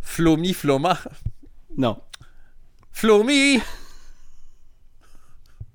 Flomi 0.01 0.53
Floma. 0.53 0.97
Non. 1.77 2.01
Flomi! 2.91 3.59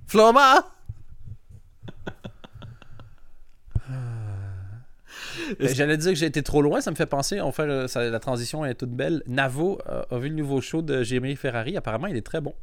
Floma! 0.06 0.64
J'allais 5.60 5.96
dire 5.96 6.10
que 6.12 6.18
j'ai 6.18 6.26
été 6.26 6.42
trop 6.42 6.62
loin, 6.62 6.80
ça 6.80 6.90
me 6.90 6.96
fait 6.96 7.06
penser, 7.06 7.40
on 7.40 7.52
fait 7.52 7.62
euh, 7.62 7.88
ça- 7.88 8.08
la 8.08 8.20
transition 8.20 8.64
est 8.64 8.74
toute 8.74 8.90
belle. 8.90 9.22
Navo 9.26 9.78
euh, 9.88 10.02
a 10.10 10.18
vu 10.18 10.28
le 10.28 10.34
nouveau 10.34 10.60
show 10.60 10.82
de 10.82 11.02
Jérémy 11.02 11.36
Ferrari, 11.36 11.76
apparemment 11.76 12.06
il 12.06 12.16
est 12.16 12.26
très 12.26 12.40
bon. 12.40 12.54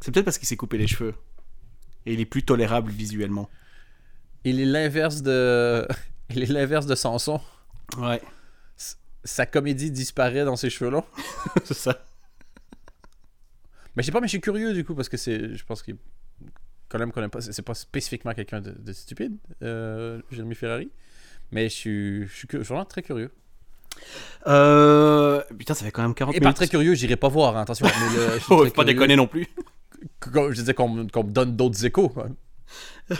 C'est 0.00 0.12
peut-être 0.12 0.24
parce 0.26 0.38
qu'il 0.38 0.48
s'est 0.48 0.56
coupé 0.56 0.76
les 0.78 0.86
cheveux. 0.86 1.14
Et 2.06 2.12
il 2.12 2.20
est 2.20 2.26
plus 2.26 2.42
tolérable 2.42 2.90
visuellement. 2.90 3.48
Il 4.44 4.60
est 4.60 4.66
l'inverse 4.66 5.22
de. 5.22 5.88
Il 6.30 6.42
est 6.42 6.46
l'inverse 6.52 6.86
de 6.86 6.94
Samson. 6.94 7.40
Ouais. 7.98 8.20
Sa 9.24 9.46
comédie 9.46 9.90
disparaît 9.90 10.44
dans 10.44 10.56
ses 10.56 10.68
cheveux 10.68 10.90
longs. 10.90 11.04
c'est 11.64 11.74
ça. 11.74 11.98
Mais 13.96 14.02
je 14.02 14.06
sais 14.06 14.12
pas, 14.12 14.20
mais 14.20 14.26
je 14.26 14.30
suis 14.32 14.40
curieux 14.40 14.72
du 14.74 14.84
coup 14.84 14.94
parce 14.94 15.08
que 15.08 15.16
c'est. 15.16 15.54
Je 15.54 15.64
pense 15.64 15.82
qu'il. 15.82 15.96
Quand 16.88 16.98
même, 16.98 17.12
connaît 17.12 17.28
pas. 17.28 17.40
C'est 17.40 17.62
pas 17.62 17.74
spécifiquement 17.74 18.32
quelqu'un 18.34 18.60
de, 18.60 18.70
de 18.72 18.92
stupide, 18.92 19.36
euh, 19.62 20.20
Jérémy 20.30 20.54
Ferrari. 20.54 20.90
Mais 21.50 21.68
je 21.68 21.74
suis, 21.74 22.26
je 22.28 22.32
suis, 22.34 22.48
je 22.52 22.58
vraiment 22.58 22.84
très 22.84 23.02
curieux. 23.02 23.30
Euh... 24.46 25.42
Putain, 25.58 25.74
ça 25.74 25.84
fait 25.84 25.90
quand 25.92 26.02
même 26.02 26.14
40 26.14 26.34
Et 26.34 26.40
par 26.40 26.48
minutes. 26.48 26.56
très 26.56 26.68
curieux, 26.68 26.94
j'irai 26.94 27.16
pas 27.16 27.28
voir, 27.28 27.56
hein, 27.56 27.62
attention. 27.62 27.86
Mais 27.86 28.16
le- 28.16 28.34
je 28.34 28.38
suis 28.38 28.46
Oh, 28.50 28.64
pas 28.64 28.70
curieux. 28.70 28.84
déconner 28.94 29.16
non 29.16 29.26
plus. 29.26 29.46
Qu'on- 30.20 30.50
Je 30.50 30.54
disais 30.56 30.74
qu'on 30.74 30.88
me- 30.88 31.06
qu'on 31.08 31.24
me 31.24 31.30
donne 31.30 31.56
d'autres 31.56 31.84
échos. 31.84 32.12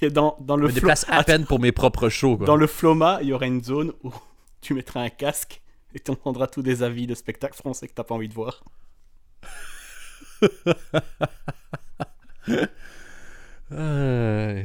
Et 0.00 0.10
dans, 0.10 0.36
dans 0.40 0.56
Je 0.56 0.62
le 0.62 0.66
me 0.68 0.72
flo- 0.72 0.74
déplace 0.74 1.06
à 1.08 1.22
peine 1.24 1.44
pour 1.46 1.60
mes 1.60 1.72
propres 1.72 2.08
shows. 2.08 2.36
quoi. 2.36 2.46
Dans 2.46 2.56
le 2.56 2.66
Floma, 2.66 3.18
il 3.22 3.28
y 3.28 3.32
aurait 3.32 3.46
une 3.48 3.62
zone 3.62 3.92
où 4.02 4.12
tu 4.60 4.74
mettras 4.74 5.00
un 5.02 5.08
casque 5.10 5.60
et 5.94 6.00
tu 6.00 6.10
entendras 6.10 6.46
tous 6.48 6.62
des 6.62 6.82
avis 6.82 7.06
de 7.06 7.14
spectacles 7.14 7.56
français 7.56 7.86
que 7.88 7.92
t'as 7.94 8.04
pas 8.04 8.14
envie 8.14 8.28
de 8.28 8.34
voir. 8.34 8.62
Euh, 13.72 14.62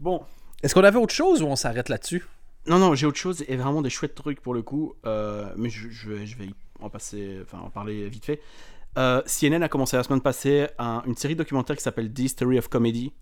Bon. 0.00 0.22
Est-ce 0.62 0.74
qu'on 0.74 0.84
avait 0.84 0.98
autre 0.98 1.14
chose 1.14 1.42
ou 1.42 1.46
on 1.46 1.56
s'arrête 1.56 1.88
là-dessus? 1.88 2.24
Non, 2.66 2.78
non, 2.78 2.94
j'ai 2.94 3.06
autre 3.06 3.18
chose 3.18 3.44
et 3.48 3.56
vraiment 3.56 3.82
des 3.82 3.90
chouettes 3.90 4.14
trucs 4.14 4.40
pour 4.40 4.54
le 4.54 4.62
coup. 4.62 4.94
euh, 5.06 5.52
mais 5.56 5.70
je, 5.70 5.88
je 5.90 6.10
vais, 6.10 6.26
je 6.26 6.36
vais 6.38 6.48
en 6.80 6.88
passer, 6.90 7.38
enfin 7.42 7.58
en 7.58 7.70
parler 7.70 8.08
vite 8.08 8.24
fait. 8.24 8.40
Euh, 8.98 9.22
CNN 9.26 9.62
a 9.62 9.68
commencé 9.68 9.96
la 9.96 10.02
semaine 10.02 10.20
passée 10.20 10.68
un- 10.78 11.02
une 11.06 11.16
série 11.16 11.34
documentaire 11.36 11.76
qui 11.76 11.82
s'appelle 11.82 12.12
The 12.12 12.18
History 12.20 12.58
of 12.58 12.68
Comedy. 12.68 13.12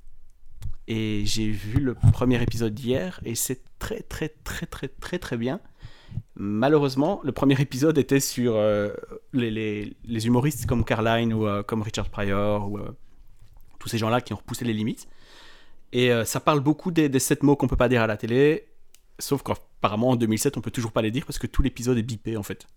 Et 0.89 1.23
j'ai 1.25 1.51
vu 1.51 1.81
le 1.81 1.95
premier 1.95 2.43
épisode 2.43 2.79
hier 2.79 3.21
et 3.25 3.35
c'est 3.35 3.61
très 3.79 4.01
très 4.03 4.29
très 4.29 4.67
très 4.67 4.89
très 4.89 5.19
très 5.19 5.37
bien. 5.37 5.61
Malheureusement, 6.37 7.21
le 7.23 7.33
premier 7.33 7.61
épisode 7.61 7.99
était 7.99 8.19
sur 8.19 8.57
euh, 8.57 8.95
les, 9.35 9.95
humoristes 10.09 10.65
comme 10.65 10.85
Carline 10.85 11.35
ou 11.35 11.47
euh, 11.47 11.63
comme 11.63 11.83
Richard 11.83 12.09
Pryor 12.09 12.71
ou 12.71 12.79
euh, 12.79 12.97
tous 13.79 13.91
ces 13.91 13.99
gens-là 13.99 14.23
qui 14.23 14.33
ont 14.33 14.37
repoussé 14.37 14.65
les 14.65 14.73
limites. 14.73 15.07
Et 15.93 16.13
ça 16.25 16.39
parle 16.39 16.61
beaucoup 16.61 16.93
des, 16.93 17.09
des 17.09 17.19
sept 17.19 17.43
mots 17.43 17.57
qu'on 17.57 17.67
peut 17.67 17.77
pas 17.77 17.89
dire 17.89 18.01
à 18.01 18.07
la 18.07 18.17
télé, 18.17 18.69
sauf 19.19 19.43
qu'apparemment 19.43 20.11
en 20.11 20.17
2007 20.17 20.57
on 20.57 20.61
peut 20.61 20.71
toujours 20.71 20.93
pas 20.93 21.03
les 21.03 21.11
dire 21.11 21.27
parce 21.27 21.37
que 21.37 21.49
tout 21.49 21.63
l'épisode 21.63 21.99
est 21.99 22.05
bipé 22.05 22.37
en 22.37 22.45
fait. 22.45 22.69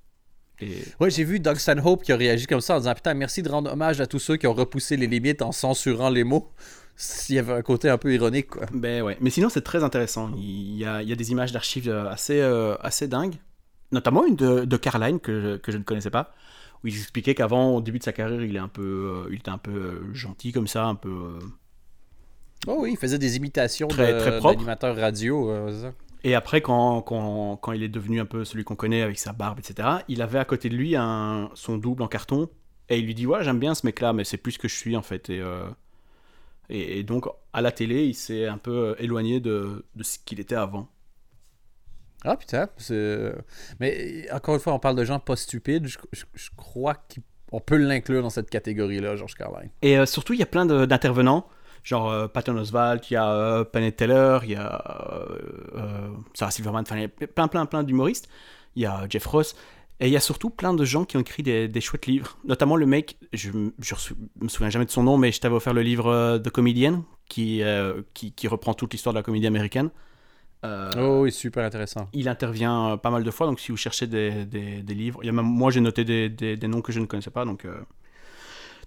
Et... 0.59 0.77
Ouais, 0.99 1.09
j'ai 1.09 1.23
vu 1.23 1.39
Doug 1.39 1.57
Stanhope 1.57 2.03
qui 2.03 2.11
a 2.11 2.15
réagi 2.15 2.45
comme 2.45 2.61
ça 2.61 2.75
en 2.75 2.79
disant 2.79 2.93
Putain, 2.93 3.13
merci 3.13 3.41
de 3.41 3.49
rendre 3.49 3.71
hommage 3.71 3.99
à 4.01 4.05
tous 4.07 4.19
ceux 4.19 4.37
qui 4.37 4.47
ont 4.47 4.53
repoussé 4.53 4.97
les 4.97 5.07
limites 5.07 5.41
en 5.41 5.51
censurant 5.51 6.09
les 6.09 6.23
mots. 6.23 6.51
S'il 6.95 7.35
y 7.35 7.39
avait 7.39 7.53
un 7.53 7.61
côté 7.63 7.89
un 7.89 7.97
peu 7.97 8.13
ironique, 8.13 8.47
quoi. 8.49 8.67
Ben 8.71 9.01
ouais. 9.01 9.17
Mais 9.19 9.31
sinon, 9.31 9.49
c'est 9.49 9.63
très 9.63 9.83
intéressant. 9.83 10.31
Il 10.37 10.77
y 10.77 10.85
a, 10.85 11.01
il 11.01 11.09
y 11.09 11.11
a 11.11 11.15
des 11.15 11.31
images 11.31 11.51
d'archives 11.51 11.89
euh, 11.89 12.07
assez, 12.07 12.39
euh, 12.39 12.75
assez 12.81 13.07
dingues. 13.07 13.35
Notamment 13.91 14.25
une 14.25 14.35
de, 14.35 14.65
de 14.65 14.77
Caroline 14.77 15.19
que 15.19 15.41
je, 15.41 15.57
que 15.57 15.71
je 15.71 15.77
ne 15.79 15.83
connaissais 15.83 16.11
pas. 16.11 16.33
Où 16.83 16.87
il 16.87 16.95
expliquait 16.95 17.33
qu'avant, 17.33 17.75
au 17.75 17.81
début 17.81 17.97
de 17.97 18.03
sa 18.03 18.11
carrière, 18.13 18.41
il, 18.43 18.55
est 18.55 18.59
un 18.59 18.67
peu, 18.67 19.25
euh, 19.25 19.29
il 19.31 19.37
était 19.39 19.49
un 19.49 19.57
peu 19.57 19.71
euh, 19.71 20.13
gentil 20.13 20.51
comme 20.51 20.67
ça, 20.67 20.85
un 20.85 20.95
peu. 20.95 21.39
Oh 22.67 22.77
oui, 22.79 22.91
il 22.91 22.97
faisait 22.97 23.17
des 23.17 23.37
imitations 23.37 23.87
Très- 23.87 24.13
de- 24.13 24.19
très 24.19 24.41
d'animateurs 24.41 24.95
radio. 24.95 25.49
euh. 25.49 25.91
Et 26.23 26.35
après, 26.35 26.61
quand, 26.61 27.01
quand, 27.01 27.57
quand 27.57 27.71
il 27.73 27.83
est 27.83 27.89
devenu 27.89 28.19
un 28.21 28.25
peu 28.25 28.45
celui 28.45 28.63
qu'on 28.63 28.75
connaît 28.75 29.01
avec 29.01 29.19
sa 29.19 29.33
barbe, 29.33 29.59
etc., 29.59 29.89
il 30.07 30.21
avait 30.21 30.39
à 30.39 30.45
côté 30.45 30.69
de 30.69 30.75
lui 30.75 30.95
un, 30.95 31.49
son 31.53 31.77
double 31.77 32.01
en 32.03 32.07
carton. 32.07 32.49
Et 32.89 32.99
il 32.99 33.05
lui 33.05 33.13
dit 33.15 33.27
Ouais, 33.27 33.43
j'aime 33.43 33.59
bien 33.59 33.75
ce 33.75 33.85
mec-là, 33.85 34.13
mais 34.13 34.23
c'est 34.23 34.37
plus 34.37 34.53
ce 34.53 34.59
que 34.59 34.67
je 34.67 34.75
suis 34.75 34.95
en 34.95 35.01
fait. 35.01 35.29
Et, 35.29 35.39
euh, 35.41 35.65
et, 36.69 36.99
et 36.99 37.03
donc, 37.03 37.25
à 37.51 37.61
la 37.61 37.71
télé, 37.71 38.05
il 38.05 38.13
s'est 38.15 38.47
un 38.47 38.57
peu 38.57 38.71
euh, 38.71 38.95
éloigné 38.99 39.39
de, 39.41 39.85
de 39.95 40.03
ce 40.03 40.17
qu'il 40.19 40.39
était 40.39 40.55
avant. 40.55 40.87
Ah 42.25 42.37
putain, 42.37 42.69
c'est- 42.77 43.33
mais 43.81 44.25
encore 44.31 44.55
une 44.55 44.61
fois, 44.61 44.73
on 44.73 44.79
parle 44.79 44.95
de 44.95 45.03
gens 45.03 45.19
pas 45.19 45.35
stupides. 45.35 45.87
Je, 45.87 45.97
je- 46.13 46.23
je 46.33 46.49
crois 46.55 46.95
qu'on 47.49 47.59
peut 47.59 47.75
l'inclure 47.75 48.21
dans 48.21 48.29
cette 48.29 48.49
catégorie-là, 48.49 49.17
George 49.17 49.35
Carlin. 49.35 49.67
Et 49.81 49.97
euh, 49.97 50.05
surtout, 50.05 50.31
il 50.33 50.39
y 50.39 50.43
a 50.43 50.45
plein 50.45 50.65
d'intervenants, 50.65 51.45
genre 51.83 52.09
euh, 52.09 52.27
Patton 52.27 52.57
Oswalt, 52.57 53.09
il 53.11 53.13
y 53.13 53.17
a 53.17 53.29
euh, 53.31 53.63
Penn 53.63 53.91
Teller, 53.91 54.39
il 54.43 54.51
y 54.51 54.55
a 54.55 54.81
euh, 55.11 55.37
euh, 55.75 56.07
Sarah 56.33 56.51
Silverman, 56.51 56.83
enfin, 56.87 56.95
il 56.97 57.01
y 57.01 57.05
a 57.05 57.27
plein, 57.27 57.47
plein, 57.47 57.65
plein 57.65 57.83
d'humoristes. 57.83 58.27
Il 58.75 58.81
y 58.83 58.85
a 58.85 59.05
Jeff 59.09 59.25
Ross. 59.25 59.55
Et 59.99 60.07
il 60.07 60.11
y 60.11 60.17
a 60.17 60.19
surtout 60.19 60.49
plein 60.49 60.73
de 60.73 60.83
gens 60.83 61.05
qui 61.05 61.15
ont 61.17 61.21
écrit 61.21 61.43
des, 61.43 61.67
des 61.67 61.79
chouettes 61.81 62.07
livres. 62.07 62.37
Notamment 62.43 62.75
le 62.75 62.85
mec, 62.87 63.17
je, 63.31 63.51
je 63.79 63.93
me 64.41 64.47
souviens 64.49 64.69
jamais 64.71 64.85
de 64.85 64.91
son 64.91 65.03
nom, 65.03 65.17
mais 65.17 65.31
je 65.31 65.39
t'avais 65.39 65.55
offert 65.55 65.73
le 65.73 65.81
livre 65.83 66.39
The 66.43 66.49
Comedian, 66.49 67.05
qui, 67.29 67.61
qui, 68.13 68.31
qui 68.33 68.47
reprend 68.47 68.73
toute 68.73 68.91
l'histoire 68.91 69.13
de 69.13 69.19
la 69.19 69.23
comédie 69.23 69.45
américaine. 69.47 69.91
Euh, 70.65 70.89
Oh 70.97 71.21
oui, 71.23 71.31
super 71.31 71.63
intéressant. 71.65 72.07
il 72.13 72.27
intervient 72.27 72.97
pas 72.97 73.11
mal 73.11 73.23
de 73.23 73.31
fois, 73.31 73.47
donc 73.47 73.59
si 73.59 73.71
vous 73.71 73.77
cherchez 73.77 74.07
des, 74.07 74.45
des- 74.45 74.81
des 74.81 74.93
livres, 74.95 75.19
il 75.21 75.25
y 75.27 75.29
a 75.29 75.33
même, 75.33 75.45
moi 75.45 75.71
j'ai 75.71 75.81
noté 75.81 76.05
des, 76.05 76.27
des- 76.29 76.55
des 76.57 76.67
noms 76.67 76.81
que 76.81 76.91
je 76.93 76.99
ne 77.01 77.05
connaissais 77.05 77.31
pas, 77.31 77.43
donc, 77.45 77.65
euh, 77.65 77.77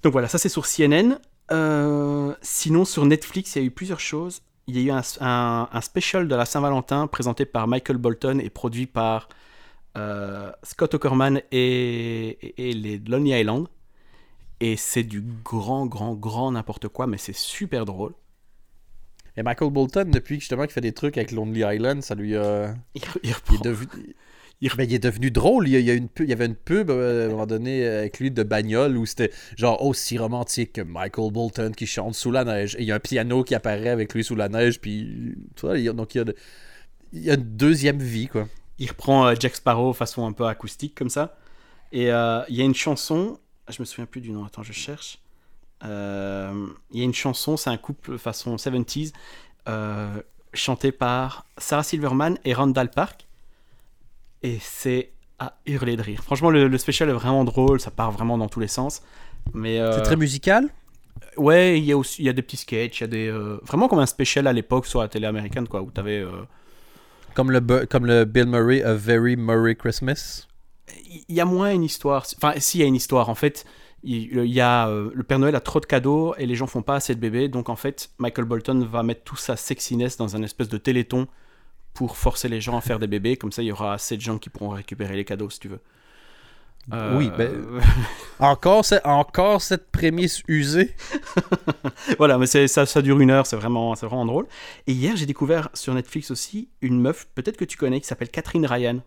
donc 0.02 0.12
voilà, 0.12 0.28
ça 0.28 0.38
c'est 0.38 0.48
sur 0.48 0.64
CNN. 0.66 1.18
Euh, 1.52 2.34
sinon 2.42 2.84
sur 2.84 3.04
Netflix, 3.06 3.54
il 3.56 3.58
y 3.60 3.62
a 3.62 3.66
eu 3.66 3.70
plusieurs 3.70 4.00
choses. 4.00 4.42
Il 4.66 4.76
y 4.76 4.80
a 4.90 4.94
eu 4.94 4.96
un, 4.96 5.02
un- 5.20 5.68
un 5.72 5.80
special 5.80 6.26
de 6.28 6.34
la 6.34 6.44
Saint-Valentin 6.44 7.06
présenté 7.06 7.44
par 7.46 7.68
Michael 7.68 7.98
Bolton 7.98 8.40
et 8.40 8.50
produit 8.50 8.86
par 8.86 9.28
euh, 9.96 10.50
Scott 10.62 10.94
Aukerman 10.94 11.40
et, 11.52 12.28
et- 12.28 12.70
et 12.70 12.72
les 12.74 12.98
Lonely 12.98 13.30
Island. 13.40 13.68
Et 14.60 14.76
c'est 14.76 15.04
du 15.04 15.22
grand, 15.44 15.86
grand, 15.86 16.14
grand 16.14 16.50
n'importe 16.52 16.88
quoi, 16.88 17.06
mais 17.06 17.18
c'est 17.18 17.34
super 17.36 17.84
drôle. 17.84 18.14
Et 19.36 19.42
Michael 19.42 19.70
Bolton, 19.70 20.10
depuis 20.10 20.40
justement 20.40 20.62
qu'il 20.62 20.72
fait 20.72 20.80
des 20.80 20.94
trucs 20.94 21.16
avec 21.18 21.30
Lonely 21.30 21.60
Island, 21.62 22.02
ça 22.02 22.14
lui 22.14 22.36
a. 22.36 22.74
Il, 22.94 23.02
il 23.22 23.30
est 23.30 23.62
devenu. 23.62 24.16
Il- 24.62 24.70
il 24.78 24.94
est 24.94 24.98
devenu 24.98 25.30
drôle. 25.30 25.68
Il 25.68 25.78
y, 25.80 25.90
a, 25.90 25.94
une 25.94 26.08
il 26.20 26.28
y 26.28 26.32
avait 26.32 26.46
une 26.46 26.54
pub 26.56 26.90
euh, 26.90 27.24
à 27.24 27.26
un 27.26 27.30
moment 27.30 27.46
donné 27.46 27.86
euh, 27.86 27.98
avec 28.00 28.18
lui 28.20 28.30
de 28.30 28.42
bagnole 28.42 28.96
où 28.96 29.04
c'était 29.06 29.30
genre 29.56 29.82
aussi 29.84 30.16
romantique 30.18 30.72
que 30.74 30.80
Michael 30.80 31.30
Bolton 31.30 31.72
qui 31.76 31.86
chante 31.86 32.14
sous 32.14 32.30
la 32.30 32.44
neige. 32.44 32.74
Et 32.76 32.82
il 32.82 32.86
y 32.86 32.92
a 32.92 32.94
un 32.96 33.00
piano 33.00 33.44
qui 33.44 33.54
apparaît 33.54 33.88
avec 33.90 34.14
lui 34.14 34.24
sous 34.24 34.34
la 34.36 34.48
neige. 34.48 34.80
Puis, 34.80 35.34
tu 35.56 35.66
il 35.74 35.80
y 35.82 35.88
a- 35.88 35.92
donc 35.92 36.14
il 36.14 36.34
y 37.12 37.30
a, 37.30 37.34
une 37.34 37.42
deuxième 37.56 37.98
vie, 37.98 38.28
quoi. 38.28 38.48
il 38.78 38.88
reprend 38.88 39.26
euh, 39.26 39.34
Jack 39.38 39.56
Sparrow 39.56 39.92
façon 39.92 40.26
un 40.26 40.32
peu 40.32 40.46
acoustique 40.46 40.94
comme 40.94 41.10
ça. 41.10 41.36
Et 41.92 42.04
il 42.04 42.08
y 42.56 42.60
a 42.60 42.64
une 42.64 42.74
chanson, 42.74 43.38
je 43.70 43.80
me 43.80 43.84
souviens 43.84 44.06
plus 44.06 44.20
du 44.20 44.30
nom, 44.32 44.44
attends, 44.44 44.62
je 44.64 44.72
cherche. 44.72 45.18
Il 45.82 45.88
y 45.88 47.00
a 47.00 47.04
une 47.04 47.14
chanson, 47.14 47.56
c'est 47.56 47.70
un 47.70 47.76
couple 47.76 48.18
façon 48.18 48.56
70s, 48.56 49.12
euh, 49.68 50.20
chanté 50.52 50.90
par 50.92 51.46
Sarah 51.58 51.82
Silverman 51.84 52.38
et 52.44 52.54
Randall 52.54 52.90
Park. 52.90 53.25
Et 54.42 54.58
c'est 54.60 55.12
à 55.38 55.58
hurler 55.66 55.96
de 55.96 56.02
rire. 56.02 56.22
Franchement, 56.22 56.50
le, 56.50 56.68
le 56.68 56.78
special 56.78 57.08
est 57.10 57.12
vraiment 57.12 57.44
drôle, 57.44 57.80
ça 57.80 57.90
part 57.90 58.10
vraiment 58.10 58.38
dans 58.38 58.48
tous 58.48 58.60
les 58.60 58.68
sens. 58.68 59.02
Mais 59.54 59.80
euh, 59.80 59.92
C'est 59.96 60.02
très 60.02 60.16
musical. 60.16 60.68
ouais, 61.36 61.78
il 61.78 61.84
y 61.84 61.92
a 61.92 61.96
aussi 61.96 62.22
il 62.22 62.26
y 62.26 62.28
a 62.28 62.32
des 62.32 62.42
petits 62.42 62.56
sketchs, 62.56 63.00
il 63.00 63.02
y 63.02 63.04
a 63.04 63.08
des 63.08 63.28
euh, 63.28 63.58
vraiment 63.64 63.88
comme 63.88 63.98
un 63.98 64.06
special 64.06 64.46
à 64.46 64.52
l'époque 64.52 64.86
sur 64.86 65.00
la 65.00 65.08
télé 65.08 65.26
américaine 65.26 65.68
quoi, 65.68 65.82
où 65.82 65.90
t'avais 65.90 66.20
euh, 66.20 66.30
Comme 67.34 67.50
le, 67.50 67.60
comme 67.86 68.06
le 68.06 68.24
Bill 68.24 68.46
Murray, 68.46 68.82
A 68.82 68.94
Very 68.94 69.36
Murray 69.36 69.74
Christmas. 69.76 70.46
il 71.28 71.34
y 71.34 71.40
a 71.40 71.44
moins 71.44 71.70
une 71.72 71.84
histoire. 71.84 72.24
Enfin, 72.36 72.54
si, 72.58 72.78
il 72.78 72.80
y 72.80 72.84
a 72.84 72.86
une 72.86 72.94
histoire. 72.96 73.28
En 73.28 73.34
fait, 73.34 73.64
il 74.02 74.44
y 74.46 74.60
a, 74.60 74.88
euh, 74.88 75.10
le 75.14 75.22
Père 75.24 75.38
Noël 75.38 75.54
a 75.56 75.60
trop 75.60 75.80
de 75.80 75.86
cadeaux 75.86 76.34
et 76.38 76.46
les 76.46 76.54
gens 76.54 76.66
font 76.66 76.82
pas 76.82 76.94
assez 76.96 77.14
de 77.14 77.20
bébés. 77.20 77.48
Donc, 77.48 77.68
en 77.68 77.76
fait, 77.76 78.10
Michael 78.18 78.44
Bolton 78.46 78.86
va 78.90 79.02
mettre 79.02 79.22
toute 79.24 79.38
sa 79.40 79.56
sexiness 79.56 80.16
dans 80.16 80.36
un 80.36 80.42
espèce 80.42 80.68
de 80.68 80.78
téléthon 80.78 81.26
pour 81.96 82.16
forcer 82.16 82.48
les 82.48 82.60
gens 82.60 82.76
à 82.76 82.80
faire 82.80 82.98
des 82.98 83.06
bébés. 83.06 83.36
Comme 83.36 83.52
ça, 83.52 83.62
il 83.62 83.66
y 83.66 83.72
aura 83.72 83.94
assez 83.94 84.16
de 84.16 84.22
gens 84.22 84.38
qui 84.38 84.50
pourront 84.50 84.70
récupérer 84.70 85.16
les 85.16 85.24
cadeaux, 85.24 85.50
si 85.50 85.58
tu 85.60 85.68
veux. 85.68 85.80
Euh, 86.92 87.16
Oui, 87.18 87.30
ben- 87.36 87.52
Encore, 88.38 88.84
c'est- 88.84 89.04
encore 89.04 89.60
cette 89.60 89.90
prémisse 89.90 90.42
usée. 90.46 90.94
voilà, 92.18 92.38
mais 92.38 92.46
c'est- 92.46 92.68
ça, 92.68 92.86
ça 92.86 93.02
dure 93.02 93.18
une 93.18 93.30
heure, 93.30 93.46
c'est 93.46 93.56
vraiment, 93.56 93.94
c'est 93.96 94.06
vraiment 94.06 94.26
drôle. 94.26 94.46
Et 94.86 94.92
hier, 94.92 95.16
j'ai 95.16 95.26
découvert 95.26 95.68
sur 95.74 95.94
Netflix 95.94 96.30
aussi 96.30 96.68
une 96.82 97.00
meuf, 97.00 97.26
peut-être 97.34 97.56
que 97.56 97.64
tu 97.64 97.76
connais, 97.76 98.00
qui 98.00 98.06
s'appelle 98.06 98.28
Catherine 98.30 98.66
Ryan. 98.66 99.00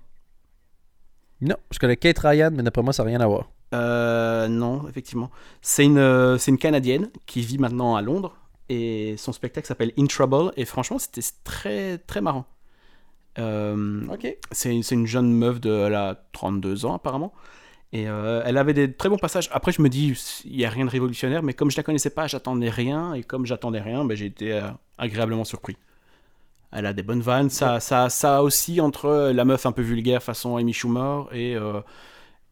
Non, 1.41 1.55
je 1.71 1.79
connais 1.79 1.95
Kate 1.95 2.19
Ryan, 2.19 2.49
mais 2.53 2.63
d'après 2.63 2.81
moi, 2.83 2.91
ça 2.91 3.03
n'a 3.03 3.09
rien 3.11 3.21
à 3.21 3.27
voir. 3.27 3.49
Euh, 3.73 4.47
non, 4.49 4.87
effectivement. 4.89 5.29
C'est 5.61 5.85
une, 5.85 5.99
euh, 5.99 6.37
c'est 6.37 6.51
une 6.51 6.57
Canadienne 6.57 7.09
qui 7.27 7.41
vit 7.41 7.59
maintenant 7.59 7.95
à 7.95 8.01
Londres 8.01 8.35
et 8.67 9.15
son 9.17 9.31
spectacle 9.31 9.67
s'appelle 9.67 9.93
In 9.97 10.05
Trouble 10.07 10.51
et 10.57 10.65
franchement 10.65 10.99
c'était 10.99 11.21
très 11.43 11.97
très 11.99 12.19
marrant. 12.19 12.45
Euh, 13.39 14.05
c'est 14.51 14.73
une 14.91 15.07
jeune 15.07 15.31
meuf 15.33 15.59
de 15.61 15.71
elle 15.87 15.95
a 15.95 16.15
32 16.33 16.85
ans 16.85 16.95
apparemment. 16.95 17.33
Et 17.93 18.07
euh, 18.09 18.41
elle 18.45 18.57
avait 18.57 18.73
des 18.73 18.93
très 18.93 19.09
bons 19.09 19.17
passages. 19.17 19.49
Après 19.53 19.71
je 19.71 19.81
me 19.81 19.89
dis 19.89 20.15
il 20.45 20.57
n'y 20.57 20.65
a 20.65 20.69
rien 20.69 20.85
de 20.85 20.91
révolutionnaire 20.91 21.43
mais 21.43 21.53
comme 21.53 21.71
je 21.71 21.77
la 21.77 21.83
connaissais 21.83 22.11
pas 22.11 22.27
j'attendais 22.27 22.69
rien. 22.69 23.13
Et 23.15 23.23
comme 23.23 23.45
j'attendais 23.45 23.81
rien 23.81 24.05
ben, 24.05 24.15
j'ai 24.17 24.27
été 24.27 24.53
euh, 24.53 24.63
agréablement 24.97 25.45
surpris. 25.45 25.77
Elle 26.71 26.85
a 26.85 26.93
des 26.93 27.03
bonnes 27.03 27.21
vannes, 27.21 27.49
ça, 27.49 27.79
ça, 27.79 28.09
ça 28.09 28.43
aussi 28.43 28.79
entre 28.81 29.31
la 29.33 29.45
meuf 29.45 29.65
un 29.65 29.71
peu 29.71 29.81
vulgaire 29.81 30.21
façon 30.23 30.57
Amy 30.57 30.73
Schumer 30.73 31.27
et 31.33 31.55
euh, 31.55 31.81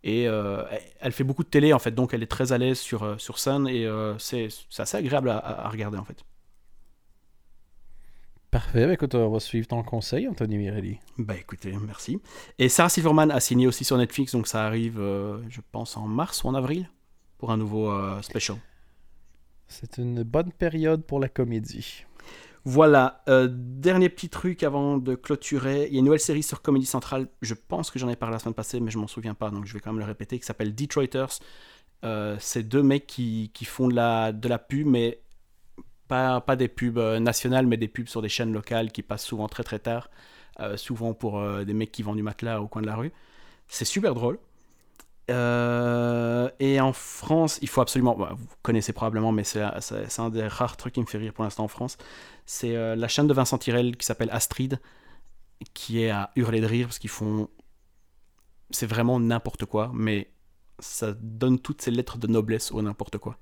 et 0.04 0.24
elle 0.24 1.12
fait 1.12 1.24
beaucoup 1.26 1.44
de 1.44 1.50
télé 1.50 1.74
en 1.74 1.80
fait, 1.80 1.92
donc 1.92 2.14
elle 2.14 2.24
est 2.24 2.28
très 2.28 2.54
à 2.54 2.58
l'aise 2.58 2.80
sur, 2.80 3.20
sur 3.20 3.40
scène. 3.40 3.68
Et 3.68 3.88
c'est 4.20 4.48
c'est 4.70 4.82
assez 4.84 4.98
agréable 4.98 5.30
à, 5.30 5.38
à- 5.38 5.66
à 5.68 5.70
regarder 5.70 5.98
en 5.98 6.06
fait. 6.06 6.24
Parfait. 8.52 8.86
Ben, 8.86 8.91
écoute, 8.91 9.14
on 9.16 9.30
va 9.30 9.39
suivre 9.39 9.68
ton 9.68 9.84
conseil, 9.84 10.28
Anthony 10.28 10.58
Mirelli. 10.58 11.00
Bah 11.18 11.36
écoutez, 11.38 11.74
merci. 11.86 12.20
Et 12.58 12.70
Sarah 12.70 12.89
Silverman 12.89 13.30
a 13.32 13.39
signé 13.39 13.68
aussi 13.68 13.84
sur 13.84 13.98
Netflix, 13.98 14.32
donc 14.32 14.48
ça 14.48 14.66
arrive, 14.66 15.00
euh, 15.00 15.39
je 15.50 15.62
pense, 15.72 15.98
en 15.98 16.08
mars 16.08 16.43
ou 16.43 16.48
en 16.48 16.56
avril 16.56 16.89
pour 17.38 17.52
un 17.52 17.58
nouveau 17.58 17.91
euh, 17.91 18.22
special. 18.22 18.58
C'est 19.68 19.98
une 19.98 20.24
bonne 20.24 20.52
période 20.52 21.04
pour 21.04 21.20
la 21.20 21.28
comédie. 21.28 22.06
Voilà, 22.64 23.24
euh, 23.30 23.48
dernier 23.50 24.10
petit 24.10 24.30
truc 24.30 24.64
avant 24.64 24.98
de 24.98 25.16
clôturer. 25.16 25.88
Il 25.88 25.93
y 25.93 25.95
a 25.95 26.00
une 26.00 26.06
nouvelle 26.06 26.20
série 26.20 26.43
sur 26.43 26.62
Comedy 26.62 26.86
Central. 26.86 27.28
Je 27.41 27.54
pense 27.54 27.91
que 27.91 28.00
j'en 28.00 28.10
ai 28.10 28.16
parlé 28.16 28.34
la 28.34 28.39
semaine 28.39 28.54
passée, 28.54 28.80
mais 28.80 28.91
je 28.91 28.98
m'en 28.98 29.08
souviens 29.08 29.34
pas, 29.34 29.52
donc 29.52 29.66
je 29.66 29.74
vais 29.74 29.80
quand 29.80 29.91
même 29.91 30.00
le 30.00 30.06
répéter, 30.06 30.39
qui 30.39 30.45
s'appelle 30.45 30.76
Detroiters. 30.76 31.39
Euh, 32.04 32.36
c'est 32.39 32.64
deux 32.64 32.84
mecs 32.84 33.08
qui, 33.08 33.52
qui 33.54 33.66
font 33.66 33.88
de 33.88 33.95
la, 33.95 34.32
de 34.32 34.48
la 34.48 34.60
pub, 34.60 34.86
mais 34.86 35.22
pas, 36.08 36.55
des 36.55 36.68
pubs 36.68 36.97
euh, 36.97 37.20
nationales, 37.20 37.68
mais 37.68 37.78
des 37.78 37.88
pubs 37.88 38.08
sur 38.08 38.22
des 38.22 38.30
chaînes 38.30 38.53
locales 38.53 38.91
qui 38.91 39.01
passent 39.01 39.26
souvent 39.26 39.47
très 39.47 39.64
très 39.64 39.80
tard. 39.80 40.10
Euh, 40.60 40.76
souvent 40.76 41.14
pour 41.14 41.39
euh, 41.39 41.66
des 41.66 41.74
mecs 41.74 41.91
qui 41.91 42.01
vendent 42.01 42.18
du 42.18 42.24
matelas 42.24 42.62
au 42.62 42.68
coin 42.68 42.82
de 42.82 42.88
la 42.88 42.95
rue. 42.95 43.12
C'est 43.68 43.86
super 43.86 44.14
drôle. 44.16 44.39
Et 45.30 46.80
en 46.80 46.93
France, 46.93 47.60
il 47.62 47.68
faut 47.68 47.82
absolument. 47.82 48.16
bah, 48.16 48.34
vous 48.36 48.47
connaissez 48.64 48.93
probablement, 48.93 49.32
mais 49.32 49.43
c'est 49.43 49.62
un 49.62 50.30
des 50.30 50.47
rares 50.47 50.78
trucs 50.78 50.93
qui 50.93 51.01
me 51.01 51.05
fait 51.05 51.18
rire 51.18 51.34
pour 51.34 51.43
l'instant 51.43 51.66
en 51.66 51.68
France. 51.68 51.97
C'est 52.45 52.95
la 52.95 53.08
chaîne 53.10 53.28
de 53.28 53.34
Vincent 53.34 53.58
Tirel 53.58 53.97
qui 53.97 54.05
s'appelle 54.05 54.30
Astrid, 54.32 54.80
qui 55.74 56.01
est 56.01 56.12
à 56.12 56.32
hurler 56.38 56.62
de 56.62 56.66
rire 56.66 56.88
parce 56.88 56.99
qu'ils 56.99 57.10
font. 57.10 57.49
C'est 58.70 58.88
vraiment 58.88 59.20
n'importe 59.20 59.66
quoi, 59.66 59.91
mais 59.93 60.32
ça 60.80 61.14
donne 61.20 61.60
toutes 61.60 61.82
ces 61.82 61.91
lettres 61.91 62.18
de 62.18 62.28
noblesse 62.28 62.72
au 62.72 62.82
n'importe 62.82 63.18
quoi. 63.18 63.38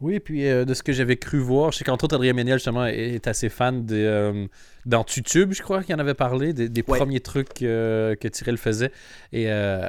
Oui, 0.00 0.14
et 0.14 0.20
puis 0.20 0.46
euh, 0.46 0.64
de 0.64 0.74
ce 0.74 0.82
que 0.82 0.92
j'avais 0.92 1.16
cru 1.16 1.38
voir, 1.38 1.72
je 1.72 1.78
sais 1.78 1.84
qu'entre 1.84 2.04
autres, 2.04 2.14
Adrien 2.14 2.32
Méniel, 2.32 2.58
justement, 2.58 2.86
est, 2.86 2.96
est 3.14 3.26
assez 3.26 3.48
fan 3.48 3.84
de, 3.84 3.96
euh, 3.96 4.46
dans 4.86 5.02
Tutube, 5.02 5.52
je 5.52 5.62
crois 5.62 5.82
qu'il 5.82 5.94
en 5.94 5.98
avait 5.98 6.14
parlé, 6.14 6.52
des, 6.52 6.68
des 6.68 6.84
Ouais. 6.86 6.98
premiers 6.98 7.20
trucs 7.20 7.62
euh, 7.62 8.14
que 8.14 8.28
Tyrell 8.28 8.58
faisait. 8.58 8.92
Et 9.32 9.50
euh, 9.50 9.88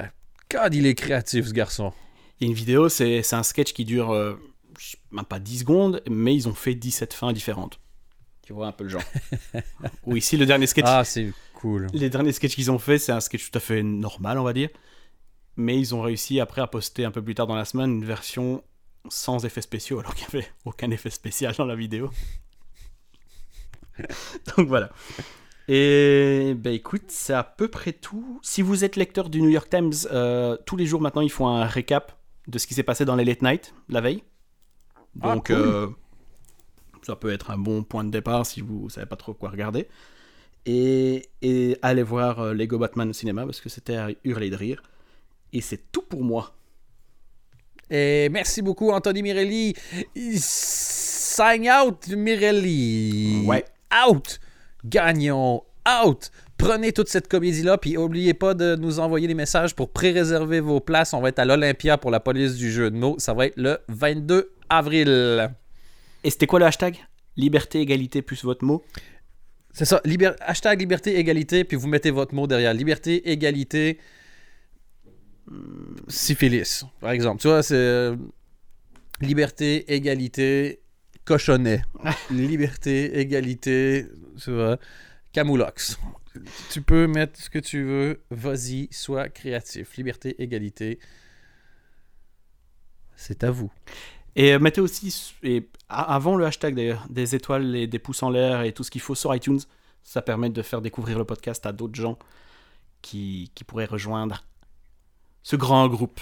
God, 0.52 0.74
il 0.74 0.88
est 0.88 0.96
créatif, 0.96 1.46
ce 1.48 1.54
garçon. 1.54 1.94
Il 2.40 2.46
y 2.46 2.48
a 2.48 2.50
une 2.52 2.58
vidéo, 2.58 2.90
c'est 2.90 3.22
un 3.34 3.44
sketch 3.44 3.74
qui 3.74 3.86
dure 3.86 4.10
même 5.12 5.26
pas 5.26 5.40
10 5.40 5.60
secondes, 5.60 6.02
mais 6.10 6.34
ils 6.34 6.48
ont 6.48 6.54
fait 6.54 6.74
17 6.74 7.14
fins 7.14 7.34
différentes. 7.34 7.80
Tu 8.46 8.54
vois 8.54 8.68
un 8.68 8.72
peu 8.72 8.86
le 8.86 8.90
genre. 8.90 9.04
Ou 10.06 10.16
ici, 10.16 10.38
le 10.38 10.46
dernier 10.46 10.66
sketch 10.66 10.86
Ah, 10.88 11.04
c'est 11.04 11.32
cool. 11.54 11.88
Les 11.94 12.10
derniers 12.10 12.32
sketchs 12.32 12.56
qu'ils 12.56 12.72
ont 12.72 12.80
fait, 12.80 12.98
c'est 12.98 13.12
un 13.12 13.20
sketch 13.20 13.52
tout 13.52 13.58
à 13.58 13.62
fait 13.62 13.84
normal, 13.84 14.40
on 14.40 14.44
va 14.44 14.54
dire. 14.54 14.70
Mais 15.58 15.78
ils 15.78 15.94
ont 15.94 16.02
réussi 16.02 16.40
après 16.40 16.62
à 16.62 16.68
poster 16.68 17.04
un 17.06 17.12
peu 17.12 17.22
plus 17.22 17.36
tard 17.36 17.46
dans 17.46 17.56
la 17.56 17.66
semaine 17.66 17.92
une 17.92 18.06
version 18.06 18.64
sans 19.10 19.46
effets 19.46 19.62
spéciaux, 19.62 20.00
alors 20.00 20.16
qu'il 20.16 20.28
n'y 20.34 20.40
avait 20.40 20.52
aucun 20.66 20.92
effet 20.92 21.10
spécial 21.10 21.54
dans 21.58 21.66
la 21.66 21.76
vidéo. 21.76 22.12
Donc 24.58 24.68
voilà. 24.68 24.90
Et 25.68 26.56
ben 26.58 26.74
écoute, 26.74 27.06
c'est 27.10 27.34
à 27.34 27.44
peu 27.44 27.68
près 27.68 27.94
tout. 27.94 28.40
Si 28.44 28.62
vous 28.62 28.84
êtes 28.84 28.96
lecteur 28.96 29.30
du 29.30 29.42
New 29.42 29.50
York 29.50 29.70
Times, 29.70 29.94
euh, 30.12 30.58
tous 30.66 30.78
les 30.78 30.86
jours 30.86 31.02
maintenant 31.02 31.22
ils 31.22 31.32
font 31.32 31.48
un 31.48 31.66
récap 31.66 32.18
de 32.48 32.58
ce 32.58 32.68
qui 32.68 32.74
s'est 32.74 32.84
passé 32.84 33.06
dans 33.06 33.16
les 33.16 33.26
late 33.26 33.42
night 33.44 33.74
la 33.90 34.02
veille. 34.02 34.24
Ah, 35.22 35.38
Donc 35.38 35.48
cool. 35.48 35.58
euh, 35.68 35.88
ça 37.02 37.16
peut 37.16 37.32
être 37.32 37.52
un 37.52 37.58
bon 37.58 37.84
point 37.84 38.04
de 38.04 38.12
départ 38.12 38.46
si 38.46 38.62
vous 38.62 38.90
savez 38.90 39.06
pas 39.08 39.16
trop 39.16 39.34
quoi 39.34 39.50
regarder. 39.50 39.88
Et, 40.66 41.30
et 41.42 41.78
allez 41.82 42.04
voir 42.04 42.40
euh, 42.42 42.54
Lego 42.54 42.78
Batman 42.80 43.10
au 43.10 43.14
cinéma 43.14 43.46
parce 43.46 43.62
que 43.62 43.70
c'était 43.70 43.96
à 43.98 44.10
hurler 44.24 44.50
de 44.50 44.56
rire. 44.56 44.84
Et 45.54 45.62
c'est 45.62 45.92
tout 45.92 46.04
pour 46.04 46.24
moi. 46.24 46.56
Et 47.90 48.30
merci 48.30 48.62
beaucoup, 48.62 48.92
Anthony 48.92 49.22
Mirelli. 49.24 49.74
Sign 50.36 51.70
out, 51.70 52.08
Mirelli. 52.10 53.44
Ouais. 53.46 53.66
Out. 54.08 54.40
Gagnons. 54.86 55.64
Out. 56.06 56.32
Prenez 56.58 56.92
toute 56.92 57.08
cette 57.08 57.28
comédie-là, 57.30 57.78
puis 57.78 57.94
n'oubliez 57.94 58.34
pas 58.34 58.54
de 58.54 58.76
nous 58.76 59.00
envoyer 59.00 59.28
des 59.28 59.34
messages 59.34 59.74
pour 59.74 59.90
pré-réserver 59.92 60.60
vos 60.60 60.82
places. 60.82 61.14
On 61.14 61.22
va 61.22 61.30
être 61.30 61.40
à 61.40 61.46
l'Olympia 61.46 61.98
pour 61.98 62.12
la 62.12 62.20
police 62.20 62.56
du 62.56 62.70
jeu 62.72 62.92
de 62.92 62.98
mots. 62.98 63.16
Ça 63.18 63.34
va 63.34 63.46
être 63.48 63.56
le 63.58 63.80
22 63.88 64.52
avril. 64.70 65.50
Et 66.24 66.30
c'était 66.30 66.48
quoi 66.48 66.60
le 66.60 66.66
hashtag? 66.66 66.98
Liberté, 67.38 67.80
égalité 67.80 68.22
plus 68.22 68.44
votre 68.44 68.66
mot? 68.66 68.84
C'est 69.72 69.86
ça. 69.86 70.02
liber- 70.04 70.34
Hashtag 70.42 70.82
liberté, 70.82 71.18
égalité, 71.18 71.64
puis 71.64 71.78
vous 71.78 71.88
mettez 71.88 72.12
votre 72.12 72.36
mot 72.36 72.46
derrière. 72.46 72.74
Liberté, 72.74 73.32
égalité, 73.32 73.98
syphilis, 76.08 76.86
par 77.00 77.12
exemple. 77.12 77.42
Tu 77.42 77.48
vois, 77.48 77.64
c'est 77.64 77.76
euh, 77.76 78.16
liberté, 79.22 79.92
égalité, 79.94 80.82
cochonnet. 81.26 81.82
liberté, 82.30 83.20
égalité, 83.20 84.06
tu 84.42 84.52
vois, 84.52 84.78
camoulox. 85.34 86.00
Tu 86.72 86.82
peux 86.82 87.08
mettre 87.08 87.40
ce 87.40 87.50
que 87.50 87.60
tu 87.60 87.84
veux. 87.84 88.22
Vas-y, 88.30 88.88
sois 88.92 89.30
créatif. 89.30 89.98
Liberté, 89.98 90.42
égalité. 90.42 91.00
C'est 93.16 93.44
à 93.44 93.52
vous. 93.52 93.72
Et 94.36 94.54
euh, 94.54 94.60
mettez 94.60 94.80
aussi, 94.80 95.34
et 95.44 95.68
avant 95.90 96.36
le 96.36 96.46
hashtag 96.46 96.76
d'ailleurs, 96.76 97.06
des 97.10 97.36
étoiles 97.36 97.76
et 97.76 97.88
des 97.88 98.00
pouces 98.00 98.24
en 98.24 98.30
l'air 98.30 98.62
et 98.62 98.72
tout 98.72 98.84
ce 98.84 98.92
qu'il 98.92 99.02
faut 99.02 99.16
sur 99.16 99.36
iTunes. 99.36 99.60
Ça 100.04 100.22
permet 100.22 100.50
de 100.50 100.62
faire 100.62 100.82
découvrir 100.82 101.18
le 101.18 101.26
podcast 101.26 101.66
à 101.66 101.72
d'autres 101.72 101.96
gens 101.96 102.18
qui, 103.02 103.52
qui 103.54 103.64
pourraient 103.64 103.86
rejoindre 103.86 104.46
ce 105.50 105.56
grand 105.56 105.88
groupe. 105.88 106.22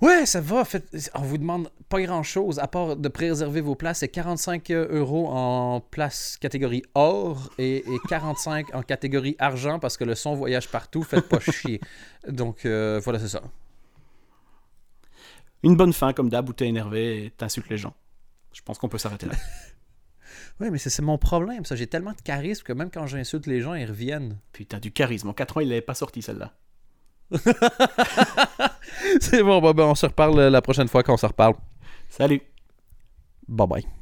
Ouais, 0.00 0.26
ça 0.26 0.40
va. 0.40 0.64
Fait, 0.64 0.84
on 1.14 1.22
vous 1.22 1.38
demande 1.38 1.70
pas 1.88 2.00
grand 2.02 2.22
chose 2.22 2.60
à 2.60 2.68
part 2.68 2.96
de 2.96 3.08
préserver 3.08 3.60
vos 3.60 3.74
places. 3.74 3.98
C'est 3.98 4.08
45 4.08 4.70
euros 4.70 5.28
en 5.28 5.80
place 5.80 6.36
catégorie 6.40 6.84
or 6.94 7.50
et, 7.58 7.78
et 7.78 7.98
45 8.08 8.76
en 8.76 8.82
catégorie 8.82 9.34
argent 9.40 9.80
parce 9.80 9.96
que 9.96 10.04
le 10.04 10.14
son 10.14 10.36
voyage 10.36 10.68
partout. 10.68 11.02
Faites 11.02 11.28
pas 11.28 11.40
chier. 11.50 11.80
Donc 12.28 12.64
euh, 12.64 13.00
voilà, 13.02 13.18
c'est 13.18 13.28
ça. 13.28 13.42
Une 15.64 15.76
bonne 15.76 15.92
fin, 15.92 16.12
comme 16.12 16.28
d'hab, 16.28 16.48
où 16.48 16.52
t'es 16.52 16.68
énervé 16.68 17.24
et 17.24 17.30
t'insultes 17.30 17.70
les 17.70 17.78
gens. 17.78 17.94
Je 18.52 18.62
pense 18.62 18.78
qu'on 18.78 18.88
peut 18.88 18.98
s'arrêter 18.98 19.26
là. 19.26 19.34
Oui, 20.60 20.70
mais 20.70 20.78
c'est 20.78 20.90
c'est 20.90 21.02
mon 21.02 21.18
problème. 21.18 21.64
Ça, 21.64 21.74
j'ai 21.74 21.88
tellement 21.88 22.12
de 22.12 22.20
charisme 22.20 22.62
que 22.62 22.72
même 22.72 22.90
quand 22.90 23.06
j'insulte 23.06 23.46
les 23.46 23.60
gens, 23.60 23.74
ils 23.74 23.86
reviennent. 23.86 24.38
Putain, 24.52 24.78
du 24.78 24.92
charisme. 24.92 25.28
En 25.28 25.32
4 25.32 25.56
ans, 25.56 25.60
il 25.60 25.68
n'avait 25.68 25.80
pas 25.80 25.94
sorti 25.94 26.22
celle-là. 26.22 26.54
c'est 29.20 29.42
bon, 29.42 29.60
bah, 29.60 29.84
on 29.84 29.94
se 29.94 30.06
reparle 30.06 30.48
la 30.48 30.62
prochaine 30.62 30.88
fois 30.88 31.02
qu'on 31.02 31.16
se 31.16 31.26
reparle. 31.26 31.54
Salut 32.08 32.42
Bye 33.48 33.66
bye. 33.66 34.01